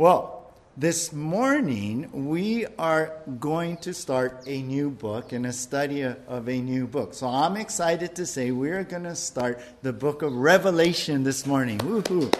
Well, 0.00 0.50
this 0.78 1.12
morning 1.12 2.08
we 2.10 2.64
are 2.78 3.12
going 3.38 3.76
to 3.84 3.92
start 3.92 4.44
a 4.46 4.62
new 4.62 4.88
book 4.88 5.32
and 5.34 5.44
a 5.44 5.52
study 5.52 6.00
of 6.00 6.48
a 6.48 6.58
new 6.58 6.86
book. 6.86 7.12
So 7.12 7.26
I'm 7.28 7.58
excited 7.58 8.16
to 8.16 8.24
say 8.24 8.50
we're 8.50 8.82
going 8.84 9.02
to 9.02 9.14
start 9.14 9.60
the 9.82 9.92
book 9.92 10.22
of 10.22 10.32
Revelation 10.34 11.22
this 11.22 11.44
morning. 11.44 11.76
Woohoo! 11.80 12.32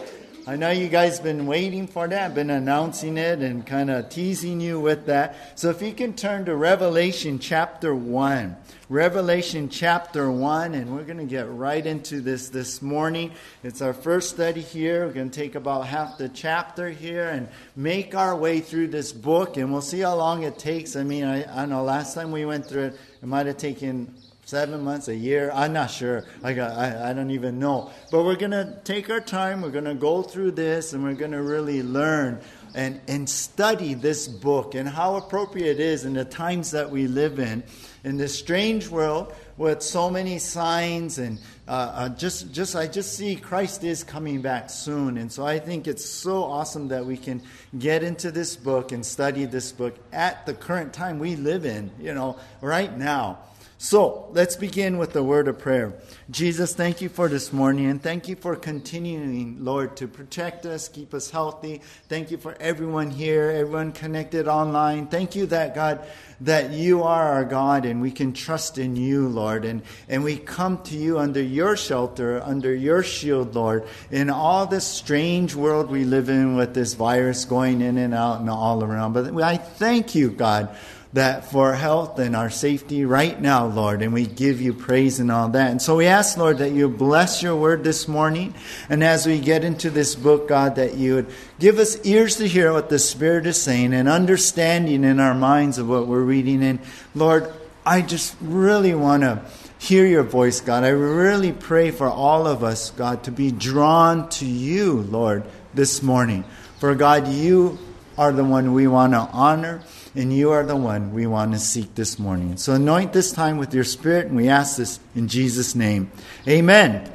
I 0.51 0.57
know 0.57 0.73
you 0.73 0.89
guys 0.89 1.21
been 1.21 1.47
waiting 1.47 1.87
for 1.87 2.09
that. 2.09 2.35
Been 2.35 2.51
announcing 2.51 3.19
it 3.19 3.39
and 3.39 3.65
kind 3.65 3.89
of 3.89 4.09
teasing 4.09 4.61
you 4.61 4.81
with 4.81 5.07
that. 5.07 5.57
So 5.57 5.71
if 5.71 5.81
you 5.81 5.93
can 5.93 6.13
turn 6.13 6.47
to 6.47 6.57
Revelation 6.57 7.39
chapter 7.39 7.95
1. 7.95 8.57
Revelation 8.89 9.69
chapter 9.69 10.29
1, 10.29 10.75
and 10.75 10.93
we're 10.93 11.05
going 11.05 11.19
to 11.19 11.25
get 11.25 11.49
right 11.49 11.87
into 11.87 12.21
this 12.21 12.49
this 12.49 12.83
morning. 12.83 13.31
It's 13.63 13.81
our 13.81 13.93
first 13.93 14.31
study 14.31 14.61
here. 14.61 15.07
We're 15.07 15.13
going 15.13 15.31
to 15.31 15.41
take 15.41 15.55
about 15.55 15.87
half 15.87 16.19
the 16.19 16.29
chapter 16.29 16.91
here 16.91 17.29
and 17.29 17.47
make 17.77 18.17
our 18.17 18.35
way 18.35 18.59
through 18.59 18.89
this 18.89 19.13
book, 19.13 19.57
and 19.57 19.71
we'll 19.71 19.83
see 19.83 20.01
how 20.01 20.17
long 20.17 20.43
it 20.43 20.59
takes. 20.59 20.97
I 20.97 21.05
mean, 21.05 21.23
I, 21.23 21.63
I 21.63 21.67
know 21.67 21.85
last 21.85 22.13
time 22.13 22.33
we 22.33 22.45
went 22.45 22.67
through 22.67 22.87
it, 22.87 22.99
it 23.23 23.27
might 23.27 23.47
have 23.47 23.59
taken 23.59 24.13
seven 24.51 24.83
months, 24.83 25.07
a 25.07 25.15
year. 25.15 25.53
I'm 25.55 25.73
not 25.73 25.93
sure. 25.93 26.25
I, 26.43 26.51
I 26.51 27.13
don't 27.13 27.31
even 27.31 27.61
know. 27.61 27.93
But 28.11 28.25
we're 28.25 28.35
going 28.35 28.51
to 28.51 28.77
take 28.83 29.09
our 29.09 29.21
time. 29.21 29.63
We're 29.63 29.71
going 29.71 29.85
to 29.85 29.95
go 29.95 30.23
through 30.23 30.53
this 30.53 30.93
and 30.93 31.05
we're 31.05 31.15
going 31.15 31.31
to 31.31 31.43
really 31.43 31.85
learn 31.85 32.41
and, 32.75 33.01
and 33.07 33.31
study 33.31 33.95
this 33.95 34.27
book 34.27 34.75
and 34.75 34.89
how 34.89 35.15
appropriate 35.15 35.79
it 35.79 35.81
is 35.81 36.05
in 36.05 36.15
the 36.15 36.25
times 36.25 36.73
that 36.73 36.91
we 36.91 37.07
live 37.07 37.39
in, 37.39 37.63
in 38.03 38.17
this 38.17 38.37
strange 38.37 38.89
world 38.89 39.33
with 39.57 39.83
so 39.83 40.11
many 40.11 40.39
signs 40.39 41.19
and 41.19 41.39
uh, 41.69 41.93
uh, 41.95 42.09
just, 42.09 42.53
just 42.53 42.75
I 42.75 42.89
just 42.89 43.17
see 43.17 43.37
Christ 43.37 43.85
is 43.85 44.03
coming 44.03 44.43
back 44.43 44.71
soon, 44.71 45.19
and 45.19 45.31
so 45.31 45.47
I 45.47 45.61
think 45.61 45.87
it's 45.87 46.05
so 46.05 46.43
awesome 46.43 46.89
that 46.89 47.07
we 47.07 47.17
can 47.17 47.43
get 47.79 48.03
into 48.03 48.33
this 48.33 48.57
book 48.57 48.91
and 48.91 49.07
study 49.07 49.45
this 49.45 49.71
book 49.71 49.95
at 50.13 50.47
the 50.47 50.55
current 50.55 50.93
time 50.93 51.21
we 51.21 51.37
live 51.37 51.65
in, 51.65 51.93
you 52.01 52.13
know, 52.13 52.39
right 52.61 52.97
now. 52.99 53.39
So 53.83 54.29
let's 54.33 54.57
begin 54.57 54.99
with 54.99 55.15
the 55.15 55.23
word 55.23 55.49
of 55.49 55.59
prayer. 55.59 55.95
Jesus, 56.31 56.75
thank 56.75 57.01
you 57.01 57.09
for 57.09 57.31
this 57.31 57.51
morning 57.51 57.87
and 57.87 58.01
thank 58.01 58.29
you 58.29 58.37
for 58.37 58.55
continuing, 58.55 59.65
Lord, 59.65 59.97
to 59.97 60.07
protect 60.07 60.67
us, 60.67 60.87
keep 60.87 61.15
us 61.15 61.31
healthy. 61.31 61.81
Thank 62.07 62.31
you 62.31 62.37
for 62.37 62.55
everyone 62.61 63.11
here, 63.11 63.45
everyone 63.51 63.93
connected 63.93 64.49
online. 64.49 65.07
Thank 65.07 65.35
you 65.35 65.47
that, 65.47 65.75
God, 65.75 66.05
that 66.43 66.73
you 66.73 67.05
are 67.05 67.33
our 67.33 67.45
God 67.47 67.87
and 67.87 68.03
we 68.03 68.11
can 68.11 68.35
trust 68.35 68.77
in 68.77 68.97
you, 68.97 69.27
Lord. 69.29 69.65
And, 69.65 69.81
and 70.11 70.25
we 70.25 70.37
come 70.37 70.83
to 70.83 70.95
you 70.95 71.19
under 71.19 71.43
your 71.43 71.75
shelter, 71.75 72.43
under 72.43 72.75
your 72.75 73.03
shield, 73.03 73.55
Lord, 73.55 73.89
in 74.11 74.29
all 74.29 74.67
this 74.67 74.87
strange 74.87 75.55
world 75.55 75.91
we 75.91 76.05
live 76.05 76.29
in 76.29 76.55
with 76.55 76.75
this 76.75 76.93
virus 76.93 77.47
going 77.47 77.81
in 77.81 77.97
and 77.97 78.13
out 78.13 78.41
and 78.41 78.51
all 78.51 78.85
around. 78.85 79.15
But 79.15 79.43
I 79.43 79.57
thank 79.57 80.15
you, 80.15 80.31
God 80.31 80.77
that 81.13 81.51
for 81.51 81.75
health 81.75 82.21
and 82.21 82.37
our 82.37 82.51
safety 82.51 83.05
right 83.05 83.41
now, 83.41 83.67
Lord, 83.67 84.01
and 84.01 84.13
we 84.13 84.27
give 84.27 84.61
you 84.61 84.73
praise 84.73 85.19
and 85.19 85.31
all 85.31 85.49
that. 85.49 85.73
And 85.73 85.83
so 85.83 85.97
we 85.97 86.07
ask, 86.07 86.37
Lord, 86.37 86.59
that 86.59 86.71
you 86.71 86.89
bless 86.89 87.43
your 87.43 87.57
word 87.57 87.83
this 87.83 88.07
morning. 88.07 88.55
And 88.89 89.03
as 89.03 89.27
we 89.27 89.41
get 89.41 89.65
into 89.65 89.91
this 89.91 90.15
book, 90.15 90.47
God, 90.47 90.77
that 90.77 90.95
you 90.95 91.17
would 91.17 91.27
give 91.59 91.81
us 91.81 92.05
ears 92.07 92.37
to 92.37 92.47
hear 92.47 92.73
what 92.73 92.91
the 92.91 92.99
Spirit 93.01 93.47
is 93.47 93.61
saying 93.61 93.93
and 93.93 94.09
understanding 94.09 95.03
in 95.03 95.19
our 95.19 95.35
minds 95.35 95.79
of 95.79 95.89
what 95.89 96.07
we're 96.07 96.23
reading. 96.23 96.63
And 96.63 96.79
Lord, 97.15 97.53
I 97.85 98.03
just 98.03 98.37
really 98.41 98.95
want 98.95 99.25
to 99.25 99.43
hear 99.81 100.07
your 100.07 100.23
voice, 100.23 100.61
God. 100.61 100.85
I 100.85 100.91
really 100.91 101.51
pray 101.51 101.91
for 101.91 102.09
all 102.09 102.47
of 102.47 102.63
us, 102.63 102.91
God, 102.91 103.25
to 103.25 103.33
be 103.33 103.51
drawn 103.51 104.29
to 104.31 104.47
you, 104.47 105.01
Lord, 105.03 105.43
this 105.75 106.05
morning. 106.05 106.45
For 106.79 106.95
God, 106.95 107.27
you 107.27 107.79
are 108.17 108.31
the 108.31 108.45
one 108.45 108.75
we 108.75 108.87
want 108.87 109.15
to 109.15 109.19
honor 109.19 109.83
and 110.15 110.33
you 110.33 110.51
are 110.51 110.65
the 110.65 110.77
one 110.77 111.13
we 111.13 111.27
want 111.27 111.53
to 111.53 111.59
seek 111.59 111.95
this 111.95 112.19
morning. 112.19 112.57
So 112.57 112.75
anoint 112.75 113.13
this 113.13 113.33
time 113.33 113.59
with 113.59 113.73
your 113.73 113.85
spirit, 113.85 114.27
and 114.27 114.37
we 114.37 114.49
ask 114.49 114.77
this 114.77 114.99
in 115.15 115.29
Jesus' 115.29 115.75
name. 115.75 116.11
Amen. 116.49 117.11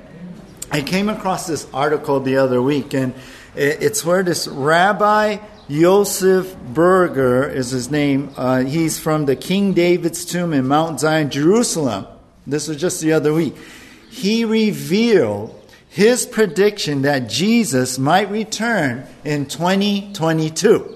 I 0.71 0.81
came 0.81 1.09
across 1.09 1.47
this 1.47 1.67
article 1.73 2.19
the 2.19 2.37
other 2.37 2.61
week, 2.61 2.93
and 2.93 3.13
it's 3.55 4.05
where 4.05 4.23
this 4.23 4.47
Rabbi 4.47 5.37
Yosef 5.67 6.55
Berger 6.57 7.49
is 7.49 7.71
his 7.71 7.91
name. 7.91 8.31
Uh, 8.37 8.63
he's 8.63 8.99
from 8.99 9.25
the 9.25 9.35
King 9.35 9.73
David's 9.73 10.23
tomb 10.23 10.53
in 10.53 10.67
Mount 10.67 10.99
Zion, 10.99 11.29
Jerusalem. 11.29 12.07
This 12.47 12.67
was 12.67 12.77
just 12.77 13.01
the 13.01 13.13
other 13.13 13.33
week. 13.33 13.55
He 14.09 14.45
revealed 14.45 15.59
his 15.89 16.25
prediction 16.25 17.01
that 17.01 17.29
Jesus 17.29 17.97
might 17.97 18.29
return 18.29 19.05
in 19.23 19.47
2022 19.47 20.94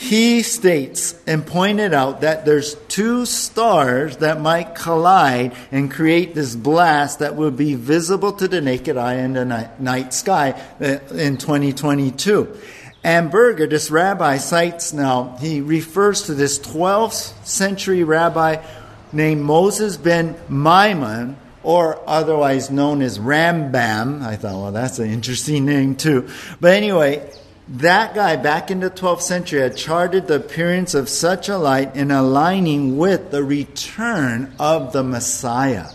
he 0.00 0.42
states 0.42 1.14
and 1.26 1.46
pointed 1.46 1.92
out 1.92 2.22
that 2.22 2.46
there's 2.46 2.74
two 2.88 3.26
stars 3.26 4.16
that 4.16 4.40
might 4.40 4.74
collide 4.74 5.54
and 5.70 5.90
create 5.90 6.34
this 6.34 6.56
blast 6.56 7.18
that 7.18 7.36
will 7.36 7.50
be 7.50 7.74
visible 7.74 8.32
to 8.32 8.48
the 8.48 8.62
naked 8.62 8.96
eye 8.96 9.16
in 9.16 9.34
the 9.34 9.44
night, 9.78 10.14
sky 10.14 10.52
uh, 10.80 10.86
in 11.14 11.36
2022. 11.36 12.56
And 13.04 13.30
Berger, 13.30 13.66
this 13.66 13.90
rabbi, 13.90 14.38
cites 14.38 14.94
now, 14.94 15.36
he 15.38 15.60
refers 15.60 16.22
to 16.22 16.34
this 16.34 16.58
12th 16.58 17.44
century 17.44 18.02
rabbi 18.02 18.64
named 19.12 19.42
Moses 19.42 19.98
ben 19.98 20.34
Maimon, 20.48 21.36
or 21.62 22.00
otherwise 22.08 22.70
known 22.70 23.02
as 23.02 23.18
Rambam. 23.18 24.22
I 24.22 24.36
thought, 24.36 24.62
well, 24.62 24.72
that's 24.72 24.98
an 24.98 25.10
interesting 25.10 25.66
name 25.66 25.94
too. 25.94 26.30
But 26.58 26.72
anyway, 26.72 27.30
that 27.70 28.14
guy 28.16 28.34
back 28.34 28.70
in 28.70 28.80
the 28.80 28.90
12th 28.90 29.22
century 29.22 29.60
had 29.60 29.76
charted 29.76 30.26
the 30.26 30.36
appearance 30.36 30.92
of 30.92 31.08
such 31.08 31.48
a 31.48 31.56
light 31.56 31.94
in 31.94 32.10
aligning 32.10 32.98
with 32.98 33.30
the 33.30 33.44
return 33.44 34.52
of 34.58 34.92
the 34.92 35.04
Messiah. 35.04 35.86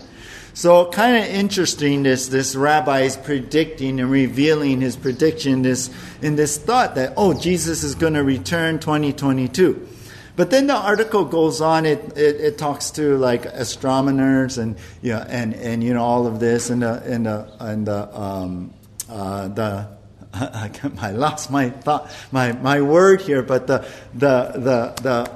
So 0.54 0.90
kind 0.90 1.18
of 1.18 1.24
interesting 1.24 2.02
this 2.02 2.28
this 2.28 2.56
rabbi 2.56 3.00
is 3.00 3.18
predicting 3.18 4.00
and 4.00 4.10
revealing 4.10 4.80
his 4.80 4.96
prediction 4.96 5.60
this 5.60 5.90
in 6.22 6.36
this 6.36 6.56
thought 6.56 6.94
that 6.94 7.12
oh 7.18 7.38
Jesus 7.38 7.82
is 7.82 7.94
going 7.94 8.14
to 8.14 8.24
return 8.24 8.78
2022. 8.78 9.86
But 10.34 10.50
then 10.50 10.66
the 10.66 10.76
article 10.76 11.26
goes 11.26 11.60
on. 11.60 11.84
It, 11.84 12.16
it, 12.16 12.40
it 12.40 12.58
talks 12.58 12.90
to 12.92 13.18
like 13.18 13.44
astronomers 13.44 14.56
and 14.56 14.76
you 15.02 15.12
know, 15.12 15.26
and 15.28 15.52
and 15.52 15.84
you 15.84 15.92
know 15.92 16.02
all 16.02 16.26
of 16.26 16.40
this 16.40 16.70
and 16.70 16.80
the 16.80 17.02
and 17.02 17.26
the 17.26 17.52
and 17.60 17.86
the 17.86 18.18
um, 18.18 18.72
uh, 19.10 19.48
the 19.48 19.95
I, 21.00 21.10
lost 21.12 21.50
my 21.50 21.70
thought, 21.70 22.10
my, 22.32 22.52
my 22.52 22.80
word 22.80 23.20
here, 23.20 23.42
but 23.42 23.66
the, 23.66 23.86
the, 24.14 24.52
the, 24.54 25.02
the, 25.02 25.32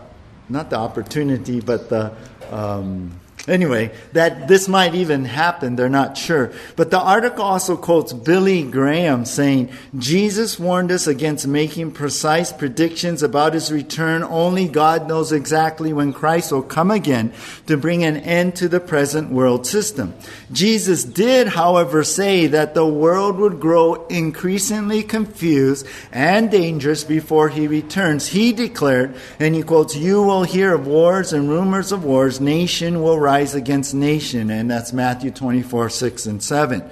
not 0.49 0.71
the 0.71 0.77
opportunity, 0.77 1.61
but 1.61 1.89
the, 1.89 2.13
um, 2.51 3.20
Anyway, 3.49 3.91
that 4.13 4.49
this 4.49 4.69
might 4.69 4.95
even 4.95 5.25
happen, 5.25 5.75
they're 5.75 5.89
not 5.89 6.17
sure. 6.19 6.53
But 6.77 6.91
the 6.91 7.01
article 7.01 7.43
also 7.43 7.75
quotes 7.75 8.13
Billy 8.13 8.63
Graham 8.63 9.25
saying, 9.25 9.71
Jesus 9.97 10.59
warned 10.59 10.93
us 10.93 11.07
against 11.07 11.47
making 11.47 11.93
precise 11.93 12.53
predictions 12.53 13.23
about 13.23 13.55
his 13.55 13.73
return. 13.73 14.23
Only 14.23 14.69
God 14.69 15.09
knows 15.09 15.33
exactly 15.33 15.91
when 15.93 16.13
Christ 16.13 16.53
will 16.53 16.63
come 16.63 16.91
again 16.91 17.33
to 17.67 17.79
bring 17.79 18.05
an 18.05 18.19
end 18.19 18.57
to 18.57 18.69
the 18.69 18.81
present 18.81 19.31
world 19.31 19.67
system. 19.67 20.13
Jesus 20.53 21.03
did, 21.03 21.49
however, 21.49 22.05
say 22.05 22.47
that 22.47 22.75
the 22.75 22.87
world 22.87 23.37
would 23.37 23.59
grow 23.59 24.07
increasingly 24.09 25.03
confused 25.03 25.87
and 26.13 26.51
dangerous 26.51 27.05
before 27.05 27.49
he 27.49 27.67
returns. 27.67 28.29
He 28.29 28.53
declared, 28.53 29.17
and 29.39 29.55
he 29.55 29.63
quotes, 29.63 29.97
You 29.97 30.23
will 30.23 30.43
hear 30.43 30.75
of 30.75 30.87
wars 30.87 31.33
and 31.33 31.49
rumors 31.49 31.91
of 31.91 32.05
wars. 32.05 32.39
Nation 32.39 33.01
will 33.03 33.19
rise 33.19 33.30
rise 33.31 33.55
against 33.55 33.95
nation, 33.95 34.51
and 34.51 34.69
that's 34.69 34.93
Matthew 34.93 35.31
24, 35.31 35.89
6 35.89 36.27
and 36.27 36.43
7. 36.43 36.83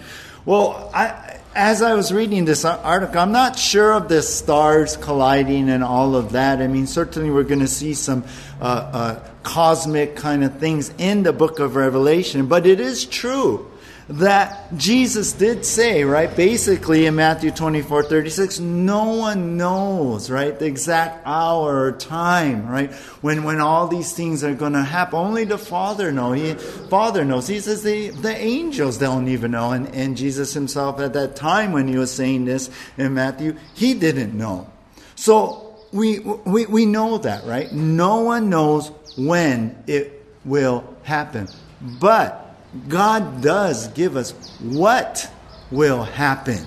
Well, 0.44 0.88
I, 0.94 1.40
as 1.52 1.82
I 1.82 1.94
was 1.94 2.12
reading 2.12 2.44
this 2.44 2.64
article, 2.64 3.18
I'm 3.18 3.32
not 3.32 3.58
sure 3.58 3.92
of 3.92 4.08
the 4.08 4.22
stars 4.22 4.96
colliding 4.96 5.68
and 5.68 5.82
all 5.82 6.14
of 6.14 6.30
that. 6.32 6.62
I 6.62 6.68
mean, 6.68 6.86
certainly 6.86 7.32
we're 7.32 7.42
going 7.42 7.58
to 7.58 7.66
see 7.66 7.92
some 7.92 8.22
uh, 8.60 8.64
uh, 8.64 9.28
cosmic 9.42 10.14
kind 10.14 10.44
of 10.44 10.60
things 10.60 10.94
in 10.98 11.24
the 11.24 11.32
book 11.32 11.58
of 11.58 11.74
Revelation, 11.74 12.46
but 12.46 12.66
it 12.66 12.78
is 12.78 13.04
true 13.04 13.68
that 14.08 14.74
Jesus 14.76 15.32
did 15.34 15.66
say, 15.66 16.02
right? 16.04 16.34
Basically 16.34 17.04
in 17.04 17.16
Matthew 17.16 17.50
24, 17.50 18.04
36, 18.04 18.58
no 18.58 19.16
one 19.16 19.58
knows, 19.58 20.30
right? 20.30 20.58
The 20.58 20.64
exact 20.64 21.26
hour 21.26 21.84
or 21.84 21.92
time, 21.92 22.66
right? 22.68 22.90
When, 23.20 23.44
when 23.44 23.60
all 23.60 23.86
these 23.86 24.14
things 24.14 24.42
are 24.42 24.54
going 24.54 24.72
to 24.72 24.82
happen. 24.82 25.18
Only 25.18 25.44
the 25.44 25.58
Father 25.58 26.10
knows. 26.10 26.38
He, 26.38 26.54
Father 26.88 27.24
knows. 27.24 27.46
He 27.46 27.60
says 27.60 27.82
the, 27.82 28.08
the 28.08 28.34
angels 28.34 28.96
don't 28.96 29.28
even 29.28 29.50
know. 29.50 29.72
And, 29.72 29.94
and 29.94 30.16
Jesus 30.16 30.54
himself 30.54 31.00
at 31.00 31.12
that 31.12 31.36
time 31.36 31.72
when 31.72 31.86
he 31.86 31.98
was 31.98 32.10
saying 32.10 32.46
this 32.46 32.70
in 32.96 33.12
Matthew, 33.12 33.56
he 33.74 33.92
didn't 33.92 34.32
know. 34.32 34.70
So 35.16 35.76
we, 35.92 36.20
we, 36.20 36.64
we 36.64 36.86
know 36.86 37.18
that, 37.18 37.44
right? 37.44 37.70
No 37.72 38.20
one 38.22 38.48
knows 38.48 38.90
when 39.18 39.82
it 39.86 40.24
will 40.46 40.96
happen. 41.02 41.48
But 41.80 42.47
God 42.88 43.42
does 43.42 43.88
give 43.88 44.16
us 44.16 44.32
what 44.60 45.30
will 45.70 46.04
happen. 46.04 46.66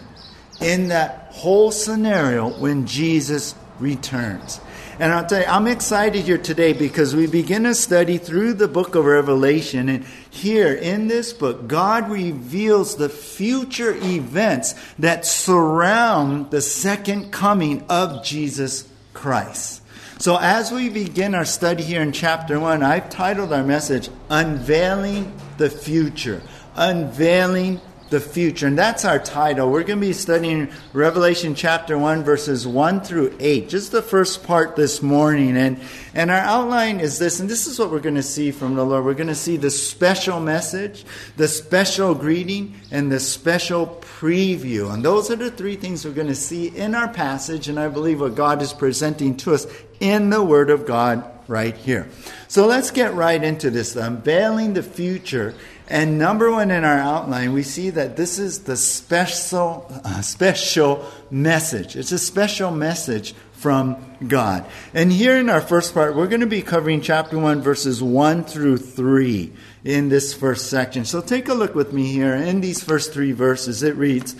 in 0.62 0.89
that 0.89 1.27
whole 1.31 1.71
scenario 1.71 2.50
when 2.59 2.86
Jesus 2.86 3.56
returns. 3.80 4.62
And 5.00 5.12
I'll 5.12 5.25
tell 5.25 5.39
you, 5.39 5.48
I'm 5.48 5.65
excited 5.65 6.25
here 6.25 6.38
today 6.38 6.74
because 6.74 7.15
we 7.15 7.25
begin 7.25 7.65
a 7.65 7.74
study 7.74 8.19
through 8.19 8.53
the 8.53 8.68
book 8.68 8.94
of 8.94 9.06
Revelation. 9.06 9.89
And 9.89 10.06
here 10.30 10.71
in 10.74 11.07
this 11.07 11.33
book, 11.33 11.68
God 11.68 12.12
reveals 12.12 12.95
the 12.95 13.09
future 13.09 13.95
events 13.95 14.75
that 15.00 15.25
surround 15.25 16.51
the 16.51 16.62
second 16.62 17.31
coming 17.31 17.83
of 17.89 18.24
Jesus 18.24 18.88
Christ. 19.15 19.81
So, 20.21 20.38
as 20.38 20.71
we 20.71 20.89
begin 20.89 21.33
our 21.33 21.45
study 21.45 21.81
here 21.81 22.03
in 22.03 22.12
chapter 22.12 22.59
1, 22.59 22.83
I've 22.83 23.09
titled 23.09 23.51
our 23.51 23.63
message, 23.63 24.07
Unveiling 24.29 25.33
the 25.57 25.68
Future. 25.68 26.44
Unveiling 26.75 27.81
the 28.12 28.19
future. 28.19 28.68
And 28.68 28.78
that's 28.78 29.06
our 29.06 29.18
title. 29.18 29.72
We're 29.72 29.84
going 29.84 30.00
to 30.00 30.08
be 30.08 30.13
studying 30.13 30.69
Revelation 30.94 31.56
chapter 31.56 31.98
1, 31.98 32.24
verses 32.24 32.68
1 32.68 33.02
through 33.02 33.36
8, 33.40 33.69
just 33.69 33.92
the 33.92 34.02
first 34.02 34.44
part 34.44 34.75
this 34.75 35.02
morning. 35.02 35.58
And, 35.58 35.80
and 36.13 36.30
our 36.30 36.38
outline 36.38 37.00
is 37.00 37.18
this, 37.18 37.40
and 37.40 37.50
this 37.50 37.68
is 37.68 37.80
what 37.80 37.90
we're 37.90 38.00
going 38.00 38.16
to 38.16 38.24
see 38.24 38.52
from 38.52 38.75
the 38.75 38.86
Lord. 38.86 39.06
We're 39.06 39.13
going 39.13 39.28
to 39.28 39.36
see 39.36 39.56
the 39.58 39.72
special 39.72 40.40
message, 40.42 41.06
the 41.38 41.48
special 41.48 42.13
greeting, 42.13 42.75
and 42.92 43.12
the 43.12 43.19
special 43.19 43.88
preview. 44.02 44.94
And 44.94 45.04
those 45.04 45.31
are 45.31 45.38
the 45.38 45.50
three 45.50 45.78
things 45.78 46.06
we're 46.06 46.12
going 46.12 46.28
to 46.28 46.36
see 46.36 46.68
in 46.68 46.94
our 46.94 47.08
passage, 47.08 47.69
and 47.69 47.80
I 47.80 47.88
believe 47.88 48.19
what 48.19 48.36
God 48.36 48.62
is 48.62 48.74
presenting 48.74 49.38
to 49.38 49.54
us 49.54 49.66
in 50.02 50.30
the 50.30 50.44
Word 50.44 50.69
of 50.69 50.86
God 50.86 51.31
right 51.48 51.75
here. 51.75 52.10
So 52.48 52.68
let's 52.68 52.92
get 52.92 53.13
right 53.13 53.42
into 53.42 53.69
this, 53.69 53.96
unveiling 53.96 54.74
the 54.74 54.84
future 54.84 55.54
and 55.91 56.17
number 56.17 56.49
one 56.49 56.71
in 56.71 56.85
our 56.85 56.97
outline, 56.97 57.51
we 57.51 57.63
see 57.63 57.89
that 57.89 58.15
this 58.15 58.39
is 58.39 58.59
the 58.59 58.77
special, 58.77 59.85
uh, 60.05 60.21
special 60.21 61.05
message. 61.29 61.97
It's 61.97 62.13
a 62.13 62.17
special 62.17 62.71
message 62.71 63.35
from 63.51 63.97
God. 64.25 64.65
And 64.93 65.11
here 65.11 65.35
in 65.35 65.49
our 65.49 65.59
first 65.59 65.93
part, 65.93 66.15
we're 66.15 66.27
going 66.27 66.39
to 66.39 66.47
be 66.47 66.61
covering 66.61 67.01
chapter 67.01 67.38
1, 67.38 67.61
verses 67.61 68.01
1 68.01 68.45
through 68.45 68.77
3 68.77 69.51
in 69.83 70.07
this 70.07 70.33
first 70.33 70.69
section. 70.69 71.03
So 71.03 71.19
take 71.19 71.49
a 71.49 71.53
look 71.53 71.75
with 71.75 71.91
me 71.91 72.09
here. 72.13 72.35
In 72.35 72.61
these 72.61 72.81
first 72.81 73.11
three 73.11 73.33
verses, 73.33 73.83
it 73.83 73.97
reads, 73.97 74.33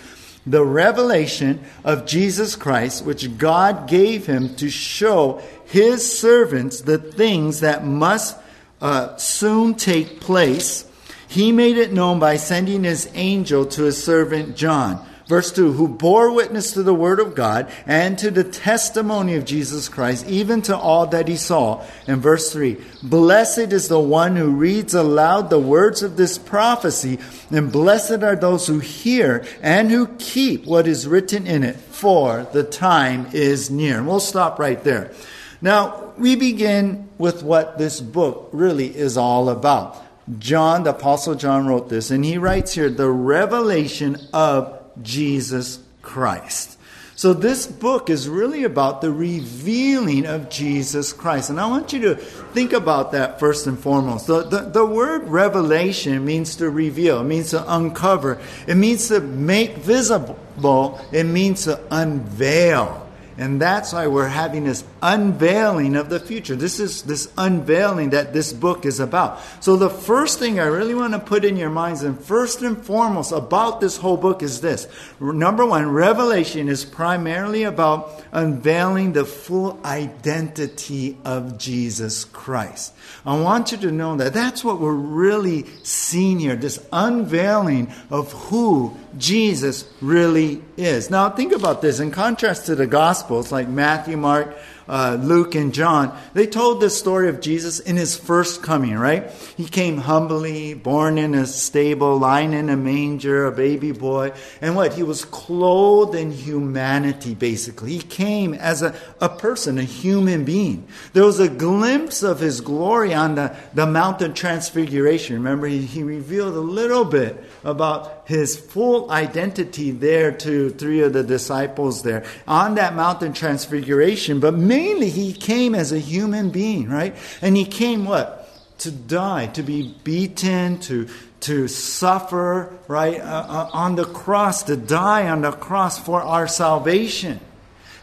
the 0.48 0.64
revelation 0.64 1.60
of 1.84 2.06
Jesus 2.06 2.56
Christ, 2.56 3.04
which 3.04 3.38
God 3.38 3.90
gave 3.90 4.26
him 4.26 4.56
to 4.56 4.70
show 4.70 5.42
his 5.66 6.18
servants 6.18 6.80
the 6.80 6.98
things 6.98 7.60
that 7.60 7.86
must 7.86 8.38
uh, 8.80 9.18
soon 9.18 9.76
take 9.76 10.22
place 10.22 10.88
he 11.32 11.54
made 11.54 11.78
it 11.78 11.94
known 11.94 12.20
by 12.20 12.36
sending 12.36 12.84
his 12.84 13.10
angel 13.14 13.66
to 13.66 13.84
his 13.84 14.04
servant 14.04 14.58
John. 14.58 15.08
Verse 15.28 15.50
2 15.54 15.72
Who 15.72 15.88
bore 15.88 16.34
witness 16.34 16.74
to 16.74 16.84
the 16.84 16.94
word 16.94 17.22
of 17.22 17.36
God 17.36 17.72
and 17.86 18.20
to 18.20 18.32
the 18.32 18.44
testimony 18.44 19.36
of 19.36 19.46
Jesus 19.46 19.88
Christ, 19.88 20.28
even 20.28 20.62
to 20.64 20.76
all 20.76 21.08
that 21.08 21.30
he 21.30 21.38
saw. 21.38 21.86
And 22.06 22.22
verse 22.22 22.52
3 22.52 22.76
Blessed 23.02 23.72
is 23.72 23.88
the 23.88 23.98
one 23.98 24.36
who 24.36 24.50
reads 24.50 24.94
aloud 24.94 25.50
the 25.50 25.58
words 25.58 26.04
of 26.04 26.18
this 26.18 26.38
prophecy, 26.38 27.18
and 27.50 27.72
blessed 27.72 28.24
are 28.24 28.36
those 28.36 28.68
who 28.68 28.80
hear 28.80 29.46
and 29.62 29.90
who 29.90 30.08
keep 30.20 30.66
what 30.66 30.86
is 30.86 31.08
written 31.08 31.48
in 31.48 31.64
it, 31.64 31.78
for 31.78 32.46
the 32.52 32.64
time 32.64 33.28
is 33.32 33.72
near. 33.72 34.00
And 34.00 34.08
we'll 34.08 34.20
stop 34.20 34.60
right 34.60 34.84
there. 34.84 35.14
Now, 35.62 36.12
we 36.18 36.36
begin 36.36 37.08
with 37.18 37.42
what 37.42 37.78
this 37.78 38.02
book 38.02 38.50
really 38.52 38.94
is 38.94 39.16
all 39.16 39.48
about. 39.48 40.11
John, 40.38 40.84
the 40.84 40.92
Apostle 40.92 41.36
John, 41.36 41.68
wrote 41.68 41.90
this, 41.90 42.12
and 42.12 42.24
he 42.24 42.38
writes 42.38 42.74
here 42.74 42.90
the 42.90 43.10
revelation 43.10 44.18
of 44.34 44.80
Jesus 45.02 45.80
Christ. 46.02 46.78
So, 47.16 47.34
this 47.34 47.68
book 47.68 48.10
is 48.10 48.28
really 48.28 48.64
about 48.64 49.02
the 49.02 49.12
revealing 49.12 50.26
of 50.26 50.50
Jesus 50.50 51.14
Christ. 51.14 51.52
And 51.52 51.60
I 51.60 51.68
want 51.68 51.94
you 51.94 52.00
to 52.02 52.16
think 52.16 52.74
about 52.74 53.12
that 53.12 53.40
first 53.40 53.68
and 53.68 53.78
foremost. 53.78 54.26
The, 54.26 54.42
the, 54.42 54.62
the, 54.62 54.84
word 54.84 55.28
revelation 55.28 56.26
means 56.26 56.56
to 56.56 56.70
reveal, 56.72 57.22
it 57.22 57.26
means 57.26 57.52
to 57.52 57.64
uncover, 57.76 58.42
it 58.66 58.74
means 58.74 59.10
to 59.10 59.20
make 59.20 59.78
visible, 59.78 61.00
it 61.12 61.26
means 61.26 61.66
to 61.66 61.80
unveil. 61.92 63.08
And 63.42 63.60
that's 63.60 63.92
why 63.92 64.06
we're 64.06 64.28
having 64.28 64.66
this 64.66 64.84
unveiling 65.02 65.96
of 65.96 66.10
the 66.10 66.20
future. 66.20 66.56
This 66.56 66.80
is 66.80 67.02
this 67.02 67.28
unveiling 67.40 68.12
that 68.12 68.34
this 68.34 68.54
book 68.54 68.86
is 68.86 69.00
about. 69.00 69.40
So, 69.62 69.78
the 69.78 69.90
first 69.90 70.38
thing 70.38 70.60
I 70.60 70.68
really 70.68 70.94
want 70.94 71.14
to 71.14 71.20
put 71.20 71.44
in 71.44 71.58
your 71.58 71.72
minds, 71.72 72.04
and 72.04 72.20
first 72.20 72.62
and 72.62 72.78
foremost 72.86 73.32
about 73.32 73.82
this 73.82 73.98
whole 73.98 74.16
book, 74.16 74.44
is 74.44 74.62
this. 74.62 74.88
Number 75.20 75.66
one, 75.66 75.90
Revelation 75.90 76.70
is 76.70 76.86
primarily 76.86 77.64
about 77.64 78.24
unveiling 78.32 79.14
the 79.14 79.26
full 79.26 79.80
identity 79.84 81.18
of 81.26 81.58
Jesus 81.58 82.26
Christ. 82.26 82.94
I 83.26 83.40
want 83.42 83.72
you 83.72 83.80
to 83.80 83.92
know 83.92 84.18
that 84.18 84.34
that's 84.34 84.64
what 84.64 84.80
we're 84.80 84.94
really 84.94 85.66
seeing 85.82 86.40
here 86.40 86.56
this 86.56 86.86
unveiling 86.94 87.92
of 88.12 88.32
who 88.34 88.96
Jesus 89.18 89.86
really 90.00 90.62
is. 90.78 91.10
Now, 91.10 91.30
think 91.30 91.54
about 91.54 91.82
this. 91.82 92.00
In 92.00 92.12
contrast 92.12 92.66
to 92.68 92.76
the 92.76 92.88
Gospels 93.32 93.52
like 93.54 93.70
Matthew, 93.70 94.18
Mark, 94.18 94.58
uh, 94.88 95.18
Luke 95.22 95.56
and 95.56 95.74
John, 95.74 96.18
they 96.34 96.48
told 96.48 96.82
the 96.82 96.90
story 96.90 97.30
of 97.30 97.42
Jesus 97.42 97.80
in 97.80 97.96
his 97.96 98.18
first 98.18 98.62
coming, 98.64 98.98
right? 98.98 99.32
He 99.58 99.66
came 99.66 99.98
humbly, 99.98 100.74
born 100.74 101.18
in 101.18 101.36
a 101.36 101.46
stable, 101.46 102.18
lying 102.18 102.54
in 102.54 102.70
a 102.70 102.78
manger, 102.78 103.46
a 103.46 103.52
baby 103.52 103.92
boy. 103.92 104.34
And 104.62 104.76
what? 104.76 104.94
He 104.94 105.04
was 105.04 105.26
clothed 105.26 106.16
in 106.16 106.32
humanity, 106.32 107.36
basically. 107.36 107.94
He 107.94 108.02
came 108.02 108.54
as 108.54 108.82
a, 108.82 108.96
a 109.20 109.30
person, 109.30 109.78
a 109.78 109.84
human 109.84 110.46
being. 110.46 110.88
There 111.14 111.26
was 111.26 111.40
a 111.40 111.50
glimpse 111.50 112.24
of 112.24 112.40
his 112.40 112.62
glory 112.62 113.14
on 113.14 113.36
the, 113.36 113.56
the 113.74 113.86
mountain 113.86 114.34
transfiguration. 114.34 115.36
Remember, 115.36 115.68
he, 115.68 115.82
he 115.86 116.04
revealed 116.04 116.56
a 116.56 116.60
little 116.60 117.06
bit 117.06 117.44
about 117.64 118.24
his 118.28 118.58
full 118.58 119.12
identity 119.12 119.92
there 119.92 120.32
to 120.32 120.70
three 120.72 121.02
of 121.02 121.14
the 121.14 121.24
disciples 121.24 122.04
there 122.04 122.26
on 122.48 122.76
that 122.76 122.96
mountain 122.96 123.34
transfiguration. 123.34 124.40
But 124.40 124.56
mainly, 124.72 125.10
he 125.10 125.34
came 125.34 125.76
as 125.76 125.92
a 125.92 126.00
human 126.00 126.50
being, 126.50 126.90
right? 126.90 127.14
And 127.42 127.58
he 127.58 127.66
came 127.66 128.06
what? 128.06 128.48
To 128.80 128.92
die, 128.92 129.48
to 129.48 129.64
be 129.64 129.96
beaten, 130.04 130.80
to 130.88 131.08
to 131.42 131.68
suffer, 131.68 132.72
right, 132.88 133.20
uh, 133.20 133.46
uh, 133.50 133.70
on 133.74 133.96
the 133.96 134.06
cross, 134.06 134.62
to 134.64 134.78
die 134.78 135.28
on 135.28 135.42
the 135.42 135.52
cross 135.52 135.98
for 135.98 136.22
our 136.22 136.48
salvation. 136.48 137.40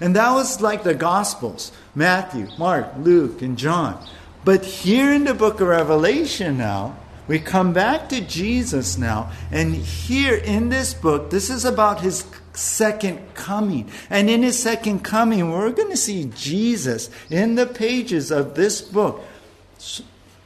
And 0.01 0.17
that 0.17 0.33
was 0.33 0.61
like 0.61 0.83
the 0.83 0.95
Gospels 0.95 1.73
Matthew, 1.95 2.49
Mark, 2.59 2.87
Luke, 2.99 3.41
and 3.41 3.57
John. 3.57 4.05
But 4.45 4.65
here 4.65 5.13
in 5.13 5.25
the 5.25 5.35
book 5.35 5.61
of 5.61 5.69
Revelation 5.69 6.59
now, 6.59 6.97
we 7.29 7.39
come 7.39 7.73
back 7.73 8.09
to 8.09 8.21
Jesus 8.21 8.99
now, 8.99 9.31
and 9.53 9.75
here 9.75 10.35
in 10.35 10.69
this 10.69 10.95
book, 10.95 11.31
this 11.31 11.51
is 11.51 11.65
about 11.65 12.01
his 12.01 12.25
second 12.59 13.35
coming. 13.35 13.91
And 14.11 14.29
in 14.29 14.43
his 14.43 14.61
second 14.61 15.01
coming, 15.01 15.51
we're 15.51 15.71
going 15.71 15.91
to 15.91 15.97
see 15.97 16.31
Jesus 16.35 17.11
in 17.31 17.55
the 17.55 17.67
pages 17.67 18.31
of 18.31 18.55
this 18.55 18.81
book. 18.81 19.23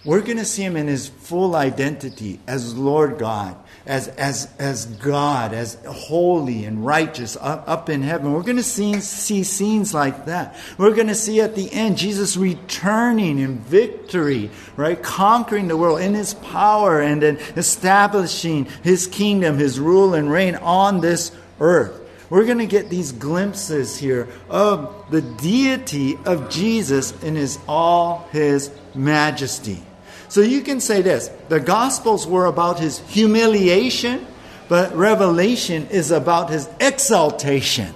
We're 0.04 0.20
going 0.20 0.38
to 0.38 0.44
see 0.44 0.64
him 0.64 0.76
in 0.76 0.88
his 0.88 1.08
full 1.08 1.54
identity 1.54 2.40
as 2.46 2.74
Lord 2.74 3.18
God 3.18 3.56
as, 3.86 4.08
as, 4.08 4.48
as 4.58 4.86
God, 4.86 5.52
as 5.52 5.76
holy 5.86 6.64
and 6.64 6.84
righteous 6.84 7.36
up, 7.40 7.64
up 7.66 7.88
in 7.88 8.02
heaven. 8.02 8.32
We're 8.32 8.42
going 8.42 8.56
to 8.56 8.62
see, 8.62 9.00
see 9.00 9.42
scenes 9.42 9.92
like 9.92 10.26
that. 10.26 10.56
We're 10.78 10.94
going 10.94 11.08
to 11.08 11.14
see 11.14 11.40
at 11.40 11.56
the 11.56 11.72
end 11.72 11.98
Jesus 11.98 12.36
returning 12.36 13.38
in 13.38 13.58
victory, 13.58 14.50
right? 14.76 15.02
Conquering 15.02 15.68
the 15.68 15.76
world 15.76 16.00
in 16.00 16.14
his 16.14 16.34
power 16.34 17.00
and 17.00 17.22
then 17.22 17.38
establishing 17.56 18.66
his 18.82 19.06
kingdom, 19.06 19.58
his 19.58 19.80
rule 19.80 20.14
and 20.14 20.30
reign 20.30 20.54
on 20.56 21.00
this 21.00 21.32
earth. 21.60 21.98
We're 22.32 22.46
going 22.46 22.60
to 22.60 22.66
get 22.66 22.88
these 22.88 23.12
glimpses 23.12 23.98
here 23.98 24.26
of 24.48 25.04
the 25.10 25.20
deity 25.20 26.16
of 26.24 26.48
Jesus 26.48 27.12
in 27.22 27.36
his 27.36 27.58
all 27.68 28.26
his 28.32 28.70
majesty. 28.94 29.82
So 30.30 30.40
you 30.40 30.62
can 30.62 30.80
say 30.80 31.02
this 31.02 31.28
the 31.50 31.60
Gospels 31.60 32.26
were 32.26 32.46
about 32.46 32.80
his 32.80 33.00
humiliation, 33.00 34.26
but 34.70 34.96
Revelation 34.96 35.88
is 35.88 36.10
about 36.10 36.48
his 36.48 36.70
exaltation. 36.80 37.94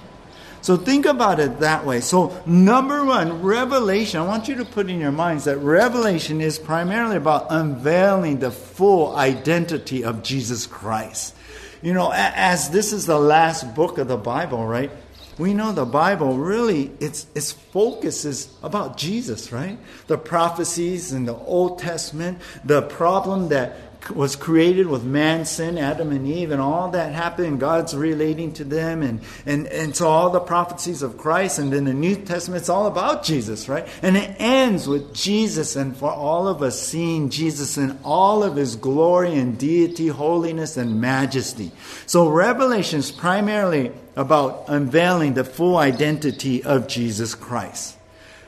So 0.61 0.77
think 0.77 1.07
about 1.07 1.39
it 1.39 1.61
that 1.61 1.83
way. 1.83 1.99
So, 1.99 2.39
number 2.45 3.03
one, 3.03 3.41
Revelation, 3.41 4.19
I 4.19 4.27
want 4.27 4.47
you 4.47 4.53
to 4.57 4.65
put 4.65 4.87
in 4.87 4.99
your 4.99 5.11
minds 5.11 5.45
that 5.45 5.57
Revelation 5.57 6.41
is 6.41 6.59
primarily 6.59 7.15
about 7.15 7.47
unveiling 7.49 8.37
the 8.37 8.51
full 8.51 9.15
identity 9.15 10.03
of 10.03 10.21
Jesus 10.21 10.67
Christ. 10.67 11.33
You 11.81 11.93
know, 11.93 12.11
as 12.13 12.69
this 12.69 12.93
is 12.93 13.05
the 13.05 13.19
last 13.19 13.75
book 13.75 13.97
of 13.97 14.07
the 14.07 14.17
Bible, 14.17 14.65
right? 14.65 14.91
we 15.37 15.53
know 15.53 15.71
the 15.71 15.85
Bible 15.85 16.37
really 16.37 16.91
its 16.99 17.27
its 17.35 17.51
focus 17.51 18.25
is 18.25 18.49
about 18.63 18.97
Jesus, 18.97 19.51
right? 19.51 19.77
The 20.07 20.17
prophecies 20.17 21.13
in 21.13 21.25
the 21.25 21.35
Old 21.35 21.79
Testament, 21.79 22.39
the 22.63 22.81
problem 22.83 23.49
that 23.49 23.86
was 24.13 24.35
created 24.35 24.87
with 24.87 25.03
man's 25.03 25.49
sin, 25.49 25.77
Adam 25.77 26.11
and 26.11 26.27
Eve, 26.27 26.51
and 26.51 26.61
all 26.61 26.89
that 26.91 27.13
happened, 27.13 27.59
God's 27.59 27.95
relating 27.95 28.53
to 28.53 28.63
them, 28.63 29.01
and, 29.01 29.21
and, 29.45 29.67
and 29.67 29.95
so 29.95 30.07
all 30.07 30.29
the 30.29 30.39
prophecies 30.39 31.01
of 31.01 31.17
Christ, 31.17 31.59
and 31.59 31.73
then 31.73 31.85
the 31.85 31.93
New 31.93 32.15
Testament, 32.15 32.61
it's 32.61 32.69
all 32.69 32.87
about 32.87 33.23
Jesus, 33.23 33.67
right? 33.67 33.87
And 34.01 34.15
it 34.15 34.35
ends 34.39 34.87
with 34.87 35.13
Jesus, 35.13 35.75
and 35.75 35.95
for 35.95 36.11
all 36.11 36.47
of 36.47 36.61
us 36.61 36.79
seeing 36.79 37.29
Jesus 37.29 37.77
in 37.77 37.97
all 38.03 38.43
of 38.43 38.55
his 38.55 38.75
glory 38.75 39.35
and 39.35 39.57
deity, 39.57 40.07
holiness, 40.07 40.77
and 40.77 41.01
majesty. 41.01 41.71
So 42.05 42.29
Revelation 42.29 42.99
is 42.99 43.11
primarily 43.11 43.91
about 44.15 44.65
unveiling 44.67 45.33
the 45.33 45.43
full 45.43 45.77
identity 45.77 46.63
of 46.63 46.87
Jesus 46.87 47.35
Christ. 47.35 47.97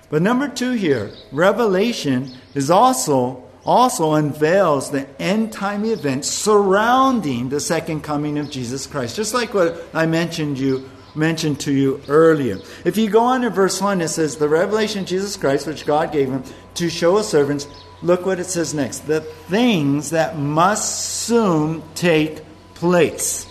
But 0.10 0.22
number 0.22 0.48
two 0.48 0.72
here, 0.72 1.12
Revelation 1.32 2.32
is 2.56 2.72
also 2.72 3.49
also 3.66 4.14
unveils 4.14 4.92
the 4.92 5.08
end 5.22 5.52
time 5.52 5.86
events 5.86 6.28
surrounding 6.28 7.50
the 7.50 7.60
second 7.60 8.02
coming 8.02 8.38
of 8.38 8.50
Jesus 8.50 8.88
Christ. 8.88 9.16
Just 9.16 9.34
like 9.34 9.54
what 9.54 9.84
I 9.94 10.06
mentioned 10.06 10.58
you 10.58 10.90
mentioned 11.16 11.60
to 11.62 11.72
you 11.72 12.02
earlier. 12.08 12.60
If 12.86 12.98
you 12.98 13.10
go 13.10 13.22
on 13.22 13.42
to 13.42 13.50
verse 13.50 13.82
1, 13.82 14.02
it 14.02 14.10
says, 14.10 14.38
The 14.38 14.50
revelation 14.50 15.02
of 15.02 15.08
Jesus 15.08 15.38
Christ, 15.38 15.68
which 15.68 15.86
God 15.86 16.12
gave 16.12 16.30
him 16.30 16.44
to 16.76 16.90
show 16.90 17.18
his 17.18 17.28
servants, 17.28 17.68
look 18.02 18.26
what 18.26 18.40
it 18.40 18.46
says 18.46 18.74
next. 18.74 19.00
The 19.00 19.22
things 19.22 20.12
that 20.12 20.38
must 20.38 21.26
soon 21.26 21.84
take 21.96 22.42
place. 22.76 23.49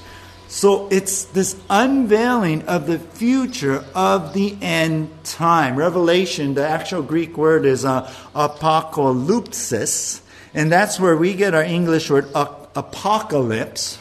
So 0.59 0.89
it's 0.91 1.23
this 1.23 1.55
unveiling 1.71 2.63
of 2.63 2.89
the 2.89 2.99
future 2.99 3.85
of 3.95 4.35
the 4.35 4.57
end 4.61 5.09
time. 5.23 5.77
Revelation, 5.77 6.55
the 6.55 6.67
actual 6.67 7.01
Greek 7.01 7.39
word 7.39 7.65
is 7.65 7.85
uh, 7.85 8.13
apocalypsis, 8.35 10.21
and 10.55 10.73
that's 10.73 10.99
where 10.99 11.17
we 11.17 11.35
get 11.35 11.55
our 11.55 11.63
English 11.63 12.11
word 12.11 12.25
apocalypse, 12.35 12.58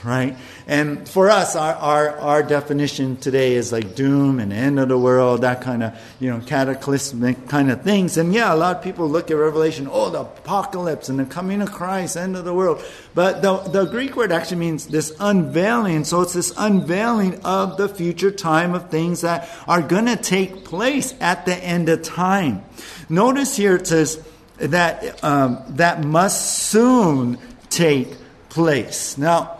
right? 0.04 0.36
And 0.68 1.08
for 1.08 1.30
us, 1.30 1.56
our, 1.56 1.74
our, 1.76 2.18
our 2.20 2.44
definition 2.44 3.18
today 3.18 3.56
is 3.56 3.72
like 3.72 3.96
doom 3.96 4.40
and 4.40 4.52
end 4.52 4.80
of 4.80 4.90
the 4.90 4.98
world, 4.98 5.42
that 5.42 5.62
kind 5.62 5.82
of, 5.82 5.98
you 6.20 6.30
know, 6.30 6.40
cataclysmic 6.40 7.48
kind 7.48 7.72
of 7.72 7.82
things. 7.82 8.18
And 8.18 8.34
yeah, 8.34 8.54
a 8.54 8.56
lot 8.56 8.76
of 8.76 8.84
people 8.84 9.08
look 9.08 9.32
at 9.32 9.36
Revelation, 9.36 9.88
oh, 9.90 10.10
the 10.10 10.22
apocalypse 10.22 11.10
and 11.10 11.20
the 11.20 11.26
coming 11.26 11.62
of 11.62 11.72
Christ, 11.72 12.18
end 12.18 12.36
of 12.36 12.46
the 12.46 12.54
world. 12.54 12.84
But 13.16 13.42
the, 13.42 13.58
the 13.58 13.86
Greek 13.86 14.16
word 14.16 14.32
actually 14.32 14.58
means 14.58 14.88
this 14.88 15.16
unveiling. 15.20 16.04
So 16.04 16.22
it's 16.22 16.34
this 16.34 16.54
unveiling 16.58 17.40
of 17.46 17.78
the 17.78 17.88
future 17.88 18.32
time 18.32 18.76
of 18.76 18.90
things 18.90 19.22
that 19.22 19.50
are 19.68 19.82
going 19.82 20.06
to 20.06 20.18
take 20.18 20.66
place 20.66 21.16
at 21.20 21.46
the 21.46 21.56
end 21.56 21.90
of 21.90 22.04
time. 22.04 22.64
Notice 23.10 23.56
here 23.56 23.78
it 23.78 23.88
says 23.88 24.24
that 24.58 25.24
um, 25.24 25.64
that 25.70 26.04
must 26.04 26.70
soon 26.70 27.38
take 27.70 28.10
place. 28.58 29.20
Now, 29.20 29.60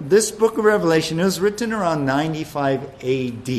this 0.00 0.30
book 0.30 0.56
of 0.56 0.64
Revelation, 0.64 1.18
was 1.18 1.40
written 1.40 1.72
around 1.72 2.06
95 2.06 2.84
AD. 3.02 3.50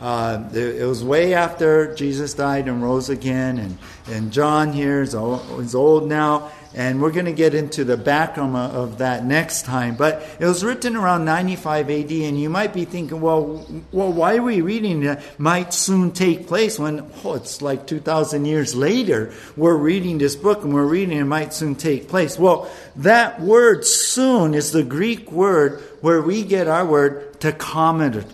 Uh, 0.00 0.48
it 0.54 0.86
was 0.86 1.04
way 1.04 1.34
after 1.34 1.94
Jesus 1.94 2.32
died 2.32 2.66
and 2.66 2.82
rose 2.82 3.10
again, 3.10 3.58
and, 3.58 3.76
and 4.08 4.32
John 4.32 4.72
here 4.72 5.02
is 5.02 5.14
is 5.14 5.74
old 5.74 6.08
now, 6.08 6.50
and 6.76 7.00
we're 7.00 7.10
going 7.10 7.24
to 7.24 7.32
get 7.32 7.54
into 7.54 7.84
the 7.84 7.96
background 7.96 8.54
of 8.54 8.98
that 8.98 9.24
next 9.24 9.64
time. 9.64 9.96
But 9.96 10.22
it 10.38 10.44
was 10.44 10.62
written 10.62 10.94
around 10.94 11.24
95 11.24 11.90
AD, 11.90 12.12
and 12.12 12.38
you 12.38 12.50
might 12.50 12.74
be 12.74 12.84
thinking, 12.84 13.22
well, 13.22 13.66
well 13.90 14.12
why 14.12 14.36
are 14.36 14.42
we 14.42 14.60
reading 14.60 15.00
that? 15.00 15.22
Might 15.40 15.72
soon 15.72 16.12
take 16.12 16.46
place 16.46 16.78
when, 16.78 17.10
oh, 17.24 17.34
it's 17.34 17.62
like 17.62 17.86
2,000 17.86 18.44
years 18.44 18.74
later. 18.74 19.32
We're 19.56 19.76
reading 19.76 20.18
this 20.18 20.36
book 20.36 20.64
and 20.64 20.74
we're 20.74 20.84
reading 20.84 21.16
it 21.16 21.24
might 21.24 21.54
soon 21.54 21.76
take 21.76 22.08
place. 22.08 22.38
Well, 22.38 22.70
that 22.96 23.40
word 23.40 23.86
soon 23.86 24.52
is 24.52 24.72
the 24.72 24.84
Greek 24.84 25.32
word 25.32 25.80
where 26.02 26.20
we 26.20 26.42
get 26.42 26.68
our 26.68 26.84
word 26.84 27.40
tachometer. 27.40 28.30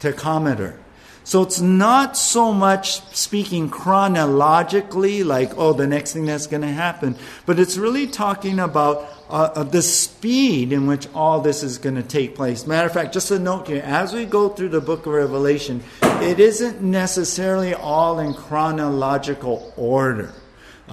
Tachometer. 0.00 0.76
So 1.24 1.42
it's 1.42 1.60
not 1.60 2.18
so 2.18 2.52
much 2.52 3.00
speaking 3.14 3.70
chronologically, 3.70 5.24
like, 5.24 5.56
oh, 5.56 5.72
the 5.72 5.86
next 5.86 6.12
thing 6.12 6.26
that's 6.26 6.46
going 6.46 6.60
to 6.60 6.68
happen, 6.68 7.16
but 7.46 7.58
it's 7.58 7.78
really 7.78 8.06
talking 8.06 8.58
about 8.58 9.08
uh, 9.30 9.64
the 9.64 9.80
speed 9.80 10.70
in 10.70 10.86
which 10.86 11.08
all 11.14 11.40
this 11.40 11.62
is 11.62 11.78
going 11.78 11.96
to 11.96 12.02
take 12.02 12.34
place. 12.34 12.66
Matter 12.66 12.86
of 12.86 12.92
fact, 12.92 13.14
just 13.14 13.30
a 13.30 13.38
note 13.38 13.68
here 13.68 13.82
as 13.82 14.12
we 14.12 14.26
go 14.26 14.50
through 14.50 14.68
the 14.68 14.82
book 14.82 15.06
of 15.06 15.14
Revelation, 15.14 15.82
it 16.02 16.38
isn't 16.38 16.82
necessarily 16.82 17.72
all 17.72 18.18
in 18.18 18.34
chronological 18.34 19.72
order. 19.78 20.30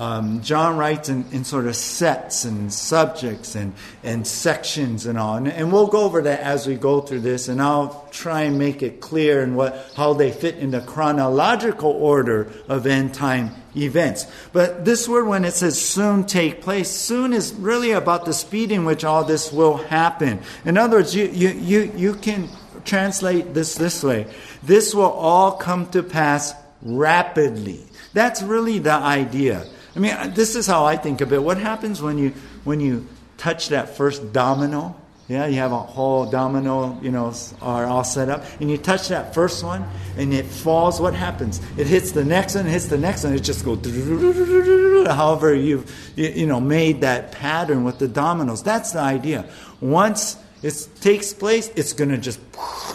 Um, 0.01 0.41
John 0.41 0.77
writes 0.77 1.09
in, 1.09 1.25
in, 1.31 1.43
sort 1.43 1.67
of 1.67 1.75
sets 1.75 2.43
and 2.43 2.73
subjects 2.73 3.53
and, 3.53 3.75
and 4.01 4.25
sections 4.25 5.05
and 5.05 5.15
all. 5.15 5.35
And, 5.35 5.47
and, 5.47 5.71
we'll 5.71 5.85
go 5.85 6.05
over 6.05 6.23
that 6.23 6.39
as 6.39 6.65
we 6.65 6.73
go 6.73 7.01
through 7.01 7.19
this, 7.19 7.47
and 7.47 7.61
I'll 7.61 8.07
try 8.09 8.41
and 8.41 8.57
make 8.57 8.81
it 8.81 8.99
clear 8.99 9.43
and 9.43 9.55
what 9.55 9.91
how 9.95 10.13
they 10.13 10.31
fit 10.31 10.55
in 10.55 10.71
the 10.71 10.81
chronological 10.81 11.91
order 11.91 12.51
of 12.67 12.87
end 12.87 13.13
time 13.13 13.51
events. 13.75 14.25
But 14.51 14.85
this 14.85 15.07
word, 15.07 15.27
when 15.27 15.45
it 15.45 15.53
says 15.53 15.79
soon 15.79 16.25
take 16.25 16.63
place, 16.63 16.89
soon 16.89 17.31
is 17.31 17.53
really 17.53 17.91
about 17.91 18.25
the 18.25 18.33
speed 18.33 18.71
in 18.71 18.85
which 18.85 19.03
all 19.03 19.23
this 19.23 19.51
will 19.51 19.77
happen. 19.77 20.39
In 20.65 20.79
other 20.79 20.97
words, 20.97 21.15
you, 21.15 21.27
you, 21.27 21.49
you, 21.49 21.91
you 21.95 22.13
can 22.15 22.49
translate 22.85 23.53
this 23.53 23.75
this 23.75 24.03
way 24.03 24.25
this 24.63 24.95
will 24.95 25.03
all 25.11 25.51
come 25.51 25.85
to 25.91 26.01
pass 26.01 26.55
rapidly. 26.81 27.83
That's 28.13 28.41
really 28.41 28.79
the 28.79 28.93
idea. 28.93 29.67
I 29.95 29.99
mean, 29.99 30.13
uh, 30.13 30.31
this 30.33 30.55
is 30.55 30.67
how 30.67 30.85
I 30.85 30.95
think 30.95 31.21
of 31.21 31.33
it. 31.33 31.41
What 31.41 31.57
happens 31.57 32.01
when 32.01 32.17
you 32.17 32.33
when 32.63 32.79
you 32.79 33.07
touch 33.37 33.69
that 33.69 33.95
first 33.95 34.31
domino? 34.33 34.95
Yeah, 35.27 35.45
you 35.45 35.59
have 35.59 35.71
a 35.71 35.79
whole 35.79 36.25
domino, 36.25 36.99
you 37.01 37.09
know, 37.09 37.33
are 37.61 37.85
all 37.85 38.03
set 38.03 38.27
up, 38.27 38.43
and 38.59 38.69
you 38.69 38.77
touch 38.77 39.07
that 39.09 39.33
first 39.33 39.63
one, 39.63 39.87
and 40.17 40.33
it 40.33 40.45
falls. 40.45 40.99
What 40.99 41.13
happens? 41.13 41.61
It 41.77 41.87
hits 41.87 42.11
the 42.11 42.25
next 42.25 42.55
one, 42.55 42.65
hits 42.65 42.87
the 42.87 42.97
next 42.97 43.23
one. 43.23 43.33
It 43.33 43.39
just 43.39 43.63
goes. 43.63 43.79
However, 45.07 45.53
you've 45.53 45.89
you 46.17 46.47
know 46.47 46.59
made 46.59 47.01
that 47.01 47.31
pattern 47.31 47.83
with 47.83 47.99
the 47.99 48.07
dominoes. 48.07 48.61
That's 48.63 48.91
the 48.91 48.99
idea. 48.99 49.49
Once 49.79 50.37
it 50.63 50.87
takes 50.99 51.33
place, 51.33 51.69
it's 51.75 51.93
going 51.93 52.09
to 52.09 52.17
just, 52.17 52.39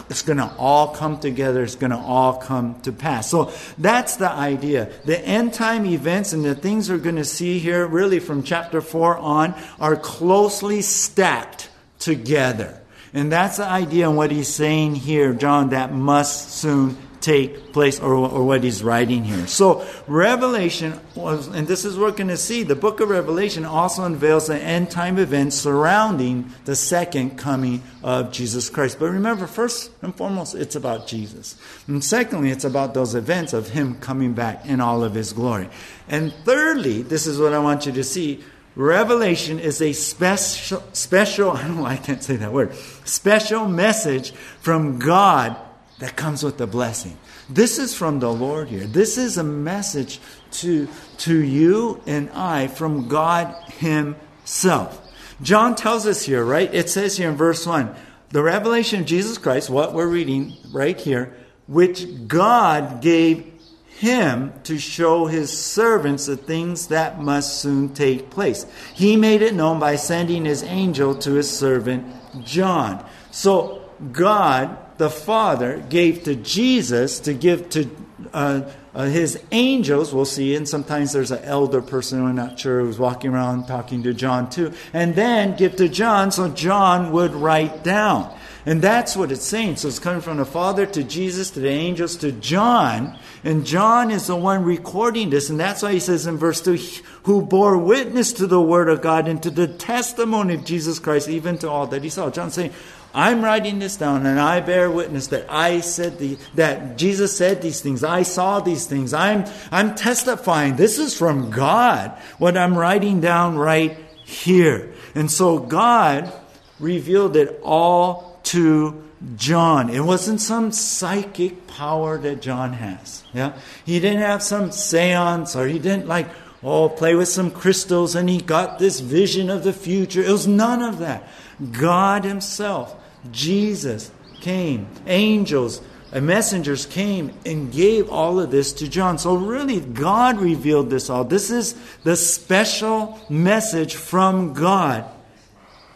it's 0.09 0.21
going 0.21 0.37
to 0.37 0.51
all 0.57 0.89
come 0.95 1.19
together. 1.19 1.63
It's 1.63 1.75
going 1.75 1.91
to 1.91 1.97
all 1.97 2.37
come 2.37 2.79
to 2.81 2.93
pass. 2.93 3.29
So 3.29 3.51
that's 3.77 4.15
the 4.15 4.31
idea. 4.31 4.89
The 5.03 5.19
end 5.19 5.53
time 5.53 5.85
events 5.85 6.31
and 6.31 6.45
the 6.45 6.55
things 6.55 6.89
we're 6.89 6.97
going 6.97 7.17
to 7.17 7.25
see 7.25 7.59
here, 7.59 7.85
really 7.85 8.19
from 8.19 8.43
chapter 8.43 8.79
4 8.79 9.17
on, 9.17 9.53
are 9.79 9.97
closely 9.97 10.81
stacked 10.81 11.69
together. 11.99 12.81
And 13.13 13.31
that's 13.31 13.57
the 13.57 13.65
idea 13.65 14.07
and 14.07 14.17
what 14.17 14.31
he's 14.31 14.47
saying 14.47 14.95
here, 14.95 15.33
John, 15.33 15.69
that 15.69 15.93
must 15.93 16.51
soon 16.51 16.97
take 17.21 17.73
place 17.73 17.99
or, 17.99 18.13
or 18.13 18.43
what 18.43 18.63
he's 18.63 18.83
writing 18.83 19.23
here. 19.23 19.47
So, 19.47 19.85
Revelation 20.07 20.99
was, 21.15 21.47
and 21.47 21.67
this 21.67 21.85
is 21.85 21.97
what 21.97 22.11
we're 22.11 22.17
going 22.17 22.27
to 22.29 22.37
see, 22.37 22.63
the 22.63 22.75
book 22.75 22.99
of 22.99 23.09
Revelation 23.09 23.65
also 23.65 24.03
unveils 24.03 24.47
the 24.47 24.57
end 24.57 24.91
time 24.91 25.17
events 25.17 25.55
surrounding 25.55 26.51
the 26.65 26.75
second 26.75 27.37
coming 27.37 27.81
of 28.03 28.31
Jesus 28.31 28.69
Christ. 28.69 28.99
But 28.99 29.11
remember, 29.11 29.47
first 29.47 29.91
and 30.01 30.15
foremost, 30.15 30.55
it's 30.55 30.75
about 30.75 31.07
Jesus. 31.07 31.55
And 31.87 32.03
secondly, 32.03 32.51
it's 32.51 32.65
about 32.65 32.93
those 32.93 33.15
events 33.15 33.53
of 33.53 33.69
him 33.69 33.95
coming 33.99 34.33
back 34.33 34.65
in 34.65 34.79
all 34.79 35.03
of 35.03 35.13
his 35.13 35.33
glory. 35.33 35.69
And 36.07 36.33
thirdly, 36.45 37.01
this 37.01 37.27
is 37.27 37.39
what 37.39 37.53
I 37.53 37.59
want 37.59 37.85
you 37.85 37.91
to 37.93 38.03
see. 38.03 38.43
Revelation 38.75 39.59
is 39.59 39.81
a 39.81 39.91
special, 39.91 40.83
special, 40.93 41.51
I 41.57 41.63
don't 41.63 41.77
know, 41.77 41.85
I 41.85 41.97
can't 41.97 42.23
say 42.23 42.35
that 42.35 42.53
word, 42.53 42.75
special 43.05 43.67
message 43.67 44.31
from 44.61 44.99
God 44.99 45.57
that 45.99 46.15
comes 46.15 46.43
with 46.43 46.57
the 46.57 46.67
blessing. 46.67 47.17
This 47.49 47.79
is 47.79 47.95
from 47.95 48.19
the 48.19 48.31
Lord 48.31 48.67
here. 48.67 48.85
This 48.85 49.17
is 49.17 49.37
a 49.37 49.43
message 49.43 50.19
to, 50.51 50.87
to 51.19 51.43
you 51.43 52.01
and 52.05 52.29
I 52.31 52.67
from 52.67 53.07
God 53.07 53.55
Himself. 53.79 55.03
John 55.41 55.75
tells 55.75 56.05
us 56.05 56.23
here, 56.23 56.43
right? 56.43 56.73
It 56.73 56.89
says 56.89 57.17
here 57.17 57.29
in 57.29 57.35
verse 57.35 57.65
1 57.65 57.95
the 58.29 58.43
revelation 58.43 59.01
of 59.01 59.05
Jesus 59.05 59.37
Christ, 59.37 59.69
what 59.69 59.93
we're 59.93 60.07
reading 60.07 60.53
right 60.73 60.99
here, 60.99 61.33
which 61.67 62.27
God 62.27 63.01
gave 63.01 63.53
him 63.97 64.53
to 64.63 64.77
show 64.77 65.25
his 65.25 65.57
servants 65.57 66.25
the 66.25 66.37
things 66.37 66.87
that 66.87 67.19
must 67.19 67.61
soon 67.61 67.89
take 67.93 68.29
place. 68.29 68.65
He 68.93 69.15
made 69.15 69.41
it 69.41 69.55
known 69.55 69.79
by 69.79 69.95
sending 69.95 70.45
his 70.45 70.61
angel 70.63 71.15
to 71.15 71.33
his 71.33 71.49
servant 71.49 72.05
John. 72.43 73.03
So 73.31 73.89
God 74.11 74.77
the 74.97 75.09
Father 75.09 75.83
gave 75.89 76.23
to 76.23 76.35
Jesus 76.35 77.19
to 77.21 77.33
give 77.33 77.69
to 77.71 77.89
uh, 78.33 78.61
uh, 78.95 79.05
his 79.05 79.39
angels. 79.51 80.13
We'll 80.13 80.25
see, 80.25 80.55
and 80.55 80.67
sometimes 80.67 81.13
there's 81.13 81.31
an 81.31 81.43
elder 81.43 81.81
person, 81.81 82.25
I'm 82.25 82.35
not 82.35 82.59
sure, 82.59 82.81
who's 82.81 82.97
walking 82.97 83.31
around 83.31 83.67
talking 83.67 84.03
to 84.03 84.13
John 84.13 84.49
too, 84.49 84.73
and 84.93 85.13
then 85.15 85.55
give 85.55 85.75
to 85.75 85.87
John 85.87 86.31
so 86.31 86.49
John 86.49 87.11
would 87.11 87.33
write 87.33 87.83
down. 87.83 88.35
And 88.67 88.81
that's 88.81 89.15
what 89.15 89.31
it's 89.31 89.45
saying. 89.45 89.77
So 89.77 89.87
it's 89.87 89.97
coming 89.97 90.19
from 90.19 90.37
the 90.37 90.45
Father 90.45 90.85
to 90.87 91.01
Jesus 91.01 91.51
to 91.51 91.61
the 91.61 91.69
angels 91.69 92.17
to 92.17 92.33
John. 92.33 93.17
And 93.45 93.65
John 93.65 94.11
is 94.11 94.27
the 94.27 94.35
one 94.35 94.65
recording 94.65 95.29
this. 95.29 95.49
And 95.49 95.57
that's 95.57 95.81
why 95.81 95.93
he 95.93 96.01
says 96.01 96.27
in 96.27 96.35
verse 96.35 96.59
2 96.59 96.75
who 97.23 97.41
bore 97.43 97.77
witness 97.77 98.33
to 98.33 98.45
the 98.45 98.61
word 98.61 98.89
of 98.89 99.01
God 99.01 99.29
and 99.29 99.41
to 99.43 99.49
the 99.49 99.69
testimony 99.69 100.53
of 100.53 100.65
Jesus 100.65 100.99
Christ, 100.99 101.29
even 101.29 101.57
to 101.59 101.69
all 101.69 101.87
that 101.87 102.03
he 102.03 102.09
saw. 102.09 102.29
John 102.29 102.51
saying, 102.51 102.73
I'm 103.13 103.43
writing 103.43 103.79
this 103.79 103.97
down 103.97 104.25
and 104.25 104.39
I 104.39 104.59
bear 104.59 104.91
witness 104.91 105.27
that 105.27 105.45
I 105.49 105.79
said 105.79 106.19
the, 106.19 106.37
that 106.55 106.97
Jesus 106.97 107.35
said 107.35 107.61
these 107.61 107.81
things. 107.81 108.03
I 108.03 108.23
saw 108.23 108.59
these 108.59 108.85
things. 108.85 109.13
I'm, 109.13 109.45
I'm 109.71 109.95
testifying. 109.95 110.75
This 110.75 110.99
is 110.99 111.17
from 111.17 111.49
God, 111.49 112.11
what 112.37 112.57
I'm 112.57 112.77
writing 112.77 113.21
down 113.21 113.57
right 113.57 113.97
here. 114.23 114.93
And 115.15 115.31
so 115.31 115.57
God 115.57 116.31
revealed 116.79 117.35
it 117.35 117.59
all 117.63 118.39
to 118.43 119.03
John. 119.35 119.89
It 119.89 120.01
wasn't 120.01 120.41
some 120.41 120.71
psychic 120.71 121.65
power 121.67 122.17
that 122.19 122.41
John 122.41 122.73
has. 122.73 123.23
Yeah. 123.33 123.57
He 123.85 123.99
didn't 123.99 124.21
have 124.21 124.43
some 124.43 124.71
seance 124.71 125.55
or 125.55 125.67
he 125.67 125.79
didn't 125.79 126.07
like, 126.07 126.27
oh, 126.61 126.89
play 126.89 127.15
with 127.15 127.29
some 127.29 127.51
crystals 127.51 128.15
and 128.15 128.29
he 128.29 128.39
got 128.39 128.79
this 128.79 128.99
vision 128.99 129.49
of 129.49 129.63
the 129.63 129.73
future. 129.73 130.21
It 130.21 130.31
was 130.31 130.47
none 130.47 130.83
of 130.83 130.99
that. 130.99 131.27
God 131.71 132.23
Himself, 132.23 132.95
Jesus, 133.31 134.11
came. 134.41 134.87
Angels 135.05 135.81
and 136.11 136.25
messengers 136.25 136.85
came 136.85 137.33
and 137.45 137.71
gave 137.71 138.09
all 138.09 138.39
of 138.39 138.51
this 138.51 138.73
to 138.73 138.87
John. 138.87 139.17
So, 139.17 139.35
really, 139.35 139.81
God 139.81 140.39
revealed 140.39 140.89
this 140.89 141.09
all. 141.09 141.23
This 141.23 141.51
is 141.51 141.75
the 142.03 142.15
special 142.15 143.19
message 143.29 143.95
from 143.95 144.53
God. 144.53 145.05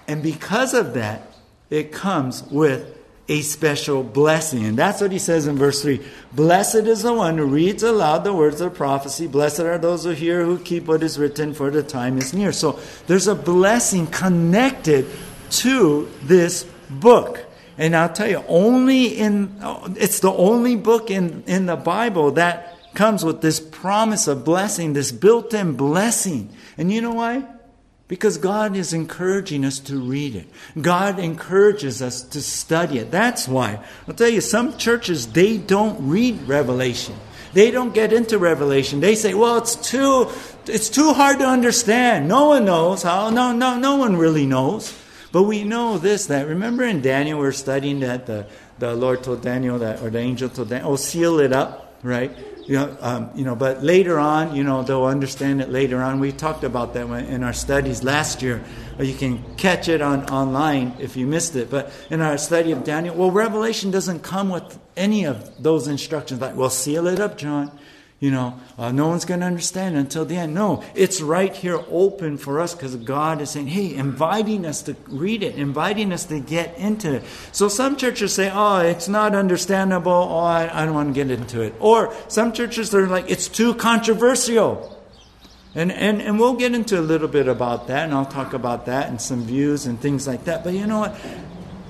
And 0.08 0.22
because 0.22 0.74
of 0.74 0.96
that, 0.96 1.32
it 1.70 1.92
comes 1.94 2.44
with 2.44 2.98
a 3.30 3.42
special 3.42 4.04
blessing. 4.04 4.66
And 4.66 4.78
that's 4.78 5.00
what 5.00 5.14
he 5.14 5.20
says 5.20 5.48
in 5.48 5.58
verse 5.58 5.82
3 5.82 6.02
Blessed 6.34 6.76
is 6.76 7.04
the 7.04 7.14
one 7.14 7.38
who 7.38 7.46
reads 7.46 7.82
aloud 7.82 8.26
the 8.26 8.34
words 8.34 8.60
of 8.60 8.74
prophecy. 8.74 9.28
Blessed 9.28 9.62
are 9.62 9.78
those 9.78 10.04
who 10.04 10.10
hear, 10.10 10.44
who 10.44 10.60
keep 10.60 10.86
what 10.86 11.02
is 11.02 11.18
written, 11.18 11.54
for 11.54 11.72
the 11.72 11.84
time 11.84 12.18
is 12.18 12.34
near. 12.34 12.52
So, 12.52 12.80
there's 13.08 13.28
a 13.28 13.36
blessing 13.36 14.08
connected 14.08 15.08
to 15.52 16.12
this 16.24 16.66
book. 16.90 17.46
And 17.78 17.96
I'll 17.96 18.12
tell 18.12 18.30
you, 18.30 18.44
only 18.48 19.06
in, 19.08 19.58
it's 19.96 20.20
the 20.20 20.32
only 20.32 20.76
book 20.76 21.10
in, 21.10 21.44
in 21.48 21.66
the 21.66 21.76
Bible 21.76 22.32
that 22.32 22.78
comes 22.94 23.24
with 23.24 23.42
this 23.42 23.60
promise 23.60 24.28
of 24.28 24.44
blessing, 24.44 24.94
this 24.94 25.12
built 25.12 25.54
in 25.54 25.74
blessing. 25.74 26.50
And 26.78 26.92
you 26.92 27.02
know 27.02 27.14
why? 27.14 27.46
Because 28.08 28.38
God 28.38 28.76
is 28.76 28.92
encouraging 28.92 29.64
us 29.64 29.80
to 29.80 29.98
read 29.98 30.36
it. 30.36 30.48
God 30.80 31.18
encourages 31.18 32.02
us 32.02 32.22
to 32.22 32.42
study 32.42 32.98
it. 33.00 33.10
That's 33.10 33.48
why. 33.48 33.80
I'll 34.08 34.14
tell 34.14 34.28
you, 34.28 34.42
some 34.42 34.78
churches, 34.78 35.32
they 35.32 35.58
don't 35.58 36.10
read 36.10 36.42
Revelation. 36.48 37.16
They 37.54 37.72
don't 37.72 37.94
get 37.94 38.12
into 38.12 38.38
Revelation. 38.38 39.00
They 39.00 39.16
say, 39.16 39.34
well, 39.34 39.58
it's 39.58 39.76
too, 39.76 40.30
it's 40.66 40.90
too 40.90 41.14
hard 41.14 41.40
to 41.40 41.46
understand. 41.46 42.28
No 42.28 42.50
one 42.50 42.66
knows 42.66 43.04
how. 43.04 43.30
No, 43.30 43.54
no, 43.54 43.78
no 43.78 43.96
one 43.96 44.18
really 44.18 44.46
knows. 44.46 44.98
But 45.32 45.44
we 45.44 45.64
know 45.64 45.98
this 45.98 46.28
that 46.28 46.48
remember 46.48 46.84
in 46.84 47.02
Daniel 47.02 47.40
we're 47.40 47.52
studying 47.52 48.02
that 48.02 48.26
the, 48.26 48.46
the 48.80 48.94
Lord 48.94 49.24
told 49.24 49.42
Daniel 49.42 49.80
that 49.80 50.02
or 50.02 50.10
the 50.10 50.20
angel 50.20 50.50
told 50.50 50.70
Daniel, 50.70 50.92
oh 50.92 50.96
seal 50.98 51.40
it 51.40 51.54
up, 51.54 51.96
right? 52.04 52.32
You 52.68 52.76
know, 52.76 52.98
um, 53.02 53.32
you 53.34 53.44
know, 53.44 53.56
but 53.56 53.84
later 53.84 54.20
on, 54.20 54.56
you 54.56 54.64
know, 54.64 54.84
they'll 54.84 55.06
understand 55.06 55.62
it 55.62 55.70
later 55.70 56.02
on. 56.02 56.20
We 56.20 56.32
talked 56.32 56.64
about 56.64 56.94
that 56.94 57.10
in 57.10 57.44
our 57.44 57.54
studies 57.54 58.04
last 58.04 58.42
year. 58.42 58.64
You 59.00 59.16
can 59.16 59.56
catch 59.56 59.90
it 59.90 60.02
on 60.02 60.30
online 60.30 60.96
if 61.00 61.18
you 61.18 61.26
missed 61.26 61.56
it. 61.56 61.72
But 61.72 61.92
in 62.10 62.22
our 62.22 62.38
study 62.38 62.72
of 62.72 62.84
Daniel, 62.84 63.16
well, 63.16 63.32
Revelation 63.32 63.90
doesn't 63.90 64.20
come 64.20 64.50
with 64.50 64.78
any 64.96 65.26
of 65.26 65.62
those 65.62 65.88
instructions 65.88 66.40
like, 66.40 66.56
well, 66.56 66.70
seal 66.70 67.08
it 67.08 67.20
up, 67.20 67.38
John 67.38 67.78
you 68.22 68.30
know, 68.30 68.60
uh, 68.78 68.92
no 68.92 69.08
one's 69.08 69.26
going 69.26 69.40
to 69.40 69.48
understand 69.48 69.98
until 69.98 70.26
the 70.26 70.38
end. 70.38 70.54
No, 70.54 70.84
it's 70.94 71.22
right 71.22 71.54
here 71.54 71.84
open 71.90 72.38
for 72.38 72.62
us 72.62 72.76
because 72.76 72.96
God 72.96 73.42
is 73.42 73.50
saying, 73.50 73.66
hey, 73.66 73.96
inviting 73.96 74.64
us 74.64 74.84
to 74.84 74.96
read 75.08 75.42
it, 75.42 75.56
inviting 75.56 76.14
us 76.14 76.26
to 76.26 76.40
get 76.40 76.78
into 76.78 77.16
it. 77.16 77.24
So 77.52 77.68
some 77.68 77.96
churches 77.96 78.32
say, 78.32 78.52
oh, 78.54 78.78
it's 78.78 79.08
not 79.08 79.34
understandable. 79.34 80.12
Oh, 80.12 80.38
I, 80.38 80.70
I 80.72 80.86
don't 80.86 80.94
want 80.94 81.10
to 81.10 81.14
get 81.16 81.32
into 81.32 81.62
it. 81.62 81.74
Or 81.80 82.14
some 82.28 82.54
churches, 82.54 82.92
they're 82.92 83.08
like, 83.08 83.28
it's 83.28 83.48
too 83.48 83.74
controversial. 83.74 85.04
And, 85.74 85.92
and, 85.92 86.22
and 86.22 86.40
we'll 86.40 86.54
get 86.54 86.76
into 86.76 87.00
a 87.00 87.02
little 87.02 87.28
bit 87.28 87.48
about 87.48 87.88
that, 87.88 88.04
and 88.04 88.14
I'll 88.14 88.26
talk 88.26 88.54
about 88.54 88.86
that 88.86 89.10
and 89.10 89.20
some 89.20 89.46
views 89.46 89.88
and 89.88 90.00
things 90.00 90.28
like 90.28 90.44
that. 90.44 90.64
But 90.64 90.74
you 90.74 90.86
know 90.86 91.00
what? 91.00 91.20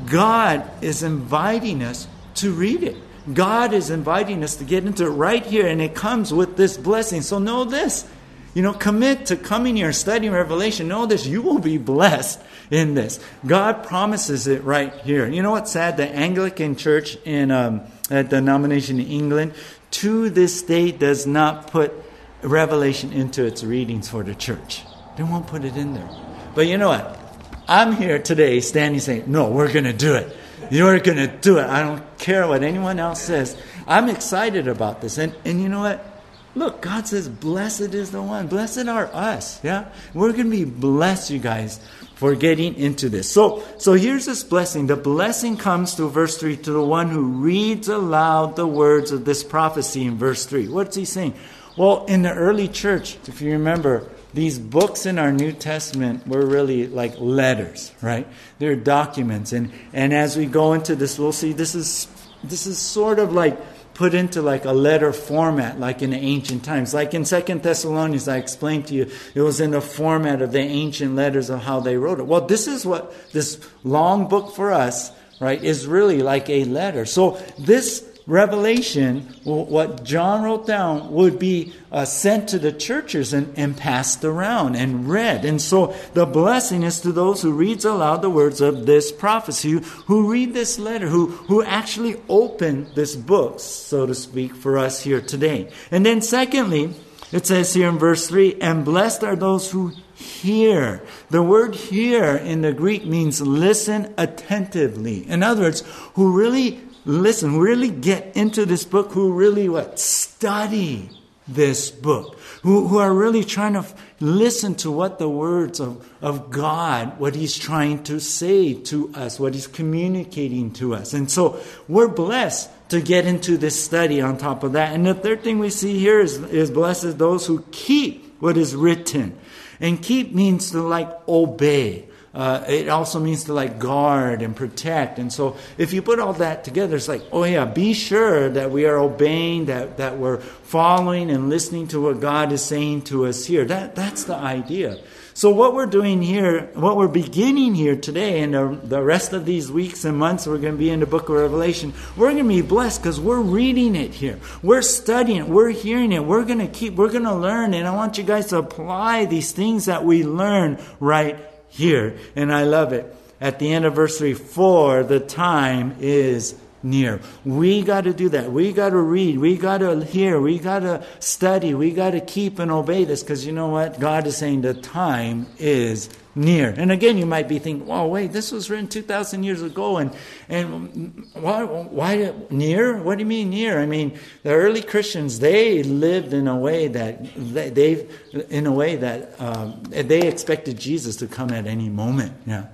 God 0.10 0.64
is 0.82 1.04
inviting 1.04 1.84
us 1.84 2.08
to 2.36 2.54
read 2.54 2.84
it. 2.84 2.96
God 3.32 3.74
is 3.74 3.90
inviting 3.90 4.44
us 4.44 4.56
to 4.58 4.64
get 4.64 4.86
into 4.86 5.06
it 5.06 5.10
right 5.10 5.46
here, 5.46 5.68
and 5.68 5.82
it 5.82 5.94
comes 5.94 6.34
with 6.34 6.58
this 6.58 6.78
blessing. 6.78 7.22
So 7.22 7.40
know 7.40 7.64
this. 7.64 8.08
You 8.54 8.62
know, 8.62 8.74
commit 8.74 9.28
to 9.28 9.38
coming 9.38 9.78
here, 9.78 9.94
studying 9.94 10.34
Revelation. 10.34 10.90
Know 10.90 11.06
this, 11.06 11.26
you 11.26 11.42
will 11.42 11.60
be 11.60 11.78
blessed 11.78 12.42
in 12.70 12.96
this. 12.96 13.20
God 13.46 13.86
promises 13.86 14.48
it 14.48 14.64
right 14.64 14.94
here. 15.02 15.28
You 15.28 15.42
know 15.42 15.52
what's 15.52 15.72
sad? 15.72 15.96
The 15.96 16.10
Anglican 16.10 16.76
Church 16.76 17.16
in 17.24 17.52
um, 17.52 17.82
a 18.10 18.24
denomination 18.24 19.00
in 19.00 19.08
England, 19.08 19.54
to 19.92 20.30
this 20.30 20.64
day, 20.64 20.92
does 20.92 21.26
not 21.26 21.72
put 21.72 21.94
Revelation 22.42 23.14
into 23.14 23.46
its 23.46 23.64
readings 23.64 24.10
for 24.10 24.24
the 24.24 24.36
church. 24.36 24.82
They 25.16 25.24
won't 25.24 25.48
put 25.48 25.64
it 25.64 25.78
in 25.78 25.94
there. 25.94 26.10
But 26.56 26.68
you 26.68 26.78
know 26.78 26.90
what? 26.90 27.20
I'm 27.68 27.96
here 27.96 28.20
today 28.20 28.60
standing 28.60 29.00
saying, 29.00 29.26
no, 29.28 29.50
we're 29.50 29.72
going 29.72 29.86
to 29.86 29.94
do 29.94 30.16
it. 30.16 30.36
You're 30.72 31.00
going 31.00 31.18
to 31.18 31.28
do 31.28 31.58
it. 31.58 31.66
I 31.66 31.84
don't 31.84 32.18
care 32.18 32.48
what 32.48 32.64
anyone 32.64 32.98
else 32.98 33.22
says. 33.22 33.58
I'm 33.86 34.08
excited 34.08 34.70
about 34.70 35.02
this. 35.02 35.18
And, 35.18 35.36
and 35.44 35.62
you 35.62 35.68
know 35.68 35.82
what? 35.82 36.08
Look, 36.56 36.82
God 36.82 37.08
says, 37.08 37.28
Blessed 37.28 37.94
is 37.94 38.12
the 38.12 38.22
one. 38.22 38.48
Blessed 38.48 38.88
are 38.88 39.08
us. 39.08 39.62
Yeah? 39.64 39.90
We're 40.14 40.32
going 40.32 40.50
to 40.50 40.52
be 40.52 40.64
blessed, 40.64 41.30
you 41.30 41.40
guys, 41.40 41.82
for 42.16 42.36
getting 42.36 42.76
into 42.76 43.10
this. 43.10 43.30
So, 43.30 43.64
so 43.80 43.94
here's 43.94 44.26
this 44.26 44.46
blessing. 44.46 44.88
The 44.88 44.96
blessing 44.96 45.58
comes 45.58 45.96
to 45.96 46.08
verse 46.08 46.38
3 46.38 46.56
to 46.58 46.72
the 46.72 46.84
one 46.84 47.10
who 47.10 47.24
reads 47.24 47.90
aloud 47.90 48.56
the 48.56 48.68
words 48.68 49.12
of 49.12 49.26
this 49.26 49.44
prophecy 49.44 50.06
in 50.06 50.18
verse 50.18 50.46
3. 50.46 50.70
What's 50.70 50.96
he 50.96 51.04
saying? 51.04 51.34
Well, 51.76 52.06
in 52.06 52.22
the 52.22 52.34
early 52.34 52.70
church, 52.70 53.18
if 53.28 53.42
you 53.42 53.52
remember, 53.52 54.10
these 54.34 54.58
books 54.58 55.06
in 55.06 55.20
our 55.20 55.32
New 55.32 55.52
Testament 55.52 56.26
were 56.28 56.46
really 56.46 56.88
like 56.88 57.14
letters, 57.18 57.92
right? 58.02 58.28
They're 58.60 58.76
documents. 58.76 59.52
And, 59.52 59.72
and 59.94 60.14
as 60.14 60.38
we 60.38 60.46
go 60.46 60.74
into 60.74 60.96
this, 60.96 61.20
we'll 61.20 61.34
see 61.34 61.54
this 61.54 61.76
is, 61.76 62.08
this 62.44 62.66
is 62.66 62.78
sort 62.78 63.20
of 63.20 63.34
like 63.34 63.60
put 63.94 64.14
into 64.14 64.42
like 64.42 64.66
a 64.66 64.72
letter 64.72 65.12
format, 65.12 65.80
like 65.80 66.02
in 66.02 66.14
ancient 66.14 66.64
times. 66.64 66.94
Like 66.94 67.14
in 67.14 67.26
Second 67.26 67.62
Thessalonians, 67.62 68.28
I 68.28 68.38
explained 68.38 68.88
to 68.88 68.96
you, 68.96 69.12
it 69.36 69.42
was 69.42 69.60
in 69.60 69.72
the 69.72 69.82
format 69.82 70.42
of 70.42 70.52
the 70.52 70.60
ancient 70.60 71.16
letters 71.16 71.50
of 71.50 71.62
how 71.64 71.82
they 71.82 71.98
wrote 71.98 72.20
it. 72.20 72.26
Well, 72.26 72.48
this 72.48 72.68
is 72.68 72.86
what 72.86 73.14
this 73.32 73.60
long 73.84 74.30
book 74.30 74.56
for 74.56 74.72
us, 74.72 75.12
right, 75.42 75.62
is 75.62 75.88
really 75.88 76.22
like 76.22 76.50
a 76.50 76.64
letter. 76.64 77.06
So 77.06 77.42
this 77.60 78.08
Revelation, 78.28 79.22
what 79.44 80.04
John 80.04 80.44
wrote 80.44 80.68
down, 80.68 81.12
would 81.12 81.40
be 81.40 81.74
uh, 81.92 82.06
sent 82.06 82.50
to 82.50 82.60
the 82.60 82.72
churches 82.72 83.34
and, 83.34 83.52
and 83.58 83.76
passed 83.76 84.24
around 84.24 84.76
and 84.76 85.10
read. 85.10 85.44
And 85.44 85.62
so 85.62 85.96
the 86.14 86.26
blessing 86.26 86.84
is 86.84 87.02
to 87.02 87.12
those 87.12 87.42
who 87.42 87.52
reads 87.52 87.84
aloud 87.84 88.22
the 88.22 88.30
words 88.30 88.62
of 88.62 88.86
this 88.86 89.12
prophecy, 89.12 89.82
who, 90.06 90.32
read 90.32 90.54
this 90.54 90.78
letter, 90.78 91.08
who, 91.08 91.28
who 91.28 91.64
actually 91.64 92.22
open 92.30 92.88
this 92.94 93.16
book, 93.16 93.60
so 93.60 94.06
to 94.06 94.14
speak, 94.14 94.56
for 94.56 94.78
us 94.78 95.02
here 95.02 95.22
today. 95.22 95.70
And 95.90 96.06
then 96.06 96.22
secondly, 96.22 96.94
it 97.32 97.48
says 97.48 97.74
here 97.74 97.90
in 97.90 97.98
verse 97.98 98.28
3, 98.28 98.58
and 98.62 98.86
blessed 98.86 99.24
are 99.24 99.36
those 99.36 99.72
who 99.72 99.94
hear. 100.14 101.02
The 101.30 101.42
word 101.42 101.76
hear 101.76 102.36
in 102.36 102.62
the 102.62 102.74
Greek 102.74 103.06
means 103.06 103.42
listen 103.42 104.14
attentively. 104.18 105.28
In 105.30 105.42
other 105.42 105.64
words, 105.64 105.84
who 106.14 106.38
really 106.38 106.82
listen, 107.06 107.58
really 107.58 107.90
get 107.90 108.36
into 108.36 108.66
this 108.66 108.86
book, 108.86 109.12
who 109.12 109.34
really 109.34 109.70
what? 109.70 110.00
Study 110.00 111.10
this 111.48 111.92
book, 111.92 112.38
who, 112.62 112.88
who 112.88 112.98
are 113.00 113.14
really 113.14 113.44
trying 113.44 113.74
to 113.74 113.86
listen 114.20 114.76
to 114.76 114.92
what 114.92 115.20
the 115.20 115.28
words 115.28 115.80
of, 115.80 116.08
of 116.22 116.52
God, 116.52 117.20
what 117.20 117.36
He's 117.36 117.58
trying 117.58 118.04
to 118.04 118.20
say 118.20 118.74
to 118.74 119.12
us, 119.14 119.40
what 119.40 119.54
He's 119.54 119.68
communicating 119.68 120.72
to 120.74 120.94
us. 120.94 121.14
And 121.14 121.30
so 121.30 121.60
we're 121.88 122.08
blessed 122.08 122.70
to 122.90 123.02
get 123.02 123.26
into 123.26 123.58
this 123.58 123.82
study 123.82 124.22
on 124.22 124.38
top 124.38 124.64
of 124.64 124.74
that. 124.74 124.94
And 124.94 125.06
the 125.06 125.14
third 125.14 125.44
thing 125.44 125.60
we 125.60 125.70
see 125.70 125.98
here 125.98 126.20
is, 126.20 126.38
is 126.38 126.72
blessed 126.72 127.18
those 127.18 127.46
who 127.46 127.66
keep 127.72 128.40
what 128.42 128.58
is 128.58 128.76
written. 128.76 129.38
And 129.80 130.02
keep 130.02 130.34
means 130.34 130.72
to 130.72 130.82
like 130.82 131.10
obey. 131.28 132.08
Uh, 132.34 132.64
it 132.68 132.88
also 132.88 133.20
means 133.20 133.44
to 133.46 133.54
like 133.54 133.78
guard 133.78 134.42
and 134.42 134.56
protect. 134.56 135.20
And 135.20 135.34
so 135.34 135.58
if 135.78 135.92
you 135.92 136.02
put 136.02 136.20
all 136.20 136.34
that 136.34 136.64
together, 136.64 136.96
it's 136.96 137.10
like, 137.10 137.24
oh 137.32 137.44
yeah, 137.44 137.66
be 137.66 137.94
sure 137.94 138.48
that 138.50 138.72
we 138.72 138.86
are 138.86 138.98
obeying, 138.98 139.66
that, 139.66 139.98
that 139.98 140.18
we're 140.18 140.38
following 140.38 141.30
and 141.30 141.50
listening 141.50 141.88
to 141.90 142.02
what 142.02 142.22
God 142.22 142.54
is 142.54 142.64
saying 142.64 143.04
to 143.04 143.26
us 143.26 143.46
here. 143.46 143.66
That, 143.66 143.96
that's 143.96 144.24
the 144.24 144.36
idea. 144.36 144.98
So, 145.34 145.50
what 145.50 145.74
we're 145.74 145.86
doing 145.86 146.22
here, 146.22 146.70
what 146.74 146.98
we're 146.98 147.08
beginning 147.08 147.74
here 147.74 147.96
today, 147.96 148.42
and 148.42 148.54
the, 148.54 148.78
the 148.84 149.02
rest 149.02 149.32
of 149.32 149.46
these 149.46 149.72
weeks 149.72 150.04
and 150.04 150.18
months, 150.18 150.46
we're 150.46 150.58
going 150.58 150.74
to 150.74 150.78
be 150.78 150.90
in 150.90 151.00
the 151.00 151.06
book 151.06 151.30
of 151.30 151.36
Revelation. 151.36 151.94
We're 152.18 152.32
going 152.32 152.44
to 152.44 152.50
be 152.50 152.62
blessed 152.62 153.02
because 153.02 153.20
we're 153.20 153.40
reading 153.40 153.96
it 153.96 154.14
here. 154.14 154.40
We're 154.62 154.82
studying 154.82 155.40
it. 155.40 155.48
We're 155.48 155.70
hearing 155.70 156.12
it. 156.12 156.26
We're 156.26 156.44
going 156.44 156.60
to 156.60 156.68
keep, 156.68 156.96
we're 156.96 157.12
going 157.12 157.24
to 157.24 157.34
learn. 157.34 157.74
And 157.74 157.88
I 157.88 157.96
want 157.96 158.18
you 158.18 158.26
guys 158.26 158.48
to 158.48 158.58
apply 158.58 159.26
these 159.26 159.54
things 159.54 159.86
that 159.86 160.04
we 160.04 160.26
learn 160.26 160.80
right 161.00 161.40
here. 161.72 162.18
And 162.36 162.54
I 162.54 162.64
love 162.64 162.94
it. 162.94 163.16
At 163.40 163.58
the 163.58 164.08
3, 164.08 164.34
for 164.36 165.04
the 165.04 165.20
time 165.20 165.96
is 166.00 166.54
near. 166.84 167.22
We 167.44 167.82
got 167.82 168.04
to 168.04 168.14
do 168.14 168.30
that. 168.30 168.52
We 168.52 168.72
got 168.72 168.90
to 168.90 169.00
read. 169.00 169.40
We 169.40 169.58
got 169.58 169.80
to 169.80 170.04
hear. 170.04 170.40
We 170.40 170.60
got 170.60 170.80
to 170.80 171.04
study. 171.20 171.74
We 171.74 171.92
got 171.92 172.12
to 172.12 172.22
keep 172.22 172.60
and 172.60 172.72
obey 172.72 173.06
this 173.06 173.24
because 173.24 173.46
you 173.46 173.52
know 173.52 173.68
what? 173.68 174.00
God 174.00 174.28
is 174.28 174.38
saying 174.38 174.62
the 174.62 174.76
time 174.76 175.48
is 175.58 176.10
near. 176.36 176.74
And 176.78 176.92
again, 176.92 177.18
you 177.18 177.26
might 177.26 177.48
be 177.48 177.60
thinking, 177.60 177.88
"Well, 177.88 178.10
wait, 178.10 178.32
this 178.32 178.52
was 178.52 178.70
written 178.70 178.88
2,000 178.88 179.44
years 179.44 179.62
ago, 179.62 179.98
and 179.98 180.12
and 180.50 181.28
why, 181.34 181.64
why 181.64 182.34
near? 182.50 183.02
What 183.02 183.18
do 183.18 183.24
you 183.24 183.28
mean 183.28 183.50
near? 183.50 183.80
I 183.80 183.86
mean, 183.86 184.20
the 184.44 184.52
early 184.52 184.82
Christians 184.82 185.40
they 185.40 185.84
lived 185.84 186.34
in 186.34 186.48
a 186.48 186.58
way 186.58 186.88
that 186.88 187.26
they, 187.36 188.08
in 188.50 188.68
a 188.68 188.72
way 188.72 188.96
that 188.98 189.40
um, 189.40 189.84
they 189.84 190.28
expected 190.28 190.80
Jesus 190.80 191.16
to 191.18 191.28
come 191.28 191.52
at 191.52 191.68
any 191.68 191.90
moment. 191.90 192.34
Yeah. 192.46 192.68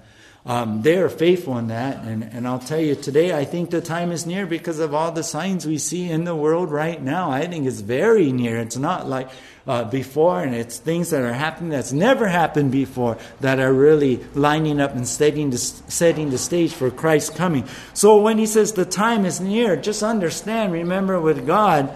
Um, 0.48 0.82
they 0.82 0.98
are 0.98 1.10
faithful 1.10 1.58
in 1.58 1.68
that. 1.68 2.06
And, 2.06 2.24
and 2.24 2.48
I'll 2.48 2.58
tell 2.58 2.80
you, 2.80 2.96
today 2.96 3.38
I 3.38 3.44
think 3.44 3.70
the 3.70 3.82
time 3.82 4.14
is 4.14 4.26
near 4.26 4.46
because 4.46 4.80
of 4.80 4.94
all 4.94 5.12
the 5.12 5.24
signs 5.24 5.68
we 5.68 5.78
see 5.78 6.10
in 6.10 6.24
the 6.24 6.36
world 6.36 6.72
right 6.72 7.02
now. 7.02 7.30
I 7.30 7.46
think 7.48 7.68
it's 7.68 7.82
very 7.82 8.32
near. 8.32 8.58
It's 8.58 8.78
not 8.78 9.10
like 9.10 9.30
uh, 9.68 9.84
before, 9.84 10.42
and 10.42 10.56
it's 10.56 10.78
things 10.78 11.10
that 11.10 11.22
are 11.22 11.34
happening 11.34 11.70
that's 11.70 11.92
never 11.92 12.28
happened 12.28 12.72
before 12.72 13.18
that 13.42 13.60
are 13.60 13.74
really 13.74 14.24
lining 14.34 14.80
up 14.80 14.96
and 14.96 15.08
setting 15.08 15.50
the, 15.50 15.58
setting 15.58 16.30
the 16.30 16.38
stage 16.38 16.74
for 16.74 16.90
Christ's 16.90 17.32
coming. 17.32 17.66
So 17.94 18.22
when 18.22 18.38
he 18.38 18.46
says 18.46 18.74
the 18.74 18.86
time 18.86 19.26
is 19.26 19.42
near, 19.42 19.76
just 19.76 20.04
understand, 20.04 20.72
remember 20.72 21.20
with 21.20 21.46
God, 21.46 21.94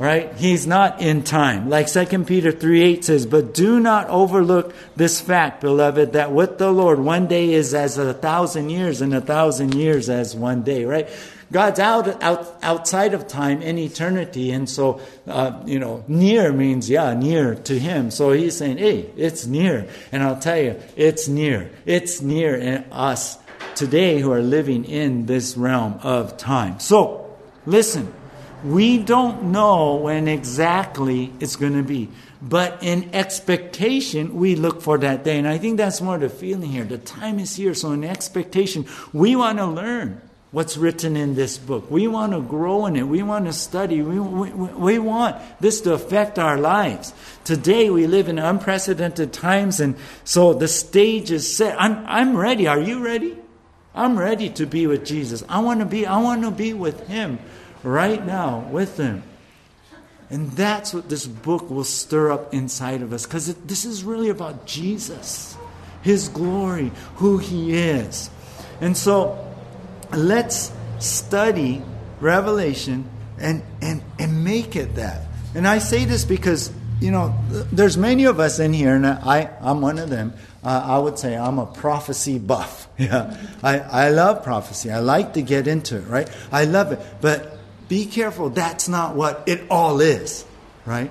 right? 0.00 0.34
He's 0.34 0.66
not 0.66 1.00
in 1.00 1.22
time. 1.22 1.70
Like 1.70 1.86
2 1.86 2.24
Peter 2.24 2.50
3 2.50 2.82
8 2.82 3.04
says, 3.04 3.24
But 3.24 3.54
do 3.54 3.78
not 3.78 4.08
overlook 4.08 4.74
this 4.96 5.20
fact, 5.20 5.60
beloved, 5.60 6.14
that 6.14 6.32
with 6.32 6.58
the 6.58 6.72
Lord, 6.72 6.98
one 6.98 7.28
day 7.28 7.52
is 7.52 7.72
as 7.72 7.98
a 7.98 8.12
thousand 8.12 8.70
years, 8.70 9.00
and 9.00 9.14
a 9.14 9.20
thousand 9.20 9.76
years 9.76 10.10
as 10.10 10.34
one 10.34 10.62
day, 10.62 10.84
right? 10.84 11.08
God's 11.52 11.78
out, 11.78 12.22
out 12.22 12.56
outside 12.62 13.12
of 13.12 13.28
time 13.28 13.60
in 13.60 13.78
eternity, 13.78 14.50
and 14.50 14.68
so 14.68 15.00
uh, 15.26 15.62
you 15.66 15.78
know, 15.78 16.02
near 16.08 16.52
means 16.52 16.88
yeah, 16.88 17.12
near 17.12 17.54
to 17.54 17.78
Him. 17.78 18.10
So 18.10 18.32
He's 18.32 18.56
saying, 18.56 18.78
"Hey, 18.78 19.10
it's 19.16 19.46
near," 19.46 19.86
and 20.10 20.22
I'll 20.22 20.40
tell 20.40 20.58
you, 20.58 20.80
it's 20.96 21.28
near. 21.28 21.70
It's 21.84 22.22
near 22.22 22.56
in 22.56 22.84
us 22.90 23.38
today 23.74 24.18
who 24.18 24.32
are 24.32 24.42
living 24.42 24.86
in 24.86 25.26
this 25.26 25.56
realm 25.56 26.00
of 26.02 26.36
time. 26.38 26.80
So, 26.80 27.36
listen. 27.66 28.14
We 28.64 28.98
don't 28.98 29.50
know 29.50 29.96
when 29.96 30.28
exactly 30.28 31.32
it's 31.40 31.56
going 31.56 31.72
to 31.72 31.82
be. 31.82 32.10
But 32.40 32.80
in 32.80 33.12
expectation, 33.12 34.36
we 34.36 34.54
look 34.54 34.82
for 34.82 34.98
that 34.98 35.24
day. 35.24 35.36
And 35.36 35.48
I 35.48 35.58
think 35.58 35.78
that's 35.78 36.00
more 36.00 36.16
the 36.16 36.28
feeling 36.28 36.70
here. 36.70 36.84
The 36.84 36.98
time 36.98 37.40
is 37.40 37.56
here. 37.56 37.74
So, 37.74 37.90
in 37.90 38.04
expectation, 38.04 38.86
we 39.12 39.34
want 39.34 39.58
to 39.58 39.66
learn 39.66 40.20
what's 40.52 40.76
written 40.76 41.16
in 41.16 41.34
this 41.34 41.58
book. 41.58 41.90
We 41.90 42.06
want 42.06 42.32
to 42.32 42.40
grow 42.40 42.86
in 42.86 42.94
it. 42.94 43.08
We 43.08 43.22
want 43.22 43.46
to 43.46 43.52
study. 43.52 44.02
We, 44.02 44.20
we, 44.20 44.50
we 44.50 44.98
want 44.98 45.36
this 45.60 45.80
to 45.82 45.94
affect 45.94 46.38
our 46.38 46.58
lives. 46.58 47.14
Today, 47.44 47.90
we 47.90 48.06
live 48.06 48.28
in 48.28 48.38
unprecedented 48.38 49.32
times. 49.32 49.80
And 49.80 49.96
so 50.24 50.52
the 50.52 50.68
stage 50.68 51.30
is 51.30 51.56
set. 51.56 51.80
I'm, 51.80 52.04
I'm 52.06 52.36
ready. 52.36 52.66
Are 52.66 52.78
you 52.78 53.02
ready? 53.02 53.36
I'm 53.94 54.18
ready 54.18 54.50
to 54.50 54.66
be 54.66 54.86
with 54.86 55.04
Jesus. 55.04 55.42
I 55.48 55.60
want 55.60 55.80
to 55.80 55.86
be, 55.86 56.06
I 56.06 56.18
want 56.18 56.42
to 56.42 56.50
be 56.50 56.74
with 56.74 57.08
Him 57.08 57.38
right 57.82 58.24
now 58.24 58.60
with 58.70 58.98
Him. 58.98 59.22
And 60.30 60.50
that's 60.52 60.94
what 60.94 61.08
this 61.08 61.26
book 61.26 61.68
will 61.68 61.84
stir 61.84 62.30
up 62.30 62.54
inside 62.54 63.02
of 63.02 63.12
us 63.12 63.26
because 63.26 63.54
this 63.54 63.84
is 63.84 64.02
really 64.02 64.30
about 64.30 64.66
Jesus, 64.66 65.56
His 66.02 66.28
glory, 66.28 66.90
who 67.16 67.36
He 67.36 67.74
is. 67.74 68.30
And 68.80 68.96
so 68.96 69.51
let's 70.16 70.72
study 70.98 71.82
Revelation 72.20 73.08
and, 73.38 73.62
and, 73.80 74.02
and 74.18 74.44
make 74.44 74.76
it 74.76 74.94
that. 74.94 75.26
And 75.54 75.66
I 75.66 75.78
say 75.78 76.04
this 76.04 76.24
because, 76.24 76.72
you 77.00 77.10
know, 77.10 77.34
there's 77.72 77.96
many 77.96 78.24
of 78.24 78.40
us 78.40 78.58
in 78.58 78.72
here, 78.72 78.94
and 78.94 79.06
I, 79.06 79.50
I'm 79.60 79.80
one 79.80 79.98
of 79.98 80.08
them. 80.08 80.34
Uh, 80.64 80.82
I 80.84 80.98
would 80.98 81.18
say 81.18 81.36
I'm 81.36 81.58
a 81.58 81.66
prophecy 81.66 82.38
buff. 82.38 82.88
Yeah, 82.98 83.36
I, 83.64 83.80
I 83.80 84.08
love 84.10 84.44
prophecy. 84.44 84.92
I 84.92 85.00
like 85.00 85.32
to 85.32 85.42
get 85.42 85.66
into 85.66 85.96
it, 85.96 86.06
right? 86.06 86.30
I 86.52 86.66
love 86.66 86.92
it. 86.92 87.00
But 87.20 87.58
be 87.88 88.06
careful, 88.06 88.50
that's 88.50 88.88
not 88.88 89.16
what 89.16 89.42
it 89.46 89.62
all 89.70 90.00
is, 90.00 90.44
right? 90.86 91.10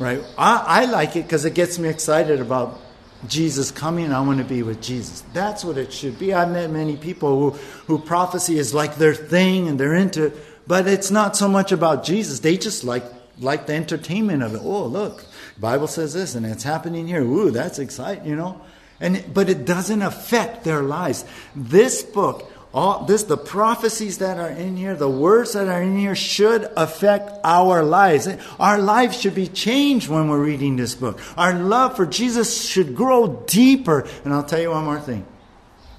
Right? 0.00 0.24
I, 0.36 0.64
I 0.66 0.84
like 0.86 1.14
it 1.14 1.22
because 1.22 1.44
it 1.44 1.54
gets 1.54 1.78
me 1.78 1.88
excited 1.88 2.40
about 2.40 2.80
Jesus 3.26 3.70
coming. 3.70 4.12
I 4.12 4.20
want 4.20 4.38
to 4.38 4.44
be 4.44 4.62
with 4.62 4.80
Jesus. 4.80 5.22
That's 5.32 5.64
what 5.64 5.78
it 5.78 5.92
should 5.92 6.18
be. 6.18 6.32
I've 6.32 6.50
met 6.50 6.70
many 6.70 6.96
people 6.96 7.38
who, 7.38 7.50
who 7.86 7.98
prophecy 7.98 8.58
is 8.58 8.72
like 8.74 8.96
their 8.96 9.14
thing 9.14 9.68
and 9.68 9.78
they're 9.78 9.94
into 9.94 10.26
it, 10.26 10.36
but 10.66 10.86
it's 10.86 11.10
not 11.10 11.36
so 11.36 11.48
much 11.48 11.72
about 11.72 12.04
Jesus. 12.04 12.40
They 12.40 12.56
just 12.56 12.84
like 12.84 13.04
like 13.40 13.66
the 13.66 13.74
entertainment 13.74 14.42
of 14.42 14.54
it. 14.54 14.60
Oh, 14.62 14.84
look, 14.84 15.24
Bible 15.58 15.86
says 15.86 16.12
this 16.12 16.34
and 16.34 16.44
it's 16.44 16.62
happening 16.62 17.06
here. 17.06 17.22
Ooh, 17.22 17.50
that's 17.50 17.78
exciting, 17.78 18.26
you 18.26 18.36
know. 18.36 18.60
And 19.00 19.24
but 19.32 19.48
it 19.48 19.64
doesn't 19.64 20.02
affect 20.02 20.64
their 20.64 20.82
lives. 20.82 21.24
This 21.56 22.02
book 22.02 22.49
all 22.72 23.04
this 23.04 23.24
the 23.24 23.36
prophecies 23.36 24.18
that 24.18 24.38
are 24.38 24.50
in 24.50 24.76
here 24.76 24.94
the 24.94 25.10
words 25.10 25.54
that 25.54 25.68
are 25.68 25.82
in 25.82 25.98
here 25.98 26.14
should 26.14 26.70
affect 26.76 27.30
our 27.42 27.82
lives. 27.82 28.28
Our 28.58 28.78
lives 28.78 29.20
should 29.20 29.34
be 29.34 29.48
changed 29.48 30.08
when 30.08 30.28
we're 30.28 30.42
reading 30.42 30.76
this 30.76 30.94
book. 30.94 31.20
Our 31.36 31.54
love 31.54 31.96
for 31.96 32.06
jesus 32.06 32.68
should 32.68 32.94
grow 32.94 33.44
deeper. 33.46 34.06
And 34.24 34.32
i'll 34.32 34.44
tell 34.44 34.60
you 34.60 34.70
one 34.70 34.84
more 34.84 35.00
thing. 35.00 35.26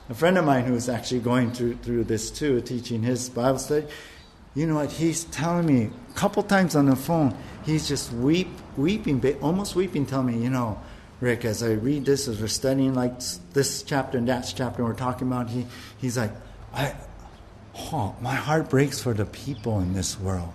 A 0.10 0.14
friend 0.14 0.38
of 0.38 0.46
mine 0.46 0.66
who 0.66 0.76
is 0.76 0.90
actually 0.90 1.22
going 1.22 1.52
through, 1.52 1.78
through 1.78 2.06
this 2.06 2.32
too 2.32 2.62
teaching 2.62 3.04
his 3.04 3.30
bible 3.30 3.60
study 3.60 3.88
you 4.54 4.68
know 4.68 4.76
what? 4.76 4.92
He's 4.92 5.24
telling 5.26 5.66
me 5.66 5.90
a 6.10 6.14
couple 6.14 6.44
times 6.44 6.76
on 6.76 6.88
the 6.88 6.96
phone 6.96 7.36
he's 7.66 7.88
just 7.88 8.12
weep 8.12 8.50
weeping 8.78 9.24
almost 9.42 9.76
weeping 9.76 10.06
telling 10.06 10.28
me 10.28 10.44
you 10.44 10.50
know 10.50 10.80
rick 11.20 11.46
as 11.46 11.62
i 11.64 11.72
read 11.72 12.06
this 12.06 12.28
as 12.28 12.42
we're 12.42 12.48
studying 12.48 12.94
like 12.94 13.20
this 13.54 13.84
chapter 13.84 14.18
and 14.18 14.28
that 14.28 14.52
chapter 14.56 14.84
we're 14.84 14.94
talking 14.94 15.28
about 15.28 15.50
he, 15.50 15.66
he's 16.00 16.18
like 16.18 16.32
I, 16.74 16.96
oh, 17.76 18.16
my 18.22 18.36
heart 18.36 18.70
breaks 18.70 19.02
for 19.02 19.14
the 19.14 19.26
people 19.26 19.80
in 19.80 19.94
this 19.94 20.20
world. 20.20 20.54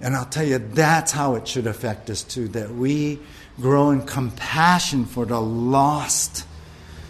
And 0.00 0.14
I'll 0.14 0.26
tell 0.26 0.44
you, 0.44 0.58
that's 0.58 1.12
how 1.12 1.36
it 1.36 1.48
should 1.48 1.66
affect 1.66 2.10
us 2.10 2.22
too 2.22 2.48
that 2.48 2.70
we 2.70 3.18
grow 3.60 3.90
in 3.90 4.02
compassion 4.02 5.06
for 5.06 5.24
the 5.24 5.40
lost, 5.40 6.46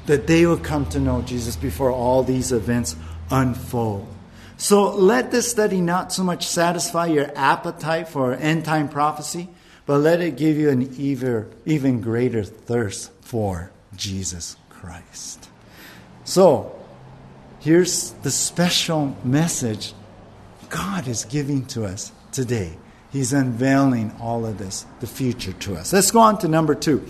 that 0.07 0.27
they 0.27 0.47
will 0.47 0.59
come 0.59 0.87
to 0.91 1.01
know 1.01 1.23
Jesus 1.23 1.57
before 1.57 1.91
all 1.91 2.23
these 2.23 2.53
events 2.53 2.95
unfold. 3.31 4.07
So 4.57 4.95
let 4.95 5.33
this 5.33 5.51
study 5.51 5.81
not 5.81 6.12
so 6.12 6.23
much 6.23 6.47
satisfy 6.47 7.07
your 7.07 7.31
appetite 7.35 8.09
for 8.09 8.35
end 8.35 8.65
time 8.65 8.89
prophecy, 8.89 9.49
but 9.85 9.99
let 9.99 10.21
it 10.21 10.37
give 10.37 10.57
you 10.57 10.71
an 10.71 10.95
even, 10.97 11.53
even 11.65 12.01
greater 12.01 12.45
thirst 12.45 13.11
for 13.21 13.71
Jesus 13.97 14.57
Christ. 14.71 15.49
So, 16.25 16.76
Here's 17.66 18.12
the 18.22 18.31
special 18.31 19.16
message 19.24 19.92
God 20.68 21.09
is 21.09 21.24
giving 21.24 21.66
to 21.66 21.85
us 21.85 22.12
today. 22.31 22.79
He's 23.11 23.33
unveiling 23.33 24.14
all 24.20 24.46
of 24.46 24.57
this, 24.57 24.87
the 25.00 25.09
future 25.09 25.52
to 25.52 25.74
us. 25.74 25.92
Let's 25.92 26.12
go 26.12 26.20
on 26.20 26.38
to 26.38 26.48
number 26.48 26.76
two 26.76 27.05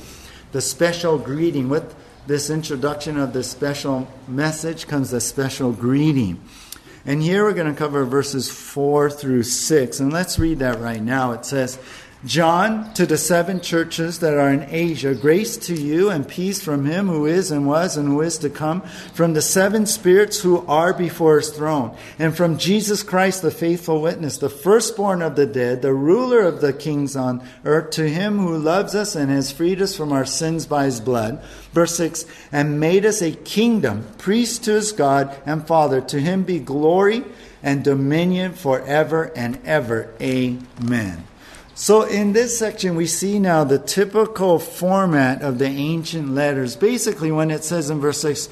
the 0.53 0.63
special 0.63 1.19
greeting. 1.19 1.69
With 1.69 1.95
this 2.27 2.49
introduction 2.49 3.19
of 3.19 3.35
this 3.35 3.51
special 3.51 4.09
message 4.27 4.87
comes 4.87 5.11
the 5.11 5.21
special 5.21 5.73
greeting. 5.73 6.41
And 7.05 7.23
here 7.23 7.45
we're 7.45 7.53
going 7.53 7.71
to 7.71 7.79
cover 7.79 8.07
verses 8.07 8.51
4 8.51 9.11
through 9.11 9.43
6. 9.43 10.01
And 10.01 10.11
let's 10.11 10.39
read 10.39 10.61
that 10.61 10.81
right 10.81 11.03
now. 11.03 11.33
It 11.33 11.45
says, 11.45 11.79
John, 12.27 12.93
to 12.95 13.07
the 13.07 13.17
seven 13.17 13.61
churches 13.61 14.19
that 14.19 14.35
are 14.35 14.51
in 14.51 14.67
Asia, 14.69 15.15
grace 15.15 15.57
to 15.59 15.75
you 15.75 16.11
and 16.11 16.27
peace 16.27 16.61
from 16.61 16.85
him 16.85 17.07
who 17.07 17.25
is 17.25 17.53
and 17.53 17.69
was 17.69 17.97
and 17.97 18.09
who 18.09 18.21
is 18.21 18.37
to 18.39 18.51
come, 18.51 18.81
from 19.15 19.33
the 19.33 19.41
seven 19.41 19.87
spirits 19.87 20.41
who 20.41 20.67
are 20.67 20.93
before 20.93 21.37
his 21.37 21.51
throne, 21.51 21.97
and 22.19 22.37
from 22.37 22.59
Jesus 22.59 23.05
Christ, 23.05 23.43
the 23.43 23.53
faithful 23.53 24.03
witness, 24.03 24.39
the 24.39 24.51
firstborn 24.51 25.23
of 25.23 25.37
the 25.37 25.47
dead, 25.47 25.83
the 25.83 25.95
ruler 25.95 26.41
of 26.41 26.61
the 26.61 26.73
kings 26.73 27.15
on 27.15 27.47
earth, 27.65 27.91
to 27.91 28.09
him 28.09 28.39
who 28.39 28.59
loves 28.59 28.97
us 28.97 29.15
and 29.15 29.31
has 29.31 29.53
freed 29.53 29.81
us 29.81 29.95
from 29.95 30.13
our 30.13 30.27
sins 30.27 30.67
by 30.67 30.87
his 30.87 31.01
blood. 31.01 31.41
Verse 31.73 31.95
6 31.95 32.27
And 32.51 32.81
made 32.81 33.07
us 33.07 33.23
a 33.23 33.31
kingdom, 33.31 34.05
priest 34.19 34.65
to 34.65 34.73
his 34.73 34.91
God 34.91 35.37
and 35.47 35.65
Father. 35.65 36.01
To 36.01 36.21
him 36.21 36.43
be 36.43 36.59
glory 36.59 37.23
and 37.63 37.85
dominion 37.85 38.55
forever 38.55 39.31
and 39.37 39.61
ever. 39.65 40.13
Amen. 40.21 41.25
So, 41.79 42.05
in 42.05 42.33
this 42.33 42.59
section, 42.59 42.97
we 42.97 43.07
see 43.07 43.39
now 43.39 43.63
the 43.63 43.79
typical 43.79 44.59
format 44.59 45.43
of 45.43 45.59
the 45.59 45.67
ancient 45.67 46.31
letters. 46.31 46.75
Basically, 46.75 47.31
when 47.31 47.51
it 47.51 47.65
says 47.65 47.91
in 47.91 48.01
verse 48.01 48.23
6, 48.23 48.49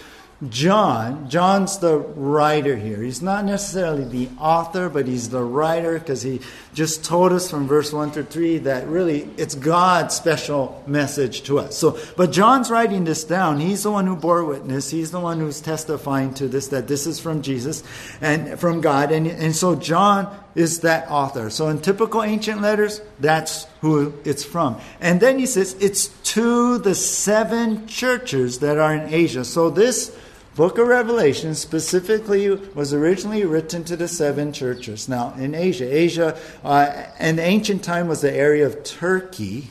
John, 0.51 1.31
John's 1.31 1.79
the 1.79 1.97
writer 1.97 2.77
here. 2.77 3.01
He's 3.01 3.23
not 3.23 3.47
necessarily 3.47 4.05
the 4.05 4.29
author, 4.39 4.91
but 4.91 5.07
he's 5.07 5.31
the 5.31 5.43
writer 5.43 5.99
because 5.99 6.21
he 6.21 6.43
just 6.75 7.05
told 7.05 7.33
us 7.33 7.49
from 7.49 7.69
verse 7.69 7.93
1 7.93 8.11
through 8.11 8.25
3 8.25 8.59
that 8.59 8.87
really 8.89 9.31
it's 9.37 9.55
God's 9.55 10.15
special 10.15 10.83
message 10.87 11.45
to 11.45 11.61
us. 11.61 11.79
So, 11.79 11.99
but 12.17 12.33
John's 12.33 12.69
writing 12.69 13.05
this 13.05 13.23
down. 13.23 13.61
He's 13.61 13.85
the 13.85 13.93
one 13.93 14.07
who 14.07 14.17
bore 14.17 14.45
witness. 14.45 14.91
He's 14.91 15.13
the 15.13 15.21
one 15.21 15.39
who's 15.39 15.61
testifying 15.61 16.35
to 16.35 16.49
this, 16.49 16.69
that 16.69 16.89
this 16.89 17.07
is 17.07 17.21
from 17.21 17.43
Jesus 17.43 17.85
and 18.21 18.59
from 18.59 18.81
God. 18.81 19.13
And, 19.13 19.29
and 19.29 19.55
so 19.55 19.77
John 19.77 20.37
is 20.57 20.81
that 20.81 21.09
author. 21.11 21.49
So 21.49 21.69
in 21.69 21.81
typical 21.81 22.23
ancient 22.23 22.61
letters, 22.61 23.01
that's 23.21 23.67
who 23.81 24.13
it's 24.25 24.45
from. 24.45 24.81
And 25.01 25.21
then 25.21 25.39
he 25.39 25.47
says 25.47 25.77
it's 25.81 26.09
to 26.35 26.79
the 26.79 26.97
seven 26.97 27.87
churches 27.87 28.59
that 28.59 28.79
are 28.79 28.95
in 28.95 29.15
Asia. 29.15 29.45
So 29.45 29.71
this 29.71 30.17
book 30.55 30.79
of 30.79 30.87
Revelation 30.87 31.55
specifically 31.55 32.49
was 32.51 32.95
originally 32.95 33.45
written 33.45 33.85
to 33.85 33.97
the 33.97 34.09
seven 34.09 34.53
churches. 34.53 35.09
Now, 35.09 35.35
in 35.35 35.55
Asia, 35.55 35.93
Asia 35.93 36.39
uh, 36.63 37.07
in 37.19 37.39
ancient 37.39 37.83
time 37.83 38.09
was 38.09 38.21
the 38.21 38.33
area 38.33 38.67
of 38.67 38.85
Turkey. 38.85 39.71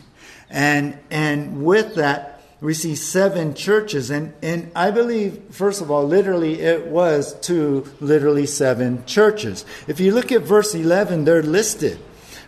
And, 0.50 0.98
and 1.10 1.64
with 1.64 1.96
that, 1.96 2.42
we 2.62 2.74
see 2.74 2.96
seven 2.96 3.54
churches. 3.56 4.10
And, 4.10 4.34
and 4.42 4.72
I 4.76 4.92
believe, 4.92 5.42
first 5.52 5.82
of 5.82 5.92
all, 5.92 6.06
literally 6.06 6.62
it 6.62 6.88
was 6.88 7.38
to 7.42 7.86
literally 8.00 8.46
seven 8.46 9.06
churches. 9.06 9.66
If 9.88 10.00
you 10.00 10.14
look 10.14 10.32
at 10.32 10.44
verse 10.44 10.74
11, 10.76 11.26
they're 11.26 11.44
listed. 11.44 12.00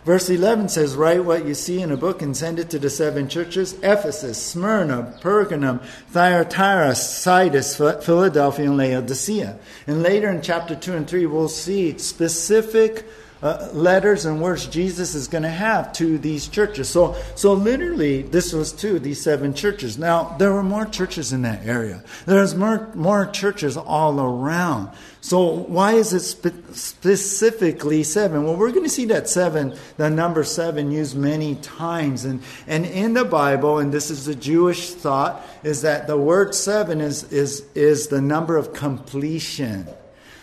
Verse 0.06 0.30
11 0.30 0.68
says, 0.68 0.94
Write 0.94 1.24
what 1.24 1.46
you 1.46 1.54
see 1.54 1.82
in 1.82 1.90
a 1.90 1.96
book 1.96 2.22
and 2.22 2.36
send 2.36 2.60
it 2.60 2.70
to 2.70 2.78
the 2.78 2.88
seven 2.88 3.28
churches 3.28 3.72
Ephesus, 3.82 4.40
Smyrna, 4.40 5.18
Pergamum, 5.20 5.82
Thyatira, 6.10 6.94
Sardis, 6.94 7.76
Philadelphia, 7.76 8.66
and 8.66 8.76
Laodicea. 8.76 9.58
And 9.88 10.04
later 10.04 10.30
in 10.30 10.42
chapter 10.42 10.76
2 10.76 10.94
and 10.94 11.08
3, 11.08 11.26
we'll 11.26 11.48
see 11.48 11.98
specific 11.98 13.04
uh, 13.42 13.68
letters 13.72 14.24
and 14.24 14.40
words 14.40 14.66
Jesus 14.66 15.14
is 15.14 15.28
going 15.28 15.42
to 15.42 15.50
have 15.50 15.92
to 15.94 16.16
these 16.18 16.48
churches. 16.48 16.88
So, 16.88 17.16
so 17.34 17.52
literally, 17.52 18.22
this 18.22 18.52
was 18.52 18.72
to 18.74 18.98
these 18.98 19.22
seven 19.22 19.52
churches. 19.52 19.98
Now, 19.98 20.34
there 20.38 20.52
were 20.52 20.62
more 20.62 20.86
churches 20.86 21.32
in 21.32 21.42
that 21.42 21.66
area. 21.66 22.02
There's 22.24 22.54
more, 22.54 22.90
more 22.94 23.26
churches 23.26 23.76
all 23.76 24.20
around. 24.20 24.90
So, 25.20 25.44
why 25.44 25.94
is 25.94 26.12
it 26.12 26.20
spe- 26.20 26.74
specifically 26.74 28.04
seven? 28.04 28.44
Well, 28.44 28.56
we're 28.56 28.70
going 28.70 28.84
to 28.84 28.88
see 28.88 29.06
that 29.06 29.28
seven, 29.28 29.76
the 29.96 30.08
number 30.08 30.42
seven, 30.44 30.90
used 30.90 31.16
many 31.16 31.56
times. 31.56 32.24
And, 32.24 32.42
and 32.66 32.86
in 32.86 33.12
the 33.12 33.24
Bible, 33.24 33.78
and 33.78 33.92
this 33.92 34.10
is 34.10 34.24
the 34.24 34.34
Jewish 34.34 34.92
thought, 34.92 35.44
is 35.62 35.82
that 35.82 36.06
the 36.06 36.16
word 36.16 36.54
seven 36.54 37.00
is, 37.00 37.30
is, 37.32 37.66
is 37.74 38.08
the 38.08 38.20
number 38.20 38.56
of 38.56 38.72
completion. 38.72 39.88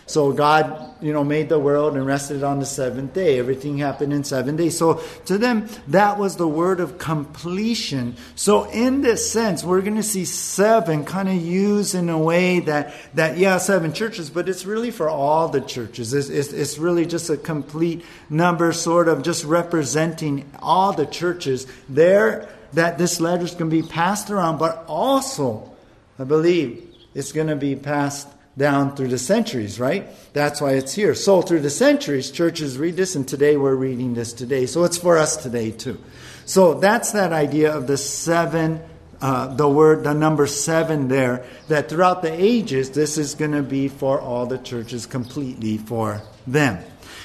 So 0.06 0.32
God, 0.32 1.02
you 1.02 1.12
know, 1.12 1.24
made 1.24 1.48
the 1.48 1.58
world 1.58 1.96
and 1.96 2.04
rested 2.04 2.42
on 2.42 2.58
the 2.58 2.66
seventh 2.66 3.14
day. 3.14 3.38
Everything 3.38 3.78
happened 3.78 4.12
in 4.12 4.22
seven 4.22 4.56
days. 4.56 4.76
So 4.76 5.02
to 5.26 5.38
them, 5.38 5.66
that 5.88 6.18
was 6.18 6.36
the 6.36 6.46
word 6.46 6.80
of 6.80 6.98
completion. 6.98 8.16
So 8.34 8.64
in 8.64 9.00
this 9.00 9.30
sense, 9.30 9.64
we're 9.64 9.80
going 9.80 9.96
to 9.96 10.02
see 10.02 10.26
seven 10.26 11.04
kind 11.04 11.28
of 11.28 11.36
used 11.36 11.94
in 11.94 12.10
a 12.10 12.18
way 12.18 12.60
that, 12.60 12.94
that 13.14 13.38
yeah, 13.38 13.56
seven 13.58 13.94
churches, 13.94 14.28
but 14.28 14.48
it's 14.48 14.66
really 14.66 14.90
for 14.90 15.08
all 15.08 15.48
the 15.48 15.62
churches. 15.62 16.12
It's, 16.12 16.28
it's, 16.28 16.52
it's 16.52 16.78
really 16.78 17.06
just 17.06 17.30
a 17.30 17.38
complete 17.38 18.04
number, 18.28 18.72
sort 18.72 19.08
of 19.08 19.22
just 19.22 19.44
representing 19.44 20.50
all 20.60 20.92
the 20.92 21.06
churches 21.06 21.66
there 21.88 22.48
that 22.74 22.98
this 22.98 23.20
letter 23.20 23.44
is 23.44 23.52
going 23.52 23.70
to 23.70 23.82
be 23.82 23.86
passed 23.86 24.30
around, 24.30 24.58
but 24.58 24.84
also, 24.86 25.72
I 26.18 26.24
believe, 26.24 26.90
it's 27.14 27.32
going 27.32 27.46
to 27.46 27.56
be 27.56 27.76
passed 27.76 28.28
down 28.56 28.94
through 28.94 29.08
the 29.08 29.18
centuries, 29.18 29.80
right? 29.80 30.06
That's 30.32 30.60
why 30.60 30.72
it's 30.72 30.94
here. 30.94 31.14
So 31.14 31.42
through 31.42 31.60
the 31.60 31.70
centuries, 31.70 32.30
churches 32.30 32.78
read 32.78 32.96
this, 32.96 33.16
and 33.16 33.26
today 33.26 33.56
we're 33.56 33.74
reading 33.74 34.14
this 34.14 34.32
today. 34.32 34.66
So 34.66 34.84
it's 34.84 34.98
for 34.98 35.18
us 35.18 35.36
today 35.36 35.72
too. 35.72 35.98
So 36.46 36.74
that's 36.74 37.12
that 37.12 37.32
idea 37.32 37.74
of 37.74 37.86
the 37.86 37.96
seven, 37.96 38.80
uh, 39.20 39.54
the 39.54 39.68
word, 39.68 40.04
the 40.04 40.14
number 40.14 40.46
seven 40.46 41.08
there, 41.08 41.44
that 41.68 41.88
throughout 41.88 42.22
the 42.22 42.32
ages, 42.32 42.90
this 42.90 43.18
is 43.18 43.34
going 43.34 43.52
to 43.52 43.62
be 43.62 43.88
for 43.88 44.20
all 44.20 44.46
the 44.46 44.58
churches, 44.58 45.06
completely 45.06 45.78
for 45.78 46.22
them. 46.46 46.84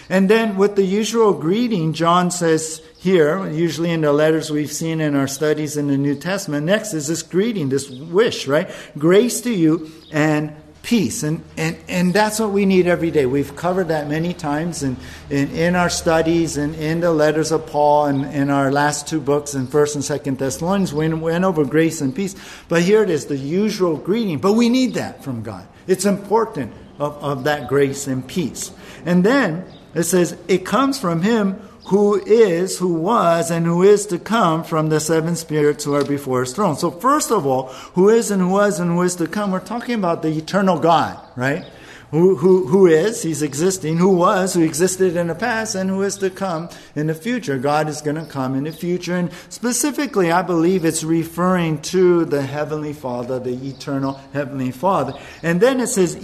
And 0.09 0.27
then 0.27 0.57
with 0.57 0.75
the 0.75 0.83
usual 0.83 1.33
greeting, 1.33 1.93
John 1.93 2.31
says 2.31 2.81
here, 2.97 3.47
usually 3.47 3.91
in 3.91 4.01
the 4.01 4.11
letters 4.11 4.49
we've 4.49 4.71
seen 4.71 5.01
in 5.01 5.15
our 5.15 5.27
studies 5.27 5.77
in 5.77 5.87
the 5.87 5.97
New 5.97 6.15
Testament, 6.15 6.65
next 6.65 6.93
is 6.93 7.07
this 7.07 7.21
greeting, 7.21 7.69
this 7.69 7.89
wish, 7.89 8.47
right? 8.47 8.71
Grace 8.97 9.41
to 9.41 9.51
you 9.51 9.91
and 10.11 10.55
peace. 10.81 11.23
And, 11.23 11.43
and, 11.57 11.77
and 11.87 12.13
that's 12.13 12.39
what 12.39 12.51
we 12.51 12.65
need 12.65 12.87
every 12.87 13.11
day. 13.11 13.25
We've 13.25 13.55
covered 13.55 13.89
that 13.89 14.07
many 14.07 14.33
times 14.33 14.83
in, 14.83 14.97
in, 15.29 15.49
in 15.51 15.75
our 15.75 15.89
studies 15.89 16.57
and 16.57 16.75
in 16.75 16.99
the 16.99 17.11
letters 17.11 17.51
of 17.51 17.67
Paul 17.67 18.05
and 18.05 18.25
in 18.33 18.49
our 18.49 18.71
last 18.71 19.07
two 19.07 19.19
books 19.19 19.53
in 19.53 19.67
1st 19.67 19.95
and 19.95 20.37
2nd 20.37 20.37
Thessalonians. 20.37 20.93
We 20.93 21.09
went 21.13 21.43
over 21.43 21.65
grace 21.65 22.01
and 22.01 22.15
peace. 22.15 22.35
But 22.67 22.81
here 22.81 23.03
it 23.03 23.09
is, 23.09 23.25
the 23.25 23.37
usual 23.37 23.97
greeting. 23.97 24.39
But 24.39 24.53
we 24.53 24.69
need 24.69 24.95
that 24.95 25.23
from 25.23 25.43
God. 25.43 25.67
It's 25.87 26.05
important 26.05 26.73
of, 26.97 27.23
of 27.23 27.43
that 27.45 27.67
grace 27.67 28.07
and 28.07 28.27
peace. 28.27 28.71
And 29.05 29.23
then 29.23 29.65
it 29.93 30.03
says, 30.03 30.37
it 30.47 30.65
comes 30.65 30.99
from 30.99 31.21
Him 31.21 31.61
who 31.89 32.21
is, 32.23 32.77
who 32.77 32.93
was, 32.93 33.49
and 33.49 33.65
who 33.65 33.81
is 33.81 34.05
to 34.05 34.19
come 34.19 34.63
from 34.63 34.89
the 34.89 34.99
seven 34.99 35.35
spirits 35.35 35.83
who 35.83 35.95
are 35.95 36.05
before 36.05 36.41
his 36.41 36.53
throne. 36.53 36.77
So, 36.77 36.91
first 36.91 37.31
of 37.31 37.47
all, 37.47 37.69
who 37.95 38.09
is 38.09 38.29
and 38.29 38.43
who 38.43 38.49
was 38.49 38.79
and 38.79 38.91
who 38.91 39.01
is 39.01 39.15
to 39.15 39.27
come, 39.27 39.51
we're 39.51 39.59
talking 39.59 39.95
about 39.95 40.21
the 40.21 40.29
eternal 40.29 40.77
God, 40.77 41.19
right? 41.35 41.65
Who, 42.11 42.35
who, 42.35 42.67
who 42.67 42.85
is, 42.85 43.23
he's 43.23 43.41
existing, 43.41 43.97
who 43.97 44.15
was, 44.15 44.53
who 44.53 44.61
existed 44.61 45.15
in 45.15 45.27
the 45.27 45.35
past, 45.35 45.73
and 45.73 45.89
who 45.89 46.03
is 46.03 46.17
to 46.17 46.29
come 46.29 46.69
in 46.95 47.07
the 47.07 47.15
future. 47.15 47.57
God 47.57 47.89
is 47.89 48.01
going 48.01 48.17
to 48.17 48.25
come 48.25 48.53
in 48.53 48.65
the 48.65 48.71
future. 48.71 49.15
And 49.15 49.31
specifically, 49.49 50.31
I 50.31 50.43
believe 50.43 50.85
it's 50.85 51.03
referring 51.03 51.81
to 51.83 52.25
the 52.25 52.43
Heavenly 52.43 52.93
Father, 52.93 53.39
the 53.39 53.67
eternal 53.67 54.13
Heavenly 54.33 54.71
Father. 54.71 55.13
And 55.41 55.59
then 55.59 55.79
it 55.79 55.87
says, 55.87 56.15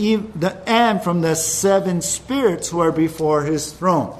and 0.67 1.03
from 1.03 1.21
the 1.21 1.35
seven 1.35 2.01
spirits 2.01 2.69
who 2.69 2.79
are 2.79 2.91
before 2.91 3.43
his 3.43 3.71
throne. 3.71 4.15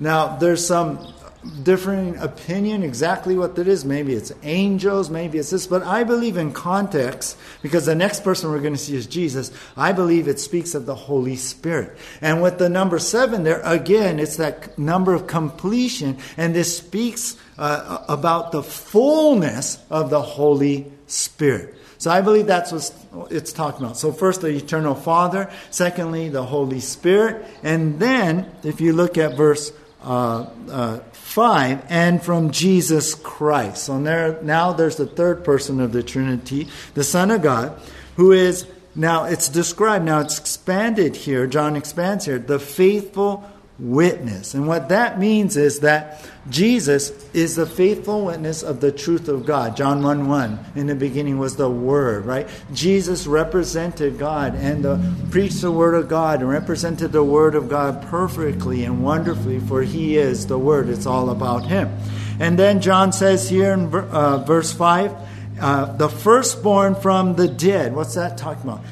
Now, 0.00 0.36
there's 0.36 0.66
some 0.66 1.14
differing 1.62 2.16
opinion 2.18 2.82
exactly 2.82 3.36
what 3.36 3.56
that 3.56 3.66
is. 3.66 3.84
Maybe 3.84 4.14
it's 4.14 4.32
angels, 4.42 5.08
maybe 5.08 5.38
it's 5.38 5.50
this, 5.50 5.66
but 5.66 5.82
I 5.82 6.04
believe 6.04 6.36
in 6.36 6.52
context, 6.52 7.36
because 7.62 7.86
the 7.86 7.94
next 7.94 8.24
person 8.24 8.50
we're 8.50 8.60
going 8.60 8.74
to 8.74 8.78
see 8.78 8.96
is 8.96 9.06
Jesus. 9.06 9.50
I 9.76 9.92
believe 9.92 10.28
it 10.28 10.38
speaks 10.38 10.74
of 10.74 10.86
the 10.86 10.94
Holy 10.94 11.36
Spirit. 11.36 11.96
And 12.20 12.42
with 12.42 12.58
the 12.58 12.68
number 12.68 12.98
seven 12.98 13.42
there, 13.42 13.60
again, 13.64 14.18
it's 14.18 14.36
that 14.36 14.78
number 14.78 15.14
of 15.14 15.26
completion, 15.26 16.18
and 16.36 16.54
this 16.54 16.76
speaks 16.76 17.36
uh, 17.58 18.04
about 18.08 18.52
the 18.52 18.62
fullness 18.62 19.78
of 19.90 20.10
the 20.10 20.22
Holy 20.22 20.92
Spirit. 21.06 21.74
So 21.98 22.10
I 22.10 22.22
believe 22.22 22.46
that's 22.46 22.72
what 22.72 23.30
it's 23.30 23.52
talking 23.52 23.84
about. 23.84 23.98
So 23.98 24.10
first, 24.10 24.40
the 24.40 24.48
eternal 24.48 24.94
Father. 24.94 25.50
Secondly, 25.70 26.30
the 26.30 26.42
Holy 26.42 26.80
Spirit. 26.80 27.44
And 27.62 28.00
then, 28.00 28.50
if 28.62 28.80
you 28.80 28.94
look 28.94 29.18
at 29.18 29.36
verse 29.36 29.70
uh, 30.02 30.46
uh, 30.70 30.98
5 31.12 31.84
and 31.88 32.22
from 32.22 32.50
Jesus 32.50 33.14
Christ. 33.14 33.84
So 33.84 34.02
there, 34.02 34.40
now 34.42 34.72
there's 34.72 34.96
the 34.96 35.06
third 35.06 35.44
person 35.44 35.80
of 35.80 35.92
the 35.92 36.02
Trinity, 36.02 36.68
the 36.94 37.04
Son 37.04 37.30
of 37.30 37.42
God, 37.42 37.80
who 38.16 38.32
is 38.32 38.66
now 38.94 39.24
it's 39.24 39.48
described, 39.48 40.04
now 40.04 40.20
it's 40.20 40.38
expanded 40.38 41.14
here. 41.14 41.46
John 41.46 41.76
expands 41.76 42.24
here 42.24 42.38
the 42.38 42.58
faithful 42.58 43.48
witness. 43.80 44.52
And 44.54 44.68
what 44.68 44.90
that 44.90 45.18
means 45.18 45.56
is 45.56 45.80
that 45.80 46.28
Jesus 46.50 47.10
is 47.32 47.56
the 47.56 47.66
faithful 47.66 48.26
witness 48.26 48.62
of 48.62 48.80
the 48.80 48.92
truth 48.92 49.28
of 49.28 49.46
God. 49.46 49.76
John 49.76 50.02
1 50.02 50.28
1, 50.28 50.58
in 50.76 50.86
the 50.86 50.94
beginning 50.94 51.38
was 51.38 51.56
the 51.56 51.70
Word, 51.70 52.26
right? 52.26 52.48
Jesus 52.74 53.26
represented 53.26 54.18
God 54.18 54.54
and 54.54 55.30
preached 55.30 55.62
the 55.62 55.72
Word 55.72 55.94
of 55.94 56.08
God 56.08 56.40
and 56.40 56.48
represented 56.48 57.12
the 57.12 57.24
Word 57.24 57.54
of 57.54 57.68
God 57.68 58.02
perfectly 58.02 58.84
and 58.84 59.02
wonderfully, 59.02 59.60
for 59.60 59.82
He 59.82 60.18
is 60.18 60.46
the 60.46 60.58
Word. 60.58 60.88
It's 60.88 61.06
all 61.06 61.30
about 61.30 61.64
Him. 61.64 61.90
And 62.38 62.58
then 62.58 62.80
John 62.80 63.12
says 63.12 63.48
here 63.48 63.72
in 63.72 63.94
uh, 63.94 64.38
verse 64.38 64.72
5, 64.72 65.14
uh, 65.60 65.96
the 65.96 66.08
firstborn 66.08 66.94
from 66.94 67.36
the 67.36 67.48
dead. 67.48 67.94
What's 67.94 68.14
that 68.14 68.38
talking 68.38 68.62
about? 68.62 68.82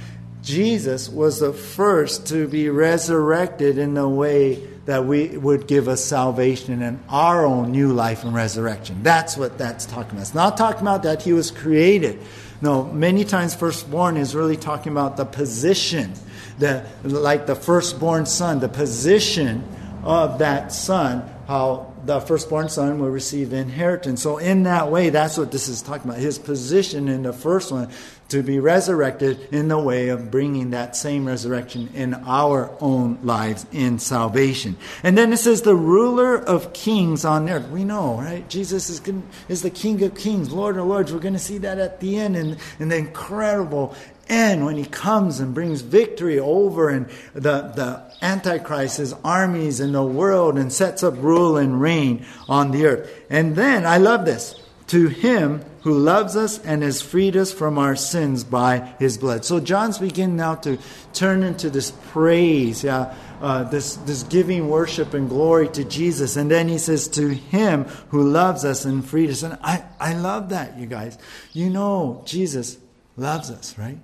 Jesus 0.42 1.08
was 1.08 1.40
the 1.40 1.52
first 1.52 2.28
to 2.28 2.46
be 2.46 2.70
resurrected 2.70 3.76
in 3.76 3.94
the 3.94 4.08
way 4.08 4.66
that 4.88 5.04
we 5.04 5.36
would 5.36 5.66
give 5.66 5.86
us 5.86 6.02
salvation 6.02 6.80
and 6.80 6.98
our 7.10 7.44
own 7.44 7.70
new 7.70 7.92
life 7.92 8.24
and 8.24 8.34
resurrection. 8.34 9.02
That's 9.02 9.36
what 9.36 9.58
that's 9.58 9.84
talking 9.84 10.12
about. 10.12 10.22
It's 10.22 10.34
not 10.34 10.56
talking 10.56 10.80
about 10.80 11.02
that 11.02 11.20
he 11.20 11.34
was 11.34 11.50
created. 11.50 12.18
No, 12.62 12.84
many 12.84 13.26
times 13.26 13.54
firstborn 13.54 14.16
is 14.16 14.34
really 14.34 14.56
talking 14.56 14.90
about 14.90 15.18
the 15.18 15.26
position, 15.26 16.14
the 16.58 16.86
like 17.02 17.44
the 17.44 17.54
firstborn 17.54 18.24
son, 18.24 18.60
the 18.60 18.68
position 18.70 19.62
of 20.04 20.38
that 20.38 20.72
son, 20.72 21.22
how 21.46 21.92
the 22.06 22.20
firstborn 22.20 22.70
son 22.70 22.98
will 22.98 23.10
receive 23.10 23.52
inheritance. 23.52 24.22
So, 24.22 24.38
in 24.38 24.62
that 24.62 24.90
way, 24.90 25.10
that's 25.10 25.36
what 25.36 25.52
this 25.52 25.68
is 25.68 25.82
talking 25.82 26.08
about. 26.10 26.22
His 26.22 26.38
position 26.38 27.08
in 27.08 27.24
the 27.24 27.34
first 27.34 27.70
one 27.70 27.90
to 28.28 28.42
be 28.42 28.58
resurrected 28.58 29.48
in 29.52 29.68
the 29.68 29.78
way 29.78 30.08
of 30.08 30.30
bringing 30.30 30.70
that 30.70 30.94
same 30.94 31.24
resurrection 31.24 31.88
in 31.94 32.12
our 32.12 32.70
own 32.80 33.18
lives 33.22 33.66
in 33.72 33.98
salvation. 33.98 34.76
And 35.02 35.16
then 35.16 35.32
it 35.32 35.38
says, 35.38 35.62
the 35.62 35.74
ruler 35.74 36.36
of 36.36 36.72
kings 36.74 37.24
on 37.24 37.48
earth. 37.48 37.68
We 37.70 37.84
know, 37.84 38.18
right? 38.18 38.46
Jesus 38.48 38.90
is, 38.90 39.00
is 39.48 39.62
the 39.62 39.70
King 39.70 40.02
of 40.02 40.14
kings, 40.14 40.52
Lord 40.52 40.76
of 40.76 40.86
lords. 40.86 41.12
We're 41.12 41.20
going 41.20 41.34
to 41.34 41.38
see 41.38 41.58
that 41.58 41.78
at 41.78 42.00
the 42.00 42.18
end 42.18 42.36
in, 42.36 42.58
in 42.78 42.88
the 42.88 42.96
incredible 42.96 43.94
end 44.28 44.64
when 44.64 44.76
he 44.76 44.84
comes 44.84 45.40
and 45.40 45.54
brings 45.54 45.80
victory 45.80 46.38
over 46.38 46.90
and 46.90 47.08
the, 47.32 47.40
the 47.40 48.02
Antichrist, 48.20 49.14
armies 49.24 49.80
in 49.80 49.92
the 49.92 50.04
world 50.04 50.58
and 50.58 50.70
sets 50.70 51.02
up 51.02 51.14
rule 51.16 51.56
and 51.56 51.80
reign 51.80 52.26
on 52.46 52.72
the 52.72 52.86
earth. 52.86 53.24
And 53.30 53.56
then, 53.56 53.86
I 53.86 53.96
love 53.96 54.26
this, 54.26 54.60
to 54.88 55.08
him 55.08 55.64
who 55.82 55.96
loves 55.96 56.36
us 56.36 56.58
and 56.64 56.82
has 56.82 57.00
freed 57.00 57.36
us 57.36 57.52
from 57.52 57.78
our 57.78 57.96
sins 57.96 58.44
by 58.44 58.78
his 58.98 59.16
blood. 59.18 59.44
So 59.44 59.60
John's 59.60 59.98
beginning 59.98 60.36
now 60.36 60.56
to 60.56 60.78
turn 61.12 61.42
into 61.42 61.70
this 61.70 61.92
praise, 62.10 62.82
yeah, 62.82 63.14
uh, 63.40 63.64
this, 63.64 63.96
this 63.96 64.24
giving 64.24 64.68
worship 64.68 65.14
and 65.14 65.28
glory 65.28 65.68
to 65.68 65.84
Jesus. 65.84 66.36
And 66.36 66.50
then 66.50 66.68
he 66.68 66.78
says, 66.78 67.08
To 67.08 67.28
him 67.28 67.84
who 68.08 68.28
loves 68.28 68.64
us 68.64 68.84
and 68.84 69.04
freed 69.04 69.30
us. 69.30 69.42
And 69.42 69.58
I, 69.62 69.84
I 70.00 70.14
love 70.14 70.48
that, 70.50 70.78
you 70.78 70.86
guys. 70.86 71.16
You 71.52 71.70
know, 71.70 72.22
Jesus 72.26 72.78
loves 73.16 73.50
us, 73.50 73.78
right? 73.78 73.98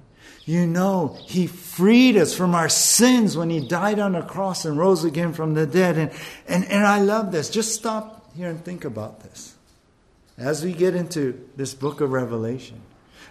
You 0.44 0.66
know, 0.66 1.16
He 1.26 1.46
freed 1.46 2.16
us 2.16 2.34
from 2.34 2.54
our 2.54 2.68
sins 2.68 3.36
when 3.36 3.50
He 3.50 3.66
died 3.66 3.98
on 3.98 4.12
the 4.12 4.22
cross 4.22 4.64
and 4.64 4.76
rose 4.76 5.04
again 5.04 5.32
from 5.32 5.54
the 5.54 5.66
dead. 5.66 5.96
And, 5.96 6.10
and, 6.46 6.64
and 6.66 6.86
I 6.86 7.00
love 7.00 7.32
this. 7.32 7.48
Just 7.48 7.74
stop 7.74 8.30
here 8.36 8.50
and 8.50 8.62
think 8.62 8.84
about 8.84 9.20
this. 9.20 9.53
As 10.36 10.64
we 10.64 10.72
get 10.72 10.94
into 10.94 11.48
this 11.56 11.74
book 11.74 12.00
of 12.00 12.10
Revelation, 12.12 12.80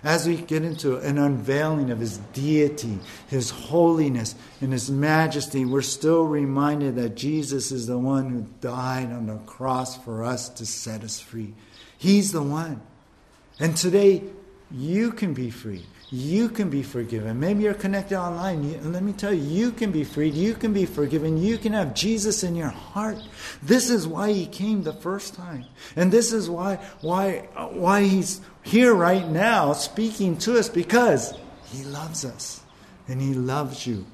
as 0.03 0.27
we 0.27 0.37
get 0.37 0.63
into 0.63 0.97
an 0.97 1.17
unveiling 1.17 1.91
of 1.91 1.99
His 1.99 2.17
deity, 2.33 2.99
His 3.27 3.49
holiness, 3.49 4.35
and 4.61 4.71
His 4.71 4.89
majesty, 4.89 5.65
we're 5.65 5.81
still 5.81 6.23
reminded 6.23 6.95
that 6.95 7.15
Jesus 7.15 7.71
is 7.71 7.87
the 7.87 7.97
one 7.97 8.29
who 8.29 8.45
died 8.61 9.11
on 9.11 9.27
the 9.27 9.37
cross 9.45 9.97
for 9.97 10.23
us 10.23 10.49
to 10.49 10.65
set 10.65 11.03
us 11.03 11.19
free. 11.19 11.53
He's 11.97 12.31
the 12.31 12.41
one. 12.43 12.81
And 13.59 13.77
today, 13.77 14.23
you 14.71 15.11
can 15.11 15.33
be 15.33 15.49
free 15.49 15.85
you 16.13 16.47
can 16.47 16.69
be 16.69 16.83
forgiven. 16.83 17.39
Maybe 17.39 17.63
you're 17.63 17.73
connected 17.73 18.19
online. 18.19 18.63
You, 18.63 18.77
let 18.83 19.01
me 19.01 19.13
tell 19.13 19.33
you, 19.33 19.41
you 19.41 19.71
can 19.71 19.91
be 19.91 20.03
freed. 20.03 20.35
You 20.35 20.53
can 20.53 20.71
be 20.71 20.85
forgiven. 20.85 21.39
You 21.41 21.57
can 21.57 21.73
have 21.73 21.95
Jesus 21.95 22.43
in 22.43 22.55
your 22.55 22.67
heart. 22.67 23.17
This 23.63 23.89
is 23.89 24.07
why 24.07 24.31
he 24.31 24.45
came 24.45 24.83
the 24.83 24.93
first 24.93 25.33
time. 25.33 25.65
And 25.95 26.11
this 26.11 26.31
is 26.31 26.47
why, 26.51 26.75
why, 27.01 27.49
why 27.71 28.03
he's 28.03 28.41
here 28.61 28.93
right 28.93 29.27
now 29.27 29.73
speaking 29.73 30.37
to 30.39 30.59
us 30.59 30.69
because 30.69 31.33
he 31.71 31.83
loves 31.85 32.25
us 32.25 32.61
and 33.07 33.19
he 33.19 33.33
loves 33.33 33.87
you. 33.87 34.05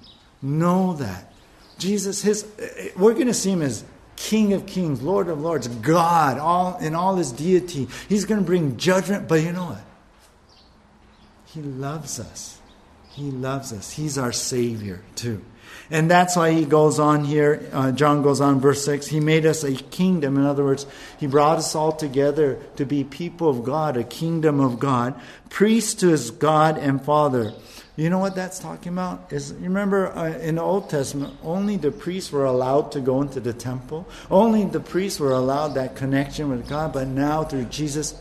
Know 0.41 0.93
that. 0.93 1.33
Jesus, 1.79 2.21
his, 2.21 2.47
we're 2.95 3.13
going 3.13 3.27
to 3.27 3.33
see 3.33 3.51
him 3.51 3.61
as 3.61 3.83
King 4.15 4.53
of 4.53 4.65
kings, 4.65 5.01
Lord 5.01 5.27
of 5.27 5.41
lords, 5.41 5.67
God, 5.67 6.37
all 6.37 6.77
in 6.77 6.95
all 6.95 7.17
his 7.17 7.33
deity. 7.33 7.89
He's 8.07 8.23
going 8.23 8.39
to 8.39 8.45
bring 8.45 8.77
judgment, 8.77 9.27
but 9.27 9.41
you 9.41 9.51
know 9.51 9.65
what? 9.65 9.81
He 11.53 11.61
loves 11.61 12.19
us. 12.19 12.59
He 13.09 13.31
loves 13.31 13.73
us. 13.73 13.91
He's 13.91 14.17
our 14.17 14.31
Savior, 14.31 15.01
too. 15.15 15.43
And 15.91 16.09
that's 16.09 16.35
why 16.35 16.51
he 16.51 16.65
goes 16.65 16.99
on 16.99 17.25
here. 17.25 17.67
Uh, 17.73 17.91
John 17.91 18.21
goes 18.21 18.39
on, 18.39 18.59
verse 18.59 18.85
6. 18.85 19.07
He 19.07 19.19
made 19.19 19.45
us 19.45 19.63
a 19.63 19.73
kingdom. 19.73 20.37
In 20.37 20.45
other 20.45 20.63
words, 20.63 20.85
he 21.19 21.25
brought 21.25 21.57
us 21.57 21.73
all 21.73 21.91
together 21.91 22.59
to 22.75 22.85
be 22.85 23.03
people 23.03 23.49
of 23.49 23.63
God, 23.63 23.97
a 23.97 24.03
kingdom 24.03 24.59
of 24.59 24.79
God, 24.79 25.19
priests 25.49 25.95
to 25.95 26.09
his 26.09 26.31
God 26.31 26.77
and 26.77 27.03
Father. 27.03 27.53
You 27.95 28.09
know 28.09 28.19
what 28.19 28.35
that's 28.35 28.59
talking 28.59 28.93
about? 28.93 29.33
Is 29.33 29.51
you 29.51 29.63
remember 29.63 30.15
uh, 30.15 30.37
in 30.37 30.55
the 30.55 30.61
Old 30.61 30.89
Testament, 30.89 31.33
only 31.43 31.75
the 31.75 31.91
priests 31.91 32.31
were 32.31 32.45
allowed 32.45 32.93
to 32.93 33.01
go 33.01 33.21
into 33.21 33.39
the 33.41 33.51
temple. 33.51 34.07
Only 34.31 34.63
the 34.63 34.79
priests 34.79 35.19
were 35.19 35.33
allowed 35.33 35.69
that 35.69 35.95
connection 35.95 36.49
with 36.49 36.69
God. 36.69 36.93
But 36.93 37.07
now 37.07 37.43
through 37.43 37.65
Jesus, 37.65 38.13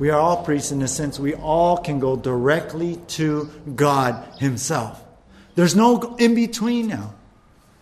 we 0.00 0.08
are 0.08 0.18
all 0.18 0.42
priests 0.42 0.72
in 0.72 0.80
a 0.80 0.88
sense. 0.88 1.20
We 1.20 1.34
all 1.34 1.76
can 1.76 2.00
go 2.00 2.16
directly 2.16 2.96
to 3.08 3.50
God 3.76 4.26
Himself. 4.38 5.04
There's 5.54 5.76
no 5.76 6.16
in 6.16 6.34
between 6.34 6.88
now. 6.88 7.14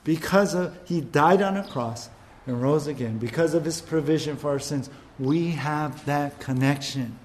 Because 0.03 0.53
of, 0.53 0.77
He 0.85 1.01
died 1.01 1.41
on 1.43 1.57
a 1.57 1.63
cross 1.63 2.11
and 2.45 2.61
rose 2.61 2.89
again. 2.89 3.19
Because 3.19 3.55
of 3.55 3.65
His 3.65 3.81
provision 3.81 4.37
for 4.37 4.51
our 4.51 4.59
sins, 4.59 4.91
we 5.21 5.53
have 5.53 6.05
that 6.07 6.41
connection. 6.41 7.17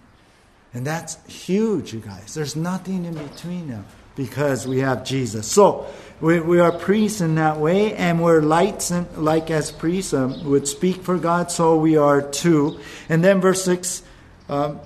And 0.76 0.86
that's 0.86 1.18
huge, 1.26 1.92
you 1.92 2.00
guys. 2.00 2.36
There's 2.36 2.56
nothing 2.56 3.06
in 3.06 3.16
between 3.16 3.70
now 3.70 3.86
because 4.16 4.68
we 4.68 4.80
have 4.80 5.04
Jesus. 5.04 5.48
So 5.48 5.88
we, 6.22 6.40
we 6.40 6.60
are 6.60 6.72
priests 6.72 7.20
in 7.20 7.34
that 7.36 7.58
way, 7.58 7.96
and 7.96 8.22
we're 8.22 8.42
lights, 8.42 8.92
and, 8.92 9.08
like 9.18 9.50
as 9.50 9.72
priests 9.72 10.14
um, 10.14 10.44
would 10.46 10.68
speak 10.68 11.02
for 11.02 11.18
God, 11.18 11.50
so 11.50 11.78
we 11.78 11.98
are 11.98 12.22
too. 12.22 12.80
And 13.10 13.24
then 13.24 13.42
verse 13.42 13.66
6 13.66 14.04
um, 14.50 14.80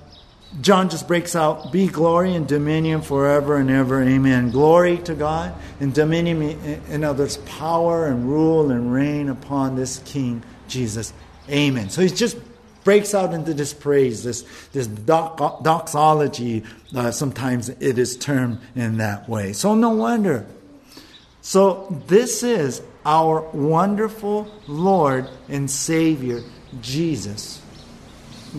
John 0.60 0.88
just 0.88 1.06
breaks 1.06 1.36
out, 1.36 1.72
be 1.72 1.88
glory 1.88 2.34
and 2.34 2.46
dominion 2.48 3.02
forever 3.02 3.56
and 3.56 3.70
ever. 3.70 4.02
Amen. 4.02 4.50
Glory 4.50 4.98
to 4.98 5.14
God 5.14 5.54
and 5.78 5.92
dominion, 5.92 6.42
in 6.88 7.04
others, 7.04 7.36
power 7.38 8.06
and 8.06 8.28
rule 8.28 8.70
and 8.70 8.92
reign 8.92 9.28
upon 9.28 9.76
this 9.76 9.98
King 10.06 10.42
Jesus. 10.66 11.12
Amen. 11.50 11.90
So 11.90 12.02
he 12.02 12.08
just 12.08 12.38
breaks 12.82 13.14
out 13.14 13.34
into 13.34 13.52
this 13.52 13.74
praise, 13.74 14.24
this, 14.24 14.42
this 14.72 14.86
doxology. 14.86 16.64
Uh, 16.96 17.10
sometimes 17.10 17.68
it 17.68 17.98
is 17.98 18.16
termed 18.16 18.58
in 18.74 18.96
that 18.98 19.28
way. 19.28 19.52
So 19.52 19.74
no 19.74 19.90
wonder. 19.90 20.46
So 21.42 22.02
this 22.06 22.42
is 22.42 22.80
our 23.04 23.42
wonderful 23.52 24.50
Lord 24.66 25.28
and 25.48 25.70
Savior, 25.70 26.40
Jesus. 26.80 27.62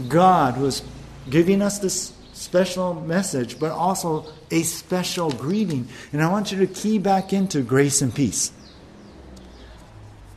God 0.08 0.62
is 0.62 0.84
giving 1.30 1.62
us 1.62 1.80
this 1.80 2.14
special 2.34 2.94
message, 2.94 3.60
but 3.60 3.72
also 3.72 4.26
a 4.52 4.64
special 4.64 5.32
greeting. 5.32 5.88
And 6.14 6.22
I 6.22 6.32
want 6.32 6.52
you 6.52 6.60
to 6.60 6.68
key 6.68 6.98
back 6.98 7.34
into 7.34 7.62
grace 7.62 8.02
and 8.02 8.14
peace. 8.14 8.52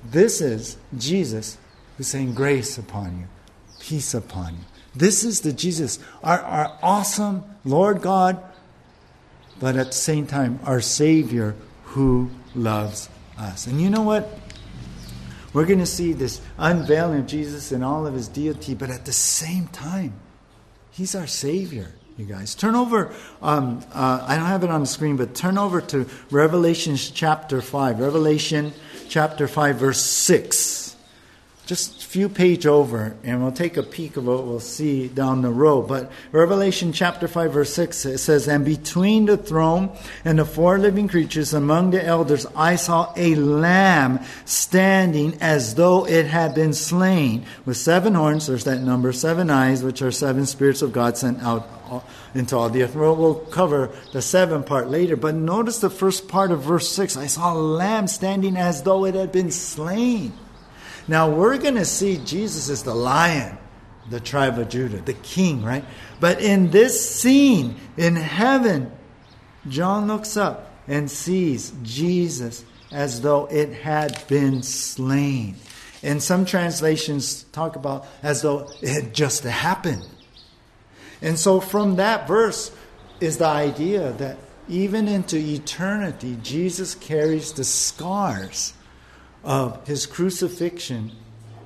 This 0.05 0.41
is 0.41 0.77
Jesus 0.97 1.59
who's 1.97 2.09
saying 2.09 2.35
grace 2.35 2.77
upon 2.77 3.19
you, 3.19 3.27
peace 3.81 4.15
upon 4.15 4.55
you. 4.55 4.65
This 4.95 5.25
is 5.25 5.41
the 5.41 5.53
Jesus, 5.53 5.99
our, 6.23 6.41
our 6.41 6.79
awesome 6.83 7.45
Lord 7.65 8.03
God, 8.03 8.43
but 9.59 9.77
at 9.77 9.87
the 9.87 9.93
same 9.93 10.27
time, 10.27 10.59
our 10.65 10.81
Savior 10.81 11.55
who 11.85 12.31
loves 12.55 13.09
us. 13.39 13.67
And 13.67 13.81
you 13.81 13.89
know 13.89 14.03
what? 14.03 14.42
We're 15.53 15.67
going 15.67 15.81
to 15.81 15.87
see 15.87 16.13
this 16.13 16.41
unveiling 16.59 17.21
of 17.21 17.27
Jesus 17.27 17.73
and 17.73 17.85
all 17.85 18.07
of 18.07 18.15
his 18.15 18.29
deity, 18.29 18.75
but 18.75 18.91
at 18.91 19.05
the 19.05 19.13
same 19.13 19.69
time, 19.69 20.15
he's 20.91 21.15
our 21.15 21.27
Savior, 21.27 21.93
you 22.17 22.25
guys. 22.25 22.55
Turn 22.55 22.75
over, 22.75 23.13
um, 23.43 23.85
uh, 23.93 24.25
I 24.27 24.37
don't 24.37 24.47
have 24.47 24.65
it 24.65 24.71
on 24.71 24.81
the 24.81 24.87
screen, 24.87 25.17
but 25.17 25.35
turn 25.35 25.59
over 25.59 25.81
to 25.81 26.07
Revelation 26.31 26.97
chapter 26.97 27.61
5. 27.61 28.01
Revelation 28.01 28.73
chapter 29.09 29.47
5, 29.47 29.77
verse 29.77 30.01
6 30.03 30.82
just 31.65 32.03
a 32.03 32.07
few 32.07 32.29
page 32.29 32.67
over, 32.67 33.17
and 33.23 33.41
we'll 33.41 33.53
take 33.53 33.77
a 33.77 33.85
peek 33.85 34.17
of 34.17 34.27
what 34.27 34.45
we'll 34.45 34.59
see 34.59 35.07
down 35.07 35.43
the 35.43 35.51
road. 35.51 35.87
But 35.87 36.11
Revelation 36.33 36.93
chapter 36.93 37.29
5, 37.29 37.53
verse 37.53 37.73
6, 37.73 38.05
it 38.05 38.19
says, 38.19 38.49
And 38.49 38.65
between 38.65 39.27
the 39.27 39.37
throne 39.37 39.97
and 40.25 40.41
the 40.41 40.45
four 40.45 40.79
living 40.79 41.07
creatures 41.07 41.55
among 41.55 41.93
the 41.93 42.05
elders, 42.05 42.47
I 42.57 42.75
saw 42.75 43.13
a 43.17 43.37
lamb 43.37 44.21
standing 44.45 45.39
as 45.41 45.77
though 45.77 46.05
it 46.05 46.27
had 46.27 46.55
been 46.55 46.73
slain, 46.73 47.47
with 47.65 47.77
seven 47.77 48.15
horns, 48.15 48.49
there's 48.49 48.65
that 48.65 48.81
number, 48.81 49.13
seven 49.13 49.49
eyes, 49.49 49.85
which 49.85 50.03
are 50.03 50.11
seven 50.11 50.47
spirits 50.47 50.83
of 50.83 50.93
God 50.93 51.17
sent 51.17 51.43
out 51.43 51.69
into 52.35 52.57
all 52.57 52.71
the 52.71 52.83
earth. 52.83 52.97
We'll, 52.97 53.15
we'll 53.15 53.35
cover 53.35 53.91
the 54.13 54.23
seven 54.23 54.65
part 54.65 54.91
later, 54.91 55.17
but 55.17 55.37
notice 55.37 55.79
the 55.79 55.91
first 55.91 56.27
part 56.27 56.51
of 56.51 56.63
verse 56.63 56.89
6. 56.89 57.17
I 57.17 57.27
saw 57.27 57.53
a 57.53 57.55
lamb 57.55 58.09
standing 58.09 58.57
as 58.57 58.83
though 58.83 59.05
it 59.05 59.15
had 59.15 59.31
been 59.31 59.51
slain. 59.53 60.33
Now 61.09 61.31
we're 61.31 61.59
going 61.59 61.75
to 61.75 61.85
see 61.85 62.19
Jesus 62.19 62.69
as 62.69 62.83
the 62.83 62.95
lion, 62.95 63.59
the 64.09 64.21
tribe 64.21 64.59
of 64.59 64.69
Judah, 64.69 65.01
the 65.01 65.15
king, 65.15 65.63
right? 65.63 65.85
But 66.21 66.41
in 66.41 66.71
this 66.71 67.09
scene 67.15 67.77
in 67.97 68.17
heaven, 68.17 68.93
John 69.69 70.07
looks 70.07 70.37
up 70.37 70.71
and 70.87 71.11
sees 71.11 71.73
Jesus 71.83 72.65
as 72.91 73.21
though 73.21 73.47
it 73.47 73.73
had 73.73 74.27
been 74.29 74.63
slain. 74.63 75.57
And 76.03 76.23
some 76.23 76.45
translations 76.45 77.45
talk 77.45 77.77
about 77.77 78.07
as 78.23 78.43
though 78.43 78.71
it 78.81 78.89
had 78.89 79.15
just 79.15 79.45
happened. 79.45 80.07
And 81.21 81.39
so 81.39 81.61
from 81.61 81.97
that 81.97 82.27
verse 82.27 82.73
is 83.21 83.39
the 83.39 83.47
idea 83.47 84.13
that 84.15 84.37
even 84.69 85.07
into 85.07 85.37
eternity, 85.37 86.37
Jesus 86.43 86.95
carries 86.95 87.53
the 87.53 87.65
scars 87.65 88.75
of 89.45 89.87
his 89.87 90.07
crucifixion 90.07 91.13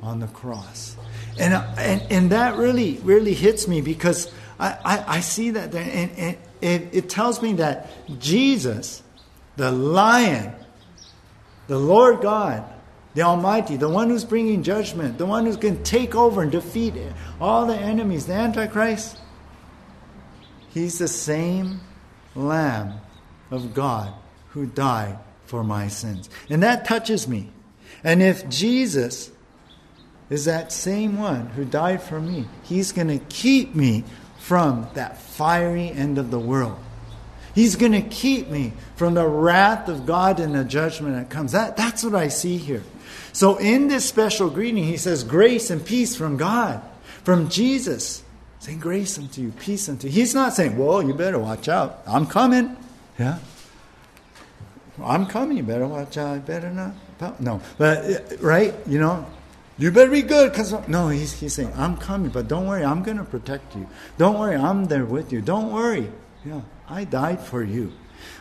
on 0.03 0.21
the 0.21 0.27
cross. 0.29 0.97
And, 1.39 1.55
uh, 1.55 1.67
and, 1.77 2.03
and 2.11 2.31
that 2.31 2.57
really, 2.57 2.99
really 3.03 3.35
hits 3.35 3.69
me 3.69 3.81
because 3.81 4.33
I, 4.59 4.79
I, 4.85 5.05
I 5.17 5.21
see 5.21 5.51
that 5.51 5.73
there, 5.73 5.83
and, 5.83 6.11
and 6.13 6.37
it, 6.61 6.89
it 6.93 7.11
tells 7.11 7.43
me 7.43 7.55
that 7.55 7.91
Jesus, 8.19 9.03
the 9.57 9.71
lion, 9.71 10.55
the 11.67 11.79
Lord 11.79 12.21
God, 12.23 12.65
the 13.15 13.23
Almighty, 13.23 13.77
the 13.77 13.89
one 13.89 14.11
who's 14.11 14.25
bringing 14.25 14.63
judgment, 14.63 15.19
the 15.19 15.27
one 15.27 15.47
who's 15.47 15.57
going 15.57 15.77
to 15.77 15.83
take 15.83 16.15
over 16.15 16.43
and 16.43 16.53
defeat 16.53 16.95
all 17.41 17.67
the 17.67 17.77
enemies, 17.77 18.27
the 18.27 18.35
Antichrist, 18.35 19.19
he's 20.69 20.99
the 20.99 21.09
same 21.09 21.81
Lamb 22.35 23.01
of 23.51 23.73
God 23.73 24.13
who 24.51 24.67
died 24.67 25.19
for 25.47 25.65
my 25.65 25.89
sins. 25.89 26.29
And 26.51 26.63
that 26.63 26.85
touches 26.85 27.27
me. 27.27 27.51
And 28.07 28.23
if 28.23 28.49
Jesus 28.49 29.33
is 30.31 30.45
that 30.45 30.71
same 30.71 31.19
one 31.19 31.49
who 31.49 31.65
died 31.65 32.01
for 32.01 32.21
me, 32.21 32.47
he's 32.63 32.93
going 32.93 33.09
to 33.09 33.19
keep 33.29 33.75
me 33.75 34.05
from 34.39 34.89
that 34.95 35.21
fiery 35.21 35.91
end 35.91 36.17
of 36.17 36.31
the 36.31 36.39
world. 36.39 36.79
He's 37.53 37.75
going 37.75 37.93
to 37.93 38.03
keep 38.03 38.49
me 38.49 38.75
from 38.95 39.15
the 39.15 39.27
wrath 39.27 39.89
of 39.89 40.07
God 40.07 40.39
and 40.39 40.55
the 40.55 40.63
judgment 40.63 41.17
that 41.17 41.31
comes. 41.31 41.51
That, 41.51 41.77
that's 41.77 42.05
what 42.05 42.15
I 42.15 42.29
see 42.29 42.59
here. 42.59 42.85
So, 43.33 43.57
in 43.57 43.89
this 43.89 44.05
special 44.05 44.51
greeting, 44.51 44.85
he 44.85 44.99
says, 44.99 45.25
Grace 45.25 45.71
and 45.71 45.85
peace 45.85 46.15
from 46.15 46.37
God, 46.37 46.81
from 47.25 47.49
Jesus. 47.49 48.23
Saying 48.61 48.79
grace 48.79 49.19
unto 49.19 49.43
you, 49.43 49.51
peace 49.51 49.89
unto 49.89 50.07
you. 50.07 50.13
He's 50.13 50.35
not 50.35 50.53
saying, 50.53 50.79
Well, 50.79 51.03
you 51.03 51.13
better 51.13 51.41
watch 51.41 51.69
out. 51.69 52.03
I'm 52.07 52.27
coming. 52.27 52.77
Yeah. 53.19 53.39
I'm 55.03 55.27
coming. 55.27 55.57
You 55.57 55.65
better 55.65 55.89
watch 55.89 56.17
out. 56.17 56.47
Better 56.47 56.71
not. 56.71 56.95
No. 57.41 57.61
But, 57.79 58.33
uh, 58.33 58.37
right? 58.41 58.75
You 58.87 58.99
know, 58.99 59.27
you 59.79 59.91
better 59.91 60.11
be 60.11 60.23
good 60.23 60.53
because 60.53 60.73
no 60.89 61.09
he's, 61.09 61.33
he's 61.35 61.55
saying 61.55 61.73
i'm 61.77 61.97
coming 61.97 62.31
but 62.31 62.49
don't 62.49 62.67
worry 62.67 62.85
i'm 62.85 63.03
going 63.03 63.19
to 63.19 63.25
protect 63.25 63.77
you. 63.77 63.87
Don't 64.17 64.39
worry 64.39 64.57
i'm 64.57 64.87
there 64.87 65.05
with 65.05 65.33
you. 65.33 65.41
Don't 65.41 65.73
worry. 65.73 66.11
Yeah 66.45 66.63
i 66.89 67.05
died 67.05 67.41
for 67.41 67.63
you. 67.63 67.93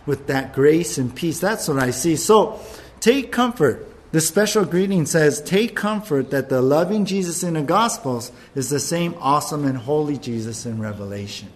With 0.05 0.27
that 0.27 0.53
grace 0.53 0.97
and 0.97 1.13
peace 1.13 1.39
that's 1.39 1.67
what 1.67 1.79
i 1.79 1.91
see. 1.91 2.15
So 2.15 2.59
take 2.99 3.31
comfort. 3.31 3.91
The 4.11 4.21
special 4.21 4.63
greeting 4.63 5.05
says 5.05 5.41
take 5.41 5.75
comfort 5.75 6.31
that 6.31 6.47
the 6.49 6.61
loving 6.61 7.05
jesus 7.05 7.43
in 7.43 7.55
the 7.55 7.63
gospels 7.63 8.31
is 8.55 8.69
the 8.69 8.79
same 8.79 9.15
awesome 9.19 9.65
and 9.65 9.77
holy 9.77 10.17
jesus 10.17 10.65
in 10.65 10.79
revelation. 10.79 11.49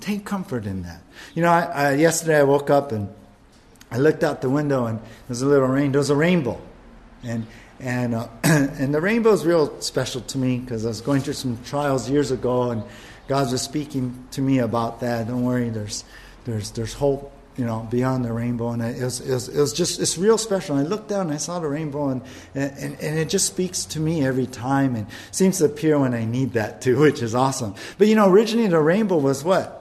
Take 0.00 0.24
comfort 0.24 0.64
in 0.64 0.82
that. 0.84 1.02
You 1.34 1.42
know 1.42 1.50
I, 1.50 1.62
I, 1.62 1.94
yesterday 1.94 2.38
i 2.38 2.44
woke 2.44 2.70
up 2.70 2.92
and 2.92 3.12
i 3.90 3.98
looked 3.98 4.24
out 4.24 4.40
the 4.40 4.50
window 4.50 4.86
and 4.86 5.00
there's 5.28 5.42
a 5.42 5.46
little 5.46 5.68
rain 5.68 5.92
there 5.92 5.98
was 5.98 6.10
a 6.10 6.16
rainbow 6.16 6.60
and 7.22 7.46
and 7.80 8.14
uh, 8.14 8.28
and 8.44 8.94
the 8.94 9.00
rainbow 9.00 9.32
is 9.32 9.44
real 9.46 9.80
special 9.80 10.20
to 10.22 10.38
me 10.38 10.58
because 10.58 10.84
I 10.84 10.88
was 10.88 11.00
going 11.00 11.22
through 11.22 11.34
some 11.34 11.58
trials 11.64 12.10
years 12.10 12.30
ago, 12.30 12.70
and 12.70 12.82
God 13.26 13.50
was 13.50 13.62
speaking 13.62 14.26
to 14.32 14.42
me 14.42 14.58
about 14.58 15.00
that. 15.00 15.26
Don't 15.28 15.44
worry, 15.44 15.70
there's 15.70 16.04
there's 16.44 16.70
there's 16.72 16.92
hope, 16.92 17.32
you 17.56 17.64
know, 17.64 17.88
beyond 17.90 18.24
the 18.24 18.32
rainbow, 18.32 18.70
and 18.70 18.82
it 18.82 19.02
was, 19.02 19.20
it 19.20 19.32
was, 19.32 19.48
it 19.48 19.58
was 19.58 19.72
just 19.72 19.98
it's 19.98 20.18
real 20.18 20.36
special. 20.36 20.76
And 20.76 20.86
I 20.86 20.88
looked 20.88 21.08
down 21.08 21.22
and 21.22 21.32
I 21.32 21.38
saw 21.38 21.58
the 21.58 21.68
rainbow, 21.68 22.10
and, 22.10 22.22
and 22.54 23.00
and 23.00 23.18
it 23.18 23.30
just 23.30 23.46
speaks 23.46 23.84
to 23.86 24.00
me 24.00 24.26
every 24.26 24.46
time, 24.46 24.94
and 24.94 25.06
seems 25.30 25.58
to 25.58 25.64
appear 25.64 25.98
when 25.98 26.12
I 26.12 26.26
need 26.26 26.52
that 26.52 26.82
too, 26.82 26.98
which 27.00 27.22
is 27.22 27.34
awesome. 27.34 27.74
But 27.96 28.08
you 28.08 28.14
know, 28.14 28.30
originally 28.30 28.68
the 28.68 28.80
rainbow 28.80 29.16
was 29.16 29.42
what 29.42 29.79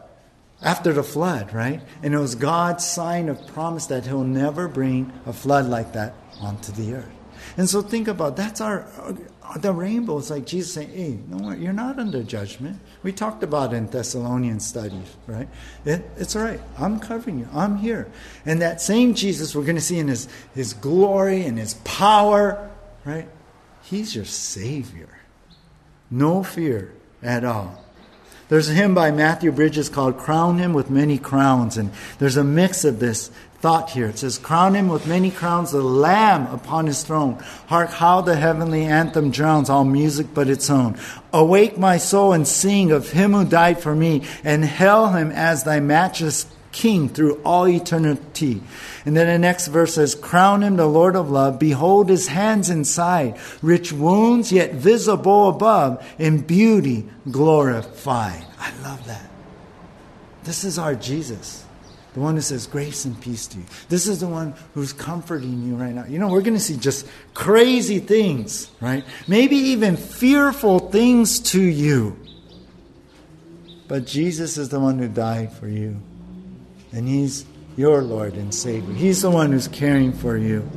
after 0.61 0.91
the 0.93 1.03
flood, 1.03 1.53
right? 1.53 1.81
And 2.03 2.13
it 2.13 2.19
was 2.19 2.35
God's 2.35 2.85
sign 2.85 3.29
of 3.29 3.45
promise 3.47 3.85
that 3.87 4.05
He'll 4.05 4.23
never 4.23 4.67
bring 4.67 5.11
a 5.25 5.33
flood 5.33 5.65
like 5.65 5.93
that 5.93 6.13
onto 6.41 6.71
the 6.71 6.95
earth. 6.95 7.11
And 7.57 7.69
so 7.69 7.81
think 7.81 8.07
about 8.07 8.35
that's 8.35 8.61
our 8.61 8.85
uh, 9.01 9.13
the 9.57 9.73
rainbow 9.73 10.17
is 10.19 10.29
like 10.29 10.45
Jesus 10.45 10.73
saying, 10.73 10.89
"Hey, 10.89 11.19
no, 11.27 11.51
you're 11.51 11.73
not 11.73 11.97
under 11.97 12.21
judgment." 12.21 12.79
We 13.01 13.11
talked 13.11 13.41
about 13.41 13.73
in 13.73 13.87
Thessalonian 13.87 14.59
studies, 14.59 15.15
right? 15.25 15.47
It, 15.85 16.09
it's 16.17 16.35
all 16.35 16.43
right. 16.43 16.61
I'm 16.77 16.99
covering 16.99 17.39
you. 17.39 17.47
I'm 17.53 17.77
here. 17.77 18.11
And 18.45 18.61
that 18.61 18.81
same 18.81 19.13
Jesus 19.13 19.55
we're 19.55 19.63
going 19.63 19.75
to 19.75 19.81
see 19.81 19.97
in 19.97 20.07
his 20.07 20.27
his 20.53 20.73
glory 20.73 21.45
and 21.45 21.57
his 21.57 21.75
power, 21.85 22.69
right? 23.05 23.27
He's 23.81 24.15
your 24.15 24.25
savior. 24.25 25.09
No 26.11 26.43
fear 26.43 26.93
at 27.23 27.43
all. 27.43 27.83
There's 28.49 28.67
a 28.67 28.73
hymn 28.73 28.95
by 28.95 29.11
Matthew 29.11 29.51
Bridges 29.51 29.89
called 29.89 30.17
Crown 30.17 30.57
Him 30.57 30.73
with 30.73 30.89
Many 30.89 31.19
Crowns, 31.19 31.77
and 31.77 31.91
there's 32.17 32.35
a 32.35 32.43
mix 32.43 32.83
of 32.83 32.99
this 32.99 33.29
thought 33.59 33.91
here. 33.91 34.07
It 34.07 34.17
says, 34.17 34.39
Crown 34.39 34.73
him 34.73 34.87
with 34.87 35.05
many 35.05 35.29
crowns, 35.29 35.71
the 35.71 35.83
Lamb 35.83 36.47
upon 36.47 36.87
his 36.87 37.03
throne. 37.03 37.37
Hark 37.67 37.89
how 37.91 38.21
the 38.21 38.35
heavenly 38.35 38.85
anthem 38.85 39.29
drowns 39.29 39.69
all 39.69 39.83
music 39.83 40.27
but 40.33 40.49
its 40.49 40.69
own. 40.69 40.97
Awake 41.31 41.77
my 41.77 41.97
soul 41.97 42.33
and 42.33 42.47
sing 42.47 42.91
of 42.91 43.11
him 43.11 43.33
who 43.33 43.45
died 43.45 43.79
for 43.79 43.93
me, 43.93 44.23
and 44.43 44.65
hail 44.65 45.09
him 45.09 45.31
as 45.31 45.63
thy 45.63 45.79
matchless 45.79 46.47
King 46.71 47.09
through 47.09 47.41
all 47.43 47.67
eternity. 47.67 48.61
And 49.05 49.17
then 49.17 49.27
the 49.27 49.39
next 49.39 49.67
verse 49.67 49.95
says, 49.95 50.15
Crown 50.15 50.63
him 50.63 50.75
the 50.75 50.85
Lord 50.85 51.15
of 51.15 51.29
love. 51.29 51.59
Behold 51.59 52.09
his 52.09 52.27
hands 52.27 52.69
inside, 52.69 53.37
rich 53.61 53.91
wounds 53.91 54.51
yet 54.51 54.73
visible 54.73 55.49
above, 55.49 56.05
in 56.19 56.41
beauty 56.41 57.09
glorified. 57.29 58.45
I 58.59 58.71
love 58.83 59.05
that. 59.07 59.29
This 60.43 60.63
is 60.63 60.77
our 60.77 60.95
Jesus. 60.95 61.65
The 62.13 62.21
one 62.21 62.35
who 62.35 62.41
says 62.41 62.65
grace 62.65 63.05
and 63.05 63.19
peace 63.19 63.45
to 63.47 63.59
you. 63.59 63.65
This 63.87 64.07
is 64.07 64.19
the 64.19 64.27
one 64.27 64.55
who's 64.73 64.93
comforting 64.93 65.67
you 65.67 65.75
right 65.75 65.93
now. 65.93 66.05
You 66.05 66.17
know, 66.17 66.27
we're 66.27 66.41
going 66.41 66.55
to 66.55 66.59
see 66.59 66.75
just 66.75 67.07
crazy 67.33 67.99
things, 67.99 68.71
right? 68.81 69.05
Maybe 69.27 69.55
even 69.55 69.95
fearful 69.95 70.79
things 70.79 71.39
to 71.51 71.61
you. 71.61 72.17
But 73.87 74.05
Jesus 74.05 74.57
is 74.57 74.69
the 74.69 74.79
one 74.79 74.97
who 74.99 75.07
died 75.07 75.53
for 75.53 75.67
you. 75.67 76.01
And 76.91 77.07
He's 77.07 77.45
your 77.77 78.01
Lord 78.01 78.33
and 78.33 78.53
Savior. 78.53 78.93
He's 78.93 79.21
the 79.21 79.29
one 79.29 79.51
who's 79.51 79.67
caring 79.67 80.11
for 80.11 80.37
you. 80.37 80.69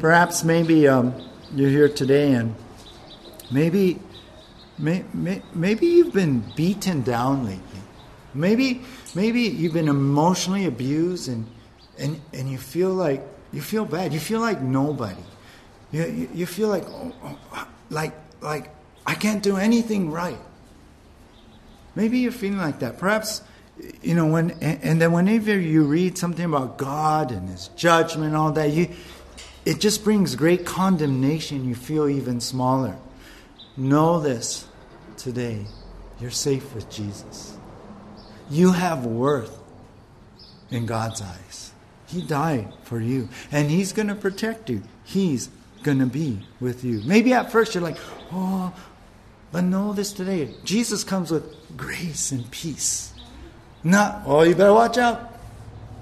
Perhaps 0.00 0.44
maybe 0.44 0.86
um, 0.86 1.14
you're 1.54 1.70
here 1.70 1.88
today 1.88 2.32
and 2.34 2.54
maybe, 3.50 3.98
may, 4.78 5.04
may, 5.12 5.42
maybe 5.54 5.86
you've 5.86 6.12
been 6.12 6.44
beaten 6.54 7.02
down 7.02 7.44
lately. 7.46 7.62
Maybe 8.34 8.82
maybe 9.14 9.40
you've 9.40 9.72
been 9.72 9.88
emotionally 9.88 10.66
abused 10.66 11.28
and, 11.28 11.46
and, 11.98 12.20
and 12.32 12.48
you 12.48 12.58
feel 12.58 12.90
like 12.90 13.26
you 13.52 13.60
feel 13.60 13.84
bad. 13.84 14.12
You 14.12 14.20
feel 14.20 14.40
like 14.40 14.60
nobody. 14.60 15.20
You, 15.90 16.04
you, 16.04 16.28
you 16.34 16.46
feel 16.46 16.68
like, 16.68 16.84
oh, 16.86 17.12
oh, 17.24 17.68
like, 17.90 18.12
like 18.40 18.70
I 19.06 19.14
can't 19.14 19.42
do 19.42 19.56
anything 19.56 20.10
right. 20.10 20.38
Maybe 21.94 22.18
you're 22.18 22.30
feeling 22.32 22.58
like 22.58 22.80
that. 22.80 22.98
Perhaps, 22.98 23.42
you 24.02 24.14
know, 24.14 24.26
when, 24.26 24.50
and, 24.62 25.00
then 25.00 25.12
whenever 25.12 25.58
you 25.58 25.84
read 25.84 26.18
something 26.18 26.44
about 26.44 26.78
God 26.78 27.30
and 27.32 27.48
His 27.48 27.68
judgment 27.68 28.28
and 28.28 28.36
all 28.36 28.52
that, 28.52 28.70
you, 28.70 28.88
it 29.64 29.80
just 29.80 30.04
brings 30.04 30.34
great 30.34 30.64
condemnation. 30.66 31.68
You 31.68 31.74
feel 31.74 32.08
even 32.08 32.40
smaller. 32.40 32.96
Know 33.76 34.20
this 34.20 34.66
today. 35.16 35.66
You're 36.20 36.30
safe 36.30 36.74
with 36.74 36.90
Jesus. 36.90 37.56
You 38.50 38.72
have 38.72 39.04
worth 39.04 39.56
in 40.70 40.86
God's 40.86 41.22
eyes. 41.22 41.72
He 42.06 42.22
died 42.22 42.72
for 42.84 43.00
you, 43.00 43.28
and 43.52 43.70
He's 43.70 43.92
going 43.92 44.08
to 44.08 44.14
protect 44.14 44.70
you. 44.70 44.82
He's 45.04 45.50
going 45.82 45.98
to 45.98 46.06
be 46.06 46.40
with 46.60 46.84
you. 46.84 47.02
Maybe 47.04 47.32
at 47.34 47.52
first 47.52 47.74
you're 47.74 47.84
like, 47.84 47.98
oh, 48.32 48.74
but 49.52 49.62
know 49.62 49.92
this 49.92 50.12
today. 50.12 50.54
Jesus 50.64 51.04
comes 51.04 51.30
with 51.30 51.76
grace 51.76 52.32
and 52.32 52.50
peace. 52.50 53.12
Not, 53.84 54.22
oh, 54.26 54.42
you 54.42 54.54
better 54.54 54.72
watch 54.72 54.98
out. 54.98 55.34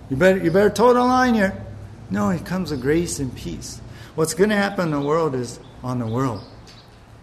You 0.09 0.17
better, 0.17 0.39
you 0.39 0.51
better 0.51 0.71
toe 0.71 0.95
the 0.95 1.01
line 1.01 1.35
here. 1.35 1.65
No, 2.11 2.31
it 2.31 2.45
comes 2.45 2.71
with 2.71 2.81
grace 2.81 3.19
and 3.19 3.35
peace. 3.37 3.81
What's 4.15 4.35
going 4.35 4.51
to 4.51 4.57
happen 4.57 4.87
in 4.87 4.91
the 4.93 5.01
world 5.01 5.35
is 5.35 5.59
on 5.83 5.99
the 5.99 6.07
world. 6.07 6.43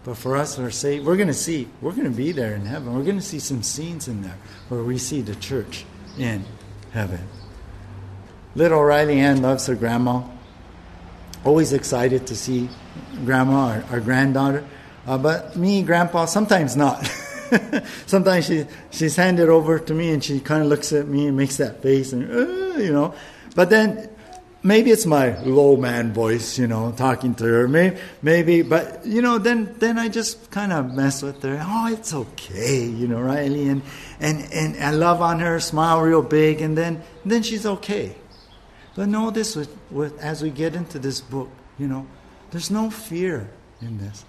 But 0.04 0.18
for 0.18 0.36
us 0.36 0.56
who 0.56 0.64
are 0.64 0.70
saved, 0.70 1.06
we're 1.06 1.16
going 1.16 1.28
to 1.28 1.34
see, 1.34 1.68
we're 1.80 1.92
going 1.92 2.04
to 2.04 2.16
be 2.16 2.30
there 2.32 2.54
in 2.54 2.66
heaven. 2.66 2.94
We're 2.94 3.04
going 3.04 3.18
to 3.18 3.24
see 3.24 3.38
some 3.38 3.62
scenes 3.62 4.06
in 4.06 4.22
there 4.22 4.36
where 4.68 4.82
we 4.82 4.98
see 4.98 5.22
the 5.22 5.34
church 5.36 5.86
in 6.18 6.44
heaven. 6.92 7.26
Little 8.54 8.82
Riley 8.82 9.18
Ann 9.18 9.40
loves 9.40 9.66
her 9.66 9.74
grandma. 9.74 10.22
Always 11.42 11.72
excited 11.72 12.26
to 12.28 12.36
see 12.36 12.68
grandma, 13.24 13.68
our, 13.68 13.84
our 13.90 14.00
granddaughter. 14.00 14.64
Uh, 15.06 15.18
but 15.18 15.56
me, 15.56 15.82
grandpa, 15.82 16.26
sometimes 16.26 16.76
not. 16.76 17.10
sometimes 18.06 18.46
she, 18.46 18.66
she's 18.90 19.16
handed 19.16 19.48
over 19.48 19.78
to 19.78 19.94
me 19.94 20.12
and 20.12 20.22
she 20.22 20.40
kind 20.40 20.62
of 20.62 20.68
looks 20.68 20.92
at 20.92 21.06
me 21.06 21.26
and 21.26 21.36
makes 21.36 21.56
that 21.58 21.82
face 21.82 22.12
and, 22.12 22.30
uh, 22.30 22.78
you 22.78 22.92
know. 22.92 23.14
But 23.54 23.70
then 23.70 24.08
maybe 24.64 24.90
it's 24.90 25.06
my 25.06 25.38
low 25.42 25.76
man 25.76 26.12
voice, 26.12 26.58
you 26.58 26.66
know, 26.66 26.90
talking 26.92 27.34
to 27.36 27.44
her. 27.44 27.68
Maybe, 27.68 27.96
maybe, 28.22 28.62
but 28.62 29.06
you 29.06 29.22
know, 29.22 29.38
then 29.38 29.76
then 29.78 29.98
I 29.98 30.08
just 30.08 30.50
kind 30.50 30.72
of 30.72 30.92
mess 30.92 31.22
with 31.22 31.42
her. 31.42 31.62
Oh, 31.62 31.92
it's 31.92 32.12
okay, 32.12 32.84
you 32.84 33.06
know, 33.06 33.20
Riley, 33.20 33.68
and 33.68 33.82
and 34.18 34.52
and 34.52 34.82
I 34.82 34.90
love 34.90 35.20
on 35.22 35.38
her, 35.40 35.60
smile 35.60 36.00
real 36.00 36.22
big, 36.22 36.60
and 36.60 36.76
then 36.76 37.02
then 37.24 37.42
she's 37.42 37.66
okay. 37.66 38.16
But 38.96 39.08
know 39.08 39.30
this 39.30 39.54
with, 39.56 39.76
with 39.90 40.18
as 40.20 40.42
we 40.42 40.50
get 40.50 40.74
into 40.74 40.98
this 40.98 41.20
book, 41.20 41.50
you 41.78 41.86
know, 41.86 42.06
there's 42.50 42.70
no 42.70 42.90
fear 42.90 43.50
in 43.80 43.98
this. 43.98 44.24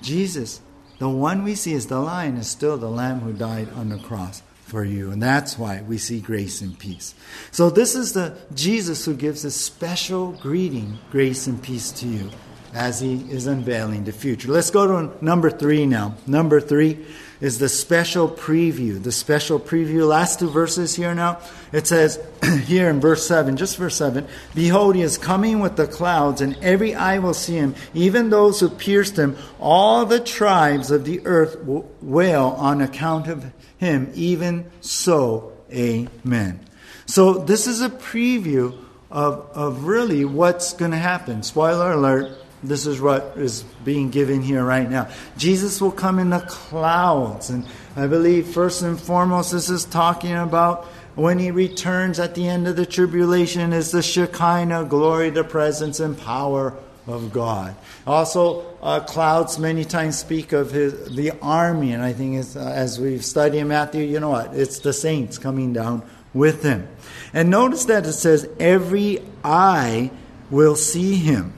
Jesus, 0.00 0.60
the 1.02 1.08
one 1.08 1.42
we 1.42 1.56
see 1.56 1.74
as 1.74 1.88
the 1.88 1.98
lion, 1.98 2.36
is 2.36 2.46
still 2.46 2.76
the 2.76 2.88
lamb 2.88 3.20
who 3.20 3.32
died 3.32 3.68
on 3.74 3.88
the 3.88 3.98
cross 3.98 4.40
for 4.66 4.84
you. 4.84 5.10
And 5.10 5.20
that's 5.20 5.58
why 5.58 5.82
we 5.82 5.98
see 5.98 6.20
grace 6.20 6.60
and 6.60 6.78
peace. 6.78 7.14
So 7.50 7.70
this 7.70 7.96
is 7.96 8.12
the 8.12 8.38
Jesus 8.54 9.04
who 9.04 9.14
gives 9.14 9.44
a 9.44 9.50
special 9.50 10.30
greeting, 10.30 10.98
grace 11.10 11.48
and 11.48 11.60
peace 11.60 11.90
to 11.92 12.06
you 12.06 12.30
as 12.72 13.00
he 13.00 13.16
is 13.30 13.46
unveiling 13.46 14.04
the 14.04 14.12
future. 14.12 14.50
Let's 14.50 14.70
go 14.70 14.86
to 14.86 15.24
number 15.24 15.50
three 15.50 15.86
now. 15.86 16.14
Number 16.26 16.60
three 16.60 17.04
is 17.42 17.58
the 17.58 17.68
special 17.68 18.28
preview. 18.28 19.02
The 19.02 19.10
special 19.10 19.58
preview. 19.58 20.06
Last 20.06 20.38
two 20.38 20.48
verses 20.48 20.94
here 20.94 21.12
now. 21.12 21.40
It 21.72 21.88
says 21.88 22.24
here 22.66 22.88
in 22.88 23.00
verse 23.00 23.26
7, 23.26 23.56
just 23.56 23.76
verse 23.76 23.96
7 23.96 24.28
Behold, 24.54 24.94
he 24.94 25.02
is 25.02 25.18
coming 25.18 25.58
with 25.58 25.74
the 25.74 25.88
clouds, 25.88 26.40
and 26.40 26.56
every 26.62 26.94
eye 26.94 27.18
will 27.18 27.34
see 27.34 27.56
him, 27.56 27.74
even 27.94 28.30
those 28.30 28.60
who 28.60 28.70
pierced 28.70 29.18
him. 29.18 29.36
All 29.58 30.06
the 30.06 30.20
tribes 30.20 30.92
of 30.92 31.04
the 31.04 31.26
earth 31.26 31.56
wail 32.00 32.54
on 32.56 32.80
account 32.80 33.26
of 33.26 33.52
him. 33.76 34.12
Even 34.14 34.70
so, 34.80 35.52
amen. 35.72 36.60
So 37.06 37.34
this 37.34 37.66
is 37.66 37.80
a 37.80 37.90
preview 37.90 38.78
of, 39.10 39.50
of 39.52 39.84
really 39.84 40.24
what's 40.24 40.74
going 40.74 40.92
to 40.92 40.96
happen. 40.96 41.42
Spoiler 41.42 41.90
alert 41.90 42.38
this 42.62 42.86
is 42.86 43.00
what 43.00 43.34
is 43.36 43.62
being 43.84 44.10
given 44.10 44.40
here 44.40 44.64
right 44.64 44.88
now. 44.88 45.08
Jesus 45.36 45.80
will 45.80 45.92
come 45.92 46.18
in 46.18 46.30
the 46.30 46.40
clouds. 46.40 47.50
And 47.50 47.66
I 47.96 48.06
believe, 48.06 48.46
first 48.46 48.82
and 48.82 49.00
foremost, 49.00 49.52
this 49.52 49.68
is 49.68 49.84
talking 49.84 50.34
about 50.34 50.84
when 51.14 51.38
he 51.38 51.50
returns 51.50 52.18
at 52.18 52.34
the 52.34 52.48
end 52.48 52.68
of 52.68 52.76
the 52.76 52.86
tribulation 52.86 53.72
is 53.72 53.90
the 53.90 54.02
Shekinah 54.02 54.84
glory, 54.84 55.30
the 55.30 55.44
presence 55.44 56.00
and 56.00 56.16
power 56.16 56.74
of 57.06 57.32
God. 57.32 57.74
Also, 58.06 58.64
uh, 58.80 59.00
clouds 59.00 59.58
many 59.58 59.84
times 59.84 60.18
speak 60.18 60.52
of 60.52 60.70
his, 60.70 61.14
the 61.14 61.32
army, 61.42 61.92
and 61.92 62.02
I 62.02 62.12
think 62.12 62.44
uh, 62.56 62.60
as 62.60 63.00
we've 63.00 63.24
studied 63.24 63.58
in 63.58 63.68
Matthew, 63.68 64.04
you 64.04 64.20
know 64.20 64.30
what? 64.30 64.54
It's 64.54 64.78
the 64.78 64.92
saints 64.92 65.36
coming 65.36 65.72
down 65.72 66.02
with 66.32 66.62
him. 66.62 66.88
And 67.34 67.50
notice 67.50 67.86
that 67.86 68.06
it 68.06 68.12
says, 68.12 68.48
every 68.58 69.20
eye 69.44 70.10
will 70.50 70.76
see 70.76 71.16
him. 71.16 71.52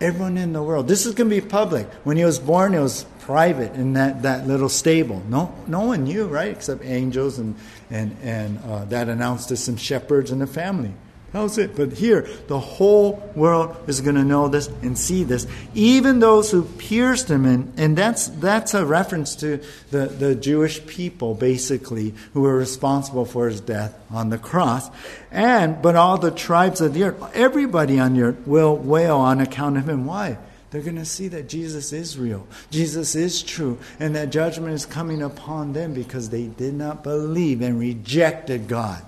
Everyone 0.00 0.38
in 0.38 0.54
the 0.54 0.62
world. 0.62 0.88
This 0.88 1.04
is 1.04 1.14
going 1.14 1.28
to 1.28 1.40
be 1.40 1.46
public. 1.46 1.86
When 2.04 2.16
he 2.16 2.24
was 2.24 2.38
born, 2.38 2.74
it 2.74 2.80
was 2.80 3.04
private 3.20 3.74
in 3.74 3.92
that, 3.94 4.22
that 4.22 4.46
little 4.46 4.70
stable. 4.70 5.22
No, 5.28 5.54
no 5.66 5.82
one 5.82 6.04
knew, 6.04 6.26
right? 6.26 6.48
Except 6.48 6.82
angels 6.84 7.38
and, 7.38 7.54
and, 7.90 8.16
and 8.22 8.58
uh, 8.64 8.86
that 8.86 9.08
announced 9.08 9.50
to 9.50 9.56
some 9.56 9.76
shepherds 9.76 10.30
and 10.30 10.40
the 10.40 10.46
family. 10.46 10.92
That 11.32 11.42
was 11.42 11.58
it. 11.58 11.76
But 11.76 11.92
here, 11.92 12.28
the 12.48 12.58
whole 12.58 13.22
world 13.36 13.76
is 13.86 14.00
going 14.00 14.16
to 14.16 14.24
know 14.24 14.48
this 14.48 14.66
and 14.82 14.98
see 14.98 15.22
this. 15.22 15.46
Even 15.74 16.18
those 16.18 16.50
who 16.50 16.64
pierced 16.64 17.30
him, 17.30 17.44
and, 17.44 17.72
and 17.78 17.96
that's, 17.96 18.26
that's 18.26 18.74
a 18.74 18.84
reference 18.84 19.36
to 19.36 19.62
the, 19.90 20.06
the 20.06 20.34
Jewish 20.34 20.84
people, 20.86 21.34
basically, 21.34 22.14
who 22.34 22.40
were 22.40 22.56
responsible 22.56 23.24
for 23.24 23.48
his 23.48 23.60
death 23.60 23.96
on 24.10 24.30
the 24.30 24.38
cross. 24.38 24.90
And, 25.30 25.80
but 25.80 25.94
all 25.94 26.18
the 26.18 26.32
tribes 26.32 26.80
of 26.80 26.94
the 26.94 27.04
earth, 27.04 27.30
everybody 27.32 28.00
on 28.00 28.14
the 28.14 28.22
earth 28.22 28.46
will 28.46 28.76
wail 28.76 29.16
on 29.16 29.40
account 29.40 29.76
of 29.76 29.88
him. 29.88 30.06
Why? 30.06 30.36
They're 30.72 30.82
going 30.82 30.96
to 30.96 31.04
see 31.04 31.28
that 31.28 31.48
Jesus 31.48 31.92
is 31.92 32.18
real, 32.18 32.46
Jesus 32.70 33.14
is 33.14 33.42
true, 33.42 33.78
and 33.98 34.14
that 34.14 34.30
judgment 34.30 34.72
is 34.74 34.86
coming 34.86 35.22
upon 35.22 35.72
them 35.72 35.94
because 35.94 36.30
they 36.30 36.46
did 36.46 36.74
not 36.74 37.02
believe 37.02 37.60
and 37.60 37.78
rejected 37.78 38.68
God. 38.68 39.04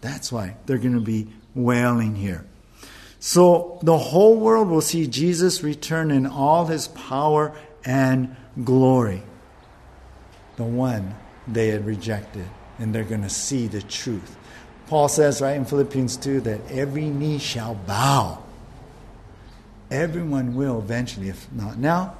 That's 0.00 0.32
why 0.32 0.56
they're 0.66 0.78
going 0.78 0.94
to 0.94 1.00
be 1.00 1.28
wailing 1.54 2.14
here. 2.16 2.46
So 3.18 3.78
the 3.82 3.98
whole 3.98 4.36
world 4.36 4.68
will 4.68 4.80
see 4.80 5.06
Jesus 5.06 5.62
return 5.62 6.10
in 6.10 6.26
all 6.26 6.66
his 6.66 6.88
power 6.88 7.54
and 7.84 8.34
glory. 8.64 9.22
The 10.56 10.64
one 10.64 11.14
they 11.46 11.68
had 11.68 11.84
rejected, 11.84 12.46
and 12.78 12.94
they're 12.94 13.04
going 13.04 13.22
to 13.22 13.30
see 13.30 13.66
the 13.66 13.82
truth. 13.82 14.36
Paul 14.86 15.08
says, 15.08 15.40
right 15.40 15.56
in 15.56 15.64
Philippians 15.64 16.16
2, 16.16 16.40
that 16.42 16.60
every 16.70 17.04
knee 17.04 17.38
shall 17.38 17.74
bow. 17.74 18.42
Everyone 19.90 20.54
will 20.54 20.78
eventually, 20.78 21.28
if 21.28 21.50
not 21.52 21.78
now, 21.78 22.16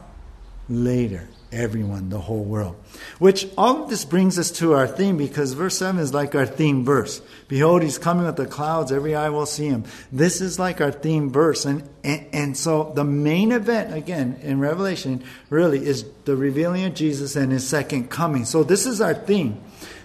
later 0.68 1.28
everyone, 1.52 2.08
the 2.08 2.18
whole 2.18 2.44
world. 2.44 2.76
Which 3.18 3.48
all 3.58 3.84
of 3.84 3.90
this 3.90 4.04
brings 4.04 4.38
us 4.38 4.50
to 4.52 4.74
our 4.74 4.86
theme 4.86 5.16
because 5.16 5.52
verse 5.52 5.78
7 5.78 6.00
is 6.00 6.14
like 6.14 6.34
our 6.34 6.46
theme 6.46 6.84
verse. 6.84 7.20
Behold, 7.48 7.82
he's 7.82 7.98
coming 7.98 8.26
with 8.26 8.36
the 8.36 8.46
clouds, 8.46 8.92
every 8.92 9.14
eye 9.14 9.28
will 9.28 9.46
see 9.46 9.66
him. 9.66 9.84
This 10.12 10.40
is 10.40 10.58
like 10.58 10.80
our 10.80 10.92
theme 10.92 11.30
verse. 11.30 11.64
And, 11.64 11.88
and, 12.04 12.26
and 12.32 12.56
so 12.56 12.92
the 12.94 13.04
main 13.04 13.52
event, 13.52 13.94
again, 13.94 14.38
in 14.42 14.60
Revelation, 14.60 15.24
really 15.48 15.84
is 15.84 16.04
the 16.24 16.36
revealing 16.36 16.84
of 16.84 16.94
Jesus 16.94 17.36
and 17.36 17.52
his 17.52 17.66
second 17.66 18.10
coming. 18.10 18.44
So 18.44 18.62
this 18.62 18.86
is 18.86 19.00
our 19.00 19.14
theme 19.14 19.60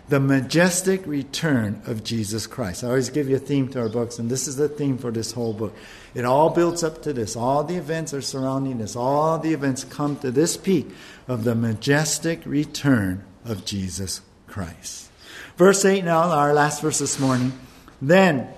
the 0.08 0.20
majestic 0.20 1.06
return 1.08 1.82
of 1.88 2.04
Jesus 2.04 2.46
Christ. 2.46 2.84
I 2.84 2.90
always 2.90 3.10
give 3.10 3.28
you 3.28 3.38
a 3.38 3.40
theme 3.40 3.70
to 3.70 3.80
our 3.80 3.90
books, 3.90 4.20
and 4.20 4.30
this 4.30 4.48
is 4.48 4.56
the 4.56 4.70
theme 4.70 4.98
for 4.98 5.12
this 5.12 5.32
whole 5.32 5.54
book. 5.54 5.76
It 6.14 6.26
all 6.26 6.52
builds 6.52 6.84
up 6.84 7.02
to 7.04 7.14
this. 7.14 7.36
All 7.36 7.64
the 7.64 7.76
events 7.76 8.14
are 8.14 8.22
surrounding 8.22 8.78
this. 8.78 8.96
All 8.96 9.40
the 9.40 9.54
events 9.54 9.84
come 9.84 10.18
to 10.18 10.32
this 10.32 10.58
peak 10.58 10.88
of 11.28 11.44
the 11.44 11.56
majestic 11.56 12.46
return 12.46 13.24
of 13.44 13.66
Jesus 13.66 14.22
Christ. 14.48 15.10
Verse 15.58 15.84
8 15.84 16.04
now, 16.04 16.24
our 16.24 16.54
last 16.54 16.82
verse 16.82 17.00
this 17.00 17.20
morning. 17.20 17.54
Then, 18.02 18.50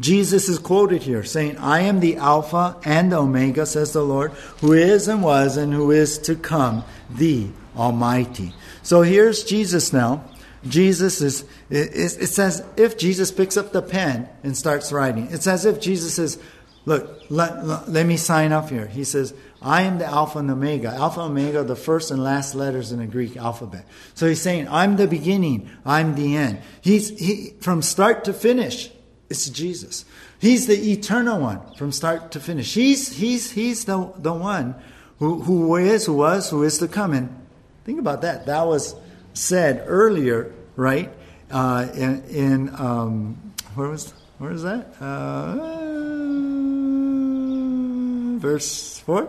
Jesus 0.00 0.48
is 0.48 0.58
quoted 0.58 1.02
here 1.02 1.22
saying, 1.22 1.56
I 1.58 1.80
am 1.80 2.00
the 2.00 2.16
Alpha 2.16 2.76
and 2.84 3.12
Omega, 3.14 3.64
says 3.64 3.92
the 3.92 4.02
Lord, 4.02 4.32
who 4.60 4.72
is 4.72 5.08
and 5.08 5.22
was 5.22 5.56
and 5.56 5.72
who 5.72 5.92
is 5.92 6.18
to 6.18 6.34
come, 6.34 6.84
the 7.08 7.48
Almighty. 7.76 8.52
So 8.84 9.02
here's 9.02 9.42
Jesus 9.42 9.92
now. 9.92 10.24
Jesus 10.68 11.20
is, 11.20 11.44
It 11.68 12.28
says 12.28 12.64
if 12.76 12.96
Jesus 12.96 13.32
picks 13.32 13.56
up 13.56 13.72
the 13.72 13.82
pen 13.82 14.28
and 14.42 14.56
starts 14.56 14.92
writing. 14.92 15.28
It's 15.30 15.46
as 15.46 15.64
if 15.64 15.80
Jesus 15.80 16.14
says, 16.14 16.38
Look, 16.86 17.22
let, 17.30 17.88
let, 17.88 18.04
me 18.04 18.18
sign 18.18 18.52
up 18.52 18.68
here. 18.68 18.86
He 18.86 19.04
says, 19.04 19.32
I 19.62 19.82
am 19.82 19.98
the 19.98 20.04
Alpha 20.04 20.38
and 20.38 20.50
Omega. 20.50 20.88
Alpha 20.88 21.20
and 21.20 21.30
Omega 21.30 21.64
the 21.64 21.76
first 21.76 22.10
and 22.10 22.22
last 22.22 22.54
letters 22.54 22.92
in 22.92 22.98
the 22.98 23.06
Greek 23.06 23.38
alphabet. 23.38 23.86
So 24.14 24.28
he's 24.28 24.42
saying, 24.42 24.68
I'm 24.68 24.96
the 24.96 25.06
beginning, 25.06 25.70
I'm 25.86 26.14
the 26.14 26.36
end. 26.36 26.60
He's 26.82 27.18
he, 27.18 27.54
from 27.60 27.80
start 27.80 28.24
to 28.24 28.34
finish, 28.34 28.90
it's 29.30 29.48
Jesus. 29.48 30.04
He's 30.38 30.66
the 30.66 30.92
eternal 30.92 31.40
one 31.40 31.74
from 31.76 31.90
start 31.90 32.32
to 32.32 32.40
finish. 32.40 32.74
He's, 32.74 33.16
he's, 33.16 33.52
he's 33.52 33.86
the, 33.86 34.12
the 34.18 34.34
one 34.34 34.74
who, 35.18 35.40
who 35.40 35.76
is, 35.76 36.04
who 36.04 36.14
was, 36.14 36.50
who 36.50 36.64
is 36.64 36.76
to 36.78 36.88
come. 36.88 37.14
And 37.14 37.43
think 37.84 37.98
about 37.98 38.22
that. 38.22 38.46
That 38.46 38.66
was 38.66 38.94
said 39.32 39.84
earlier, 39.86 40.52
right? 40.76 41.12
Uh, 41.50 41.88
in, 41.94 42.24
in 42.24 42.80
um, 42.80 43.52
where 43.74 43.88
was 43.88 44.12
where 44.38 44.52
is 44.52 44.62
that? 44.62 45.00
Uh, 45.00 45.54
verse 48.38 48.98
4? 49.00 49.28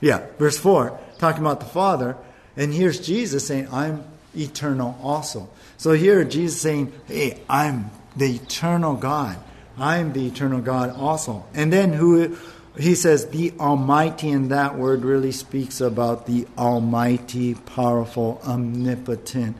Yeah, 0.00 0.26
verse 0.38 0.58
4, 0.58 0.98
talking 1.18 1.40
about 1.40 1.60
the 1.60 1.66
Father. 1.66 2.16
And 2.56 2.72
here's 2.72 3.00
Jesus 3.00 3.46
saying, 3.46 3.68
I'm 3.72 4.04
eternal 4.36 4.98
also. 5.02 5.48
So 5.76 5.92
here, 5.92 6.24
Jesus 6.24 6.60
saying, 6.60 6.92
Hey, 7.06 7.40
I'm 7.48 7.90
the 8.16 8.36
eternal 8.36 8.94
God. 8.94 9.38
I'm 9.76 10.12
the 10.12 10.26
eternal 10.26 10.60
God 10.60 10.90
also. 10.90 11.44
And 11.52 11.72
then 11.72 11.92
who 11.92 12.36
he 12.78 12.94
says 12.96 13.28
the 13.28 13.52
Almighty, 13.60 14.30
and 14.30 14.50
that 14.50 14.76
word 14.76 15.04
really 15.04 15.32
speaks 15.32 15.80
about 15.80 16.26
the 16.26 16.46
Almighty, 16.58 17.54
powerful, 17.54 18.40
omnipotent 18.44 19.56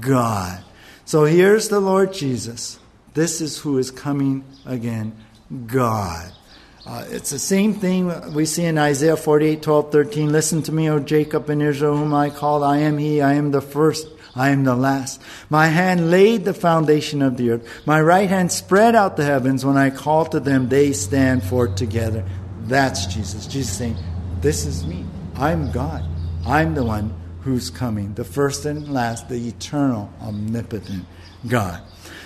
God. 0.00 0.64
So 1.04 1.24
here's 1.24 1.68
the 1.68 1.78
Lord 1.78 2.12
Jesus. 2.12 2.80
This 3.14 3.40
is 3.40 3.58
who 3.58 3.78
is 3.78 3.90
coming 3.90 4.44
again 4.64 5.16
God. 5.66 6.32
Uh, 6.84 7.04
it's 7.08 7.30
the 7.30 7.38
same 7.38 7.74
thing 7.74 8.32
we 8.32 8.44
see 8.44 8.64
in 8.64 8.78
Isaiah 8.78 9.16
48, 9.16 9.62
12, 9.62 9.92
13. 9.92 10.32
Listen 10.32 10.62
to 10.62 10.72
me, 10.72 10.90
O 10.90 10.98
Jacob 10.98 11.48
and 11.48 11.62
Israel, 11.62 11.96
whom 11.96 12.14
I 12.14 12.30
called. 12.30 12.62
I 12.62 12.78
am 12.78 12.98
he, 12.98 13.22
I 13.22 13.34
am 13.34 13.52
the 13.52 13.60
first, 13.60 14.08
I 14.34 14.50
am 14.50 14.64
the 14.64 14.76
last. 14.76 15.20
My 15.50 15.66
hand 15.66 16.10
laid 16.10 16.44
the 16.44 16.54
foundation 16.54 17.22
of 17.22 17.36
the 17.36 17.50
earth. 17.50 17.86
My 17.86 18.00
right 18.00 18.28
hand 18.28 18.50
spread 18.50 18.94
out 18.94 19.16
the 19.16 19.24
heavens. 19.24 19.64
When 19.64 19.76
I 19.76 19.90
call 19.90 20.26
to 20.26 20.40
them, 20.40 20.68
they 20.68 20.92
stand 20.92 21.44
forth 21.44 21.76
together. 21.76 22.24
That's 22.66 23.06
Jesus. 23.06 23.46
Jesus 23.46 23.76
saying, 23.76 23.96
This 24.40 24.66
is 24.66 24.86
me. 24.86 25.04
I'm 25.36 25.70
God. 25.70 26.04
I'm 26.46 26.74
the 26.74 26.84
one 26.84 27.14
who's 27.42 27.70
coming, 27.70 28.14
the 28.14 28.24
first 28.24 28.66
and 28.66 28.92
last, 28.92 29.28
the 29.28 29.48
eternal, 29.48 30.12
omnipotent 30.20 31.04
God. 31.46 31.80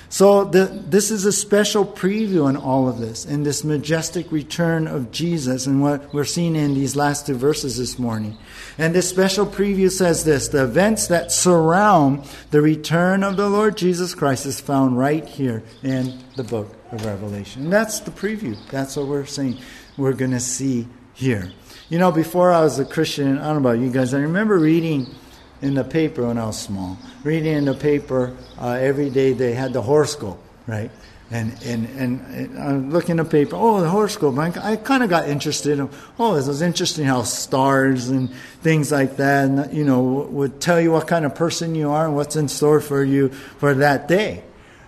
So 0.09 0.45
the, 0.45 0.64
this 0.64 1.12
is 1.12 1.24
a 1.24 1.32
special 1.32 1.84
preview 1.84 2.49
in 2.51 2.57
all 2.57 2.88
of 2.88 2.99
this, 2.99 3.24
in 3.24 3.45
this 3.45 3.62
majestic 3.62 4.32
return 4.32 4.88
of 4.88 5.12
Jesus, 5.12 5.66
and 5.66 5.80
what 5.80 6.12
we're 6.12 6.24
seeing 6.24 6.57
in 6.57 6.74
these 6.74 6.97
last 6.97 7.26
two 7.26 7.34
verses 7.34 7.78
this 7.78 7.97
morning. 7.97 8.36
And 8.76 8.93
this 8.93 9.09
special 9.09 9.47
preview 9.47 9.88
says 9.88 10.24
this 10.24 10.49
the 10.49 10.64
events 10.64 11.07
that 11.09 11.30
surround 11.30 12.28
the 12.51 12.61
return 12.61 13.22
of 13.22 13.36
the 13.36 13.49
Lord 13.49 13.76
Jesus 13.76 14.14
Christ 14.14 14.47
is 14.47 14.61
found 14.61 14.99
right 14.99 15.24
here 15.24 15.62
in 15.84 16.18
the 16.34 16.45
book 16.45 16.74
of 16.91 17.07
Revelation. 17.07 17.64
And 17.64 17.72
that's 17.72 18.01
the 18.01 18.11
preview. 18.11 18.57
That's 18.68 18.97
what 18.97 19.07
we're 19.07 19.26
saying 19.26 19.59
we're 19.97 20.12
going 20.12 20.30
to 20.32 20.41
see 20.41 20.86
here. 21.14 21.53
You 21.88 21.99
know, 21.99 22.12
before 22.12 22.53
I 22.53 22.61
was 22.61 22.78
a 22.78 22.84
Christian, 22.84 23.38
I 23.38 23.53
don't 23.53 23.62
know 23.62 23.70
about 23.70 23.82
you 23.82 23.91
guys, 23.91 24.14
I 24.14 24.20
remember 24.20 24.59
reading 24.59 25.14
in 25.62 25.74
the 25.74 25.84
paper 25.84 26.26
when 26.26 26.38
I 26.38 26.47
was 26.47 26.59
small, 26.59 26.99
reading 27.24 27.53
in 27.53 27.64
the 27.64 27.74
paper 27.74 28.36
uh, 28.59 28.70
every 28.70 29.11
day 29.11 29.32
they 29.32 29.53
had 29.53 29.72
the 29.72 29.82
horoscope, 29.82 30.43
right? 30.66 30.91
And, 31.32 31.57
and, 31.64 31.86
and, 31.97 32.59
I'm 32.59 32.91
looking 32.91 33.20
at 33.20 33.24
the 33.24 33.30
paper, 33.30 33.55
oh, 33.55 33.80
the 33.80 33.88
horoscope. 33.88 34.36
I, 34.36 34.72
I 34.72 34.76
kind 34.76 35.05
of 35.05 35.11
got 35.11 35.28
interested. 35.28 35.78
In, 35.78 35.88
oh, 36.18 36.34
it 36.34 36.47
was 36.47 36.61
interesting 36.61 37.05
how 37.05 37.22
stars 37.22 38.09
and 38.09 38.32
things 38.62 38.91
like 38.91 39.16
that, 39.18 39.45
and, 39.45 39.72
you 39.72 39.84
know, 39.84 40.03
would 40.03 40.61
tell 40.61 40.80
you 40.80 40.91
what 40.91 41.07
kind 41.07 41.24
of 41.24 41.36
person 41.36 41.76
you 41.76 41.91
are 41.91 42.07
and 42.07 42.16
what's 42.16 42.34
in 42.34 42.49
store 42.49 42.80
for 42.80 43.05
you 43.05 43.28
for 43.28 43.74
that 43.74 44.09
day. 44.09 44.43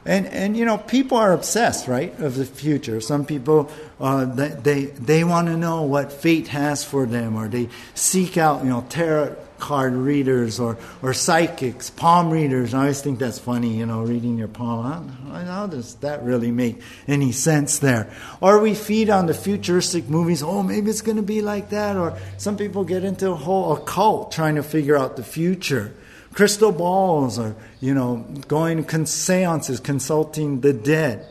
And, 0.05 0.27
and 0.27 0.57
you 0.57 0.65
know, 0.65 0.79
people 0.79 1.17
are 1.17 1.33
obsessed, 1.33 1.87
right, 1.87 2.19
of 2.19 2.35
the 2.35 2.45
future. 2.45 3.01
Some 3.01 3.25
people, 3.25 3.71
uh, 4.01 4.25
they, 4.25 4.87
they 4.87 5.23
want 5.23 5.47
to 5.47 5.57
know 5.57 5.83
what 5.83 6.13
fate 6.13 6.49
has 6.49 6.85
for 6.85 7.07
them, 7.07 7.37
or 7.37 7.49
they 7.49 7.69
seek 7.95 8.37
out, 8.37 8.65
you 8.65 8.71
know, 8.71 8.85
tarot 8.89 9.37
card 9.63 9.95
readers 9.95 10.59
or, 10.59 10.77
or 11.03 11.15
psychics, 11.15 11.89
palm 11.89 12.31
readers. 12.31 12.75
I 12.75 12.81
always 12.81 13.01
think 13.01 13.21
that's 13.21 13.39
funny, 13.39 13.77
you 13.77 13.87
know, 13.87 14.03
reading 14.03 14.37
your 14.37 14.49
palm. 14.49 15.09
How, 15.09 15.45
how 15.45 15.67
does 15.69 15.95
that 15.97 16.25
really 16.25 16.51
make 16.51 16.81
any 17.07 17.31
sense 17.31 17.79
there? 17.79 18.13
Or 18.41 18.59
we 18.61 18.75
feed 18.75 19.09
on 19.09 19.27
the 19.27 19.35
futuristic 19.35 20.09
movies. 20.09 20.43
Oh, 20.43 20.65
maybe 20.65 20.91
it's 20.91 21.01
going 21.01 21.17
to 21.17 21.23
be 21.23 21.43
like 21.43 21.71
that. 21.71 21.97
Or 21.97 22.19
some 22.39 22.57
people 22.57 22.83
get 22.83 23.05
into 23.05 23.31
a 23.31 23.37
whole 23.37 23.77
occult 23.77 24.33
trying 24.33 24.57
to 24.57 24.65
figure 24.65 24.99
out 24.99 25.15
the 25.15 25.23
future 25.23 25.95
crystal 26.33 26.73
balls 26.73 27.39
or, 27.39 27.55
you 27.81 27.95
know, 27.95 28.27
going 28.49 28.85
to 28.85 29.07
seances, 29.07 29.81
consulting 29.81 30.61
the 30.61 30.73
dead. 30.73 31.27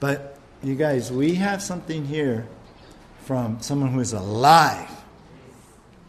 But 0.00 0.38
you 0.62 0.74
guys, 0.74 1.12
we 1.12 1.34
have 1.36 1.62
something 1.62 2.04
here 2.06 2.46
from 3.24 3.60
someone 3.60 3.90
who 3.90 4.00
is 4.00 4.12
alive. 4.12 4.90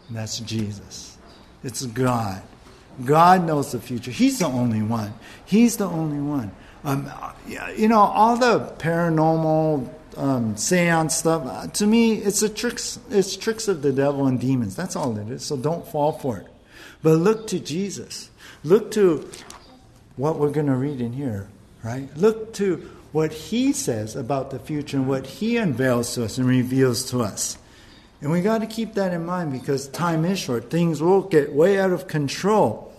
And 0.08 0.16
that's 0.16 0.38
Jesus. 0.40 1.16
It's 1.62 1.84
God. 1.86 2.42
God 3.04 3.44
knows 3.46 3.72
the 3.72 3.80
future. 3.80 4.10
He's 4.10 4.38
the 4.38 4.46
only 4.46 4.82
one. 4.82 5.14
He's 5.44 5.76
the 5.76 5.86
only 5.86 6.20
one. 6.20 6.50
Um, 6.84 7.10
you 7.76 7.88
know, 7.88 7.98
all 7.98 8.36
the 8.36 8.60
paranormal 8.78 9.92
um, 10.16 10.56
seance 10.56 11.16
stuff. 11.16 11.42
Uh, 11.44 11.66
to 11.68 11.86
me, 11.86 12.14
it's 12.14 12.42
a 12.42 12.48
tricks. 12.48 12.98
It's 13.10 13.36
tricks 13.36 13.68
of 13.68 13.82
the 13.82 13.92
devil 13.92 14.26
and 14.26 14.40
demons. 14.40 14.76
That's 14.76 14.96
all 14.96 15.16
it 15.18 15.28
is. 15.28 15.44
So 15.44 15.56
don't 15.56 15.86
fall 15.86 16.12
for 16.12 16.38
it. 16.38 16.46
But 17.02 17.18
look 17.18 17.46
to 17.48 17.60
Jesus. 17.60 18.30
Look 18.64 18.90
to 18.92 19.28
what 20.16 20.38
we're 20.38 20.50
going 20.50 20.66
to 20.66 20.74
read 20.74 21.00
in 21.00 21.12
here, 21.12 21.48
right? 21.82 22.08
Look 22.16 22.52
to 22.54 22.90
what 23.12 23.32
he 23.32 23.72
says 23.72 24.16
about 24.16 24.50
the 24.50 24.58
future 24.58 24.96
and 24.96 25.08
what 25.08 25.26
he 25.26 25.56
unveils 25.56 26.14
to 26.14 26.24
us 26.24 26.38
and 26.38 26.46
reveals 26.46 27.10
to 27.10 27.22
us. 27.22 27.58
And 28.20 28.30
we 28.30 28.40
got 28.40 28.58
to 28.58 28.66
keep 28.66 28.94
that 28.94 29.12
in 29.12 29.24
mind 29.24 29.52
because 29.52 29.88
time 29.88 30.24
is 30.24 30.38
short. 30.38 30.70
Things 30.70 31.02
will 31.02 31.22
get 31.22 31.52
way 31.52 31.78
out 31.78 31.92
of 31.92 32.08
control. 32.08 32.92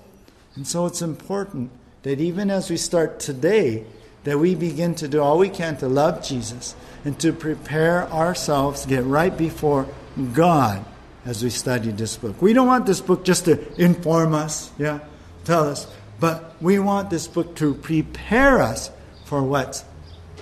And 0.55 0.67
so 0.67 0.85
it's 0.85 1.01
important 1.01 1.71
that 2.03 2.19
even 2.19 2.49
as 2.49 2.69
we 2.69 2.77
start 2.77 3.19
today, 3.19 3.85
that 4.23 4.39
we 4.39 4.55
begin 4.55 4.95
to 4.95 5.07
do 5.07 5.21
all 5.21 5.37
we 5.37 5.49
can 5.49 5.77
to 5.77 5.87
love 5.87 6.23
Jesus 6.23 6.75
and 7.03 7.19
to 7.19 7.31
prepare 7.33 8.11
ourselves, 8.11 8.81
to 8.81 8.87
get 8.87 9.03
right 9.05 9.35
before 9.35 9.87
God 10.33 10.85
as 11.27 11.43
we 11.43 11.49
study 11.49 11.91
this 11.91 12.15
book. 12.15 12.41
We 12.41 12.53
don't 12.53 12.67
want 12.67 12.85
this 12.85 13.01
book 13.01 13.25
just 13.25 13.45
to 13.45 13.59
inform 13.79 14.33
us, 14.33 14.71
yeah, 14.77 14.99
tell 15.43 15.67
us, 15.67 15.85
but 16.21 16.55
we 16.61 16.79
want 16.79 17.09
this 17.09 17.27
book 17.27 17.53
to 17.57 17.73
prepare 17.75 18.61
us 18.61 18.89
for 19.25 19.43
what's 19.43 19.83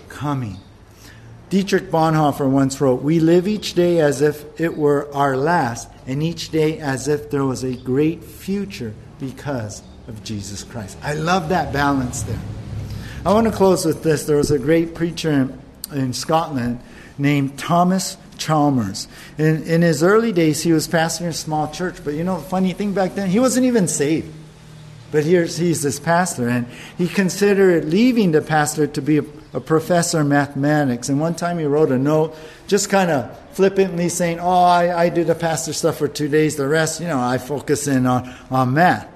coming. 0.09 0.57
Dietrich 1.49 1.89
Bonhoeffer 1.89 2.47
once 2.47 2.79
wrote, 2.79 3.01
We 3.01 3.19
live 3.19 3.47
each 3.47 3.73
day 3.73 3.99
as 3.99 4.21
if 4.21 4.45
it 4.61 4.77
were 4.77 5.11
our 5.11 5.35
last, 5.35 5.89
and 6.05 6.21
each 6.21 6.51
day 6.51 6.77
as 6.77 7.07
if 7.07 7.31
there 7.31 7.43
was 7.43 7.63
a 7.63 7.75
great 7.75 8.23
future 8.23 8.93
because 9.19 9.81
of 10.07 10.23
Jesus 10.23 10.63
Christ. 10.63 10.99
I 11.01 11.15
love 11.15 11.49
that 11.49 11.73
balance 11.73 12.21
there. 12.21 12.39
I 13.25 13.33
want 13.33 13.47
to 13.47 13.53
close 13.53 13.85
with 13.85 14.03
this. 14.03 14.25
There 14.25 14.37
was 14.37 14.51
a 14.51 14.59
great 14.59 14.93
preacher 14.93 15.31
in, 15.31 15.59
in 15.91 16.13
Scotland 16.13 16.79
named 17.17 17.57
Thomas 17.57 18.17
Chalmers. 18.45 19.07
In, 19.37 19.63
in 19.63 19.81
his 19.81 20.03
early 20.03 20.31
days, 20.31 20.61
he 20.61 20.71
was 20.71 20.87
pastoring 20.87 21.29
a 21.29 21.33
small 21.33 21.71
church, 21.71 22.03
but 22.03 22.13
you 22.13 22.23
know, 22.23 22.37
funny 22.37 22.73
thing 22.73 22.93
back 22.93 23.15
then, 23.15 23.29
he 23.29 23.39
wasn't 23.39 23.65
even 23.65 23.87
saved. 23.87 24.31
But 25.11 25.23
here's 25.23 25.57
he's 25.57 25.81
this 25.81 25.99
pastor, 25.99 26.47
and 26.47 26.67
he 26.97 27.07
considered 27.07 27.85
leaving 27.85 28.31
the 28.31 28.41
pastor 28.41 28.85
to 28.85 29.01
be 29.01 29.19
a, 29.19 29.25
a 29.53 29.61
professor 29.61 30.21
of 30.21 30.27
mathematics. 30.27 31.09
And 31.09 31.19
one 31.19 31.35
time 31.35 31.57
he 31.57 31.65
wrote 31.65 31.91
a 31.91 31.97
note, 31.97 32.35
just 32.67 32.89
kind 32.89 33.09
of 33.09 33.39
flippantly 33.51 34.09
saying, 34.09 34.39
"Oh, 34.39 34.63
I, 34.63 35.05
I 35.05 35.09
do 35.09 35.23
the 35.23 35.35
pastor 35.35 35.73
stuff 35.73 35.97
for 35.97 36.07
two 36.07 36.27
days. 36.27 36.55
The 36.55 36.67
rest, 36.67 36.99
you 36.99 37.07
know, 37.07 37.19
I 37.19 37.37
focus 37.37 37.87
in 37.87 38.05
on 38.05 38.31
on 38.51 38.73
math." 38.73 39.07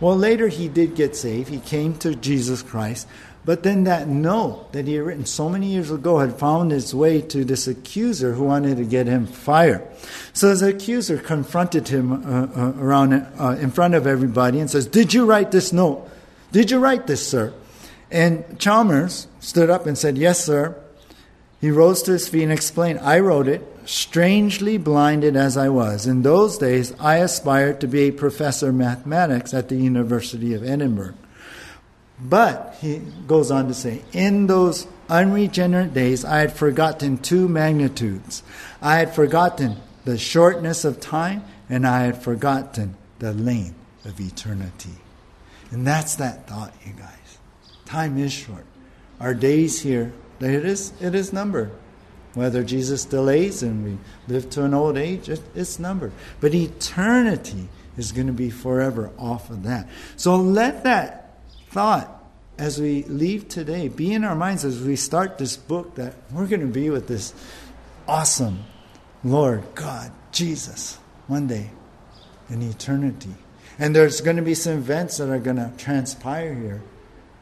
Well, 0.00 0.16
later 0.16 0.48
he 0.48 0.68
did 0.68 0.94
get 0.94 1.14
saved. 1.16 1.50
He 1.50 1.60
came 1.60 1.94
to 1.98 2.14
Jesus 2.14 2.62
Christ, 2.62 3.06
but 3.44 3.62
then 3.62 3.84
that 3.84 4.06
note 4.06 4.72
that 4.72 4.86
he 4.86 4.94
had 4.94 5.04
written 5.04 5.24
so 5.24 5.48
many 5.48 5.68
years 5.68 5.90
ago 5.90 6.18
had 6.18 6.38
found 6.38 6.72
its 6.72 6.92
way 6.92 7.22
to 7.22 7.44
this 7.44 7.66
accuser 7.66 8.34
who 8.34 8.44
wanted 8.44 8.76
to 8.76 8.84
get 8.84 9.06
him 9.06 9.26
fired. 9.26 9.86
So 10.34 10.50
his 10.50 10.60
accuser 10.62 11.16
confronted 11.16 11.88
him 11.88 12.12
uh, 12.12 12.48
uh, 12.54 12.72
around 12.78 13.14
uh, 13.14 13.56
in 13.58 13.70
front 13.70 13.94
of 13.94 14.06
everybody 14.06 14.60
and 14.60 14.70
says, 14.70 14.86
"Did 14.86 15.14
you 15.14 15.24
write 15.24 15.52
this 15.52 15.72
note? 15.72 16.08
Did 16.52 16.70
you 16.70 16.78
write 16.78 17.06
this, 17.06 17.26
sir?" 17.26 17.52
And 18.10 18.58
Chalmers 18.58 19.26
stood 19.40 19.70
up 19.70 19.86
and 19.86 19.96
said, 19.96 20.18
"Yes, 20.18 20.44
sir." 20.44 20.76
He 21.60 21.70
rose 21.70 22.02
to 22.02 22.12
his 22.12 22.28
feet 22.28 22.42
and 22.42 22.52
explained, 22.52 23.00
"I 23.00 23.20
wrote 23.20 23.48
it, 23.48 23.66
strangely 23.86 24.76
blinded 24.76 25.36
as 25.36 25.56
I 25.56 25.68
was. 25.70 26.06
In 26.06 26.22
those 26.22 26.58
days, 26.58 26.92
I 27.00 27.16
aspired 27.16 27.80
to 27.80 27.86
be 27.86 28.02
a 28.02 28.10
professor 28.10 28.68
of 28.68 28.74
mathematics 28.74 29.54
at 29.54 29.68
the 29.70 29.76
University 29.76 30.52
of 30.52 30.62
Edinburgh." 30.62 31.14
But 32.22 32.76
he 32.80 32.98
goes 33.26 33.50
on 33.50 33.68
to 33.68 33.74
say, 33.74 34.02
in 34.12 34.46
those 34.46 34.86
unregenerate 35.08 35.94
days, 35.94 36.24
I 36.24 36.38
had 36.38 36.52
forgotten 36.52 37.18
two 37.18 37.48
magnitudes. 37.48 38.42
I 38.82 38.98
had 38.98 39.14
forgotten 39.14 39.76
the 40.04 40.18
shortness 40.18 40.84
of 40.84 41.00
time, 41.00 41.44
and 41.68 41.86
I 41.86 42.02
had 42.02 42.22
forgotten 42.22 42.96
the 43.18 43.32
length 43.32 43.74
of 44.04 44.20
eternity. 44.20 44.98
And 45.70 45.86
that's 45.86 46.16
that 46.16 46.46
thought, 46.46 46.74
you 46.84 46.92
guys. 46.92 47.38
Time 47.84 48.18
is 48.18 48.32
short. 48.32 48.66
Our 49.18 49.34
days 49.34 49.80
here, 49.80 50.12
it 50.40 50.64
is, 50.64 50.92
it 51.00 51.14
is 51.14 51.32
numbered. 51.32 51.70
Whether 52.34 52.62
Jesus 52.62 53.04
delays 53.04 53.62
and 53.62 53.84
we 53.84 53.98
live 54.32 54.50
to 54.50 54.64
an 54.64 54.72
old 54.72 54.96
age, 54.96 55.28
it, 55.28 55.42
it's 55.54 55.78
numbered. 55.78 56.12
But 56.40 56.54
eternity 56.54 57.68
is 57.96 58.12
going 58.12 58.28
to 58.28 58.32
be 58.32 58.50
forever 58.50 59.10
off 59.18 59.50
of 59.50 59.64
that. 59.64 59.88
So 60.16 60.36
let 60.36 60.84
that 60.84 61.19
thought 61.70 62.22
as 62.58 62.80
we 62.80 63.04
leave 63.04 63.48
today 63.48 63.88
be 63.88 64.12
in 64.12 64.22
our 64.24 64.34
minds 64.34 64.64
as 64.64 64.82
we 64.82 64.96
start 64.96 65.38
this 65.38 65.56
book 65.56 65.94
that 65.94 66.14
we're 66.32 66.46
going 66.46 66.60
to 66.60 66.66
be 66.66 66.90
with 66.90 67.08
this 67.08 67.32
awesome 68.06 68.64
Lord 69.22 69.62
God, 69.74 70.12
Jesus, 70.32 70.98
one 71.26 71.46
day 71.46 71.70
in 72.48 72.62
eternity. 72.62 73.34
And 73.78 73.94
there's 73.94 74.20
going 74.20 74.36
to 74.36 74.42
be 74.42 74.54
some 74.54 74.74
events 74.74 75.18
that 75.18 75.28
are 75.28 75.38
going 75.38 75.56
to 75.56 75.72
transpire 75.76 76.54
here 76.54 76.82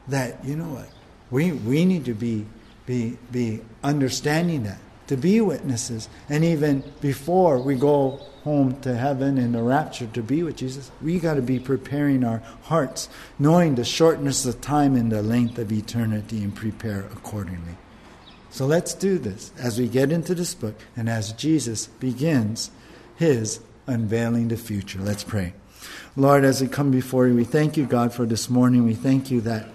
that, 0.08 0.44
you 0.44 0.56
know 0.56 0.68
what, 0.68 0.88
we, 1.30 1.52
we 1.52 1.84
need 1.84 2.04
to 2.06 2.14
be, 2.14 2.46
be, 2.86 3.16
be 3.30 3.60
understanding 3.82 4.64
that, 4.64 4.78
to 5.06 5.16
be 5.16 5.40
witnesses. 5.40 6.08
And 6.28 6.44
even 6.44 6.82
before 7.00 7.58
we 7.58 7.74
go 7.76 8.20
home 8.48 8.80
to 8.80 8.96
heaven 8.96 9.36
in 9.36 9.52
the 9.52 9.62
rapture 9.62 10.06
to 10.06 10.22
be 10.22 10.42
with 10.42 10.56
Jesus, 10.56 10.90
we 11.02 11.18
got 11.18 11.34
to 11.34 11.42
be 11.42 11.58
preparing 11.58 12.24
our 12.24 12.42
hearts, 12.62 13.06
knowing 13.38 13.74
the 13.74 13.84
shortness 13.84 14.46
of 14.46 14.58
time 14.62 14.96
and 14.96 15.12
the 15.12 15.22
length 15.22 15.58
of 15.58 15.70
eternity, 15.70 16.42
and 16.42 16.56
prepare 16.56 17.00
accordingly. 17.12 17.76
So 18.48 18.64
let's 18.64 18.94
do 18.94 19.18
this 19.18 19.52
as 19.58 19.78
we 19.78 19.86
get 19.86 20.10
into 20.10 20.34
this 20.34 20.54
book 20.54 20.74
and 20.96 21.10
as 21.10 21.32
Jesus 21.32 21.88
begins 21.88 22.70
his 23.16 23.60
unveiling 23.86 24.48
the 24.48 24.56
future. 24.56 24.98
Let's 24.98 25.24
pray. 25.24 25.52
Lord, 26.16 26.42
as 26.42 26.62
we 26.62 26.68
come 26.68 26.90
before 26.90 27.28
you, 27.28 27.34
we 27.34 27.44
thank 27.44 27.76
you, 27.76 27.84
God, 27.84 28.14
for 28.14 28.24
this 28.24 28.48
morning. 28.48 28.86
We 28.86 28.94
thank 28.94 29.30
you 29.30 29.42
that 29.42 29.66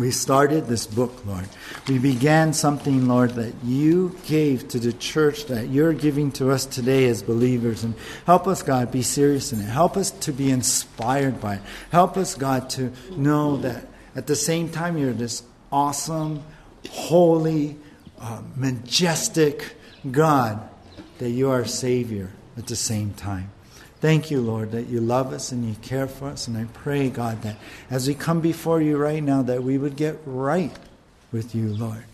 we 0.00 0.10
started 0.10 0.66
this 0.66 0.86
book, 0.86 1.24
Lord. 1.26 1.48
We 1.86 1.98
began 1.98 2.52
something, 2.52 3.08
Lord, 3.08 3.30
that 3.32 3.54
you 3.64 4.16
gave 4.26 4.68
to 4.68 4.78
the 4.78 4.92
church 4.92 5.46
that 5.46 5.68
you're 5.68 5.92
giving 5.92 6.32
to 6.32 6.50
us 6.50 6.66
today 6.66 7.06
as 7.06 7.22
believers. 7.22 7.84
And 7.84 7.94
help 8.26 8.46
us, 8.46 8.62
God, 8.62 8.90
be 8.90 9.02
serious 9.02 9.52
in 9.52 9.60
it. 9.60 9.64
Help 9.64 9.96
us 9.96 10.10
to 10.10 10.32
be 10.32 10.50
inspired 10.50 11.40
by 11.40 11.56
it. 11.56 11.62
Help 11.90 12.16
us, 12.16 12.34
God, 12.34 12.70
to 12.70 12.92
know 13.10 13.56
that 13.58 13.86
at 14.14 14.26
the 14.26 14.36
same 14.36 14.68
time 14.68 14.96
you're 14.98 15.12
this 15.12 15.42
awesome, 15.70 16.42
holy, 16.90 17.76
uh, 18.20 18.42
majestic 18.56 19.74
God, 20.10 20.68
that 21.18 21.30
you 21.30 21.50
are 21.50 21.64
Savior 21.64 22.30
at 22.56 22.66
the 22.66 22.76
same 22.76 23.12
time. 23.14 23.50
Thank 24.00 24.30
you, 24.30 24.40
Lord, 24.40 24.70
that 24.72 24.86
you 24.86 25.00
love 25.00 25.32
us 25.32 25.50
and 25.50 25.68
you 25.68 25.74
care 25.82 26.06
for 26.06 26.28
us. 26.28 26.46
And 26.46 26.56
I 26.56 26.64
pray, 26.72 27.10
God, 27.10 27.42
that 27.42 27.56
as 27.90 28.06
we 28.06 28.14
come 28.14 28.40
before 28.40 28.80
you 28.80 28.96
right 28.96 29.22
now, 29.22 29.42
that 29.42 29.64
we 29.64 29.76
would 29.76 29.96
get 29.96 30.18
right 30.24 30.72
with 31.32 31.54
you, 31.54 31.68
Lord. 31.68 32.04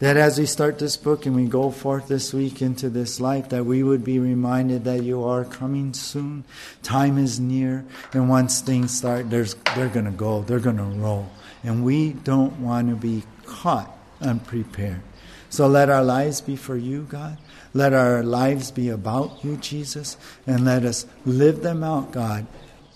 That 0.00 0.16
as 0.16 0.38
we 0.38 0.46
start 0.46 0.78
this 0.78 0.96
book 0.96 1.24
and 1.24 1.36
we 1.36 1.46
go 1.46 1.70
forth 1.70 2.08
this 2.08 2.32
week 2.32 2.60
into 2.62 2.88
this 2.88 3.20
life, 3.20 3.50
that 3.50 3.64
we 3.64 3.82
would 3.82 4.04
be 4.04 4.18
reminded 4.18 4.84
that 4.84 5.02
you 5.02 5.22
are 5.22 5.44
coming 5.44 5.92
soon. 5.92 6.44
Time 6.82 7.16
is 7.16 7.38
near, 7.38 7.84
and 8.12 8.28
once 8.28 8.60
things 8.60 8.96
start, 8.96 9.30
there's, 9.30 9.54
they're 9.76 9.88
going 9.88 10.06
to 10.06 10.10
go, 10.10 10.42
they're 10.42 10.58
going 10.58 10.78
to 10.78 10.82
roll. 10.82 11.28
And 11.62 11.84
we 11.84 12.12
don't 12.12 12.60
want 12.60 12.88
to 12.88 12.96
be 12.96 13.22
caught 13.44 13.96
unprepared. 14.20 15.00
So 15.48 15.68
let 15.68 15.88
our 15.88 16.02
lives 16.02 16.40
be 16.40 16.56
for 16.56 16.76
you, 16.76 17.02
God. 17.02 17.38
Let 17.74 17.92
our 17.92 18.22
lives 18.22 18.70
be 18.70 18.88
about 18.88 19.44
you, 19.44 19.56
Jesus. 19.56 20.16
And 20.46 20.64
let 20.64 20.84
us 20.84 21.06
live 21.26 21.62
them 21.62 21.82
out, 21.82 22.12
God, 22.12 22.46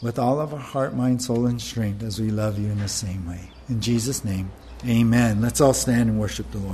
with 0.01 0.19
all 0.19 0.41
of 0.41 0.55
our 0.55 0.61
heart, 0.61 0.95
mind, 0.95 1.21
soul, 1.21 1.47
and 1.47 1.61
strength 1.61 2.03
as 2.05 2.21
we 2.21 2.31
love 2.31 2.59
you 2.59 2.69
in 2.71 2.79
the 2.79 2.89
same 2.89 3.27
way. 3.29 3.51
In 3.69 3.81
Jesus' 3.81 4.25
name, 4.25 4.51
amen. 4.87 5.43
Let's 5.43 5.61
all 5.61 5.75
stand 5.75 6.09
and 6.09 6.21
worship 6.21 6.51
the 6.53 6.59
Lord. 6.59 6.67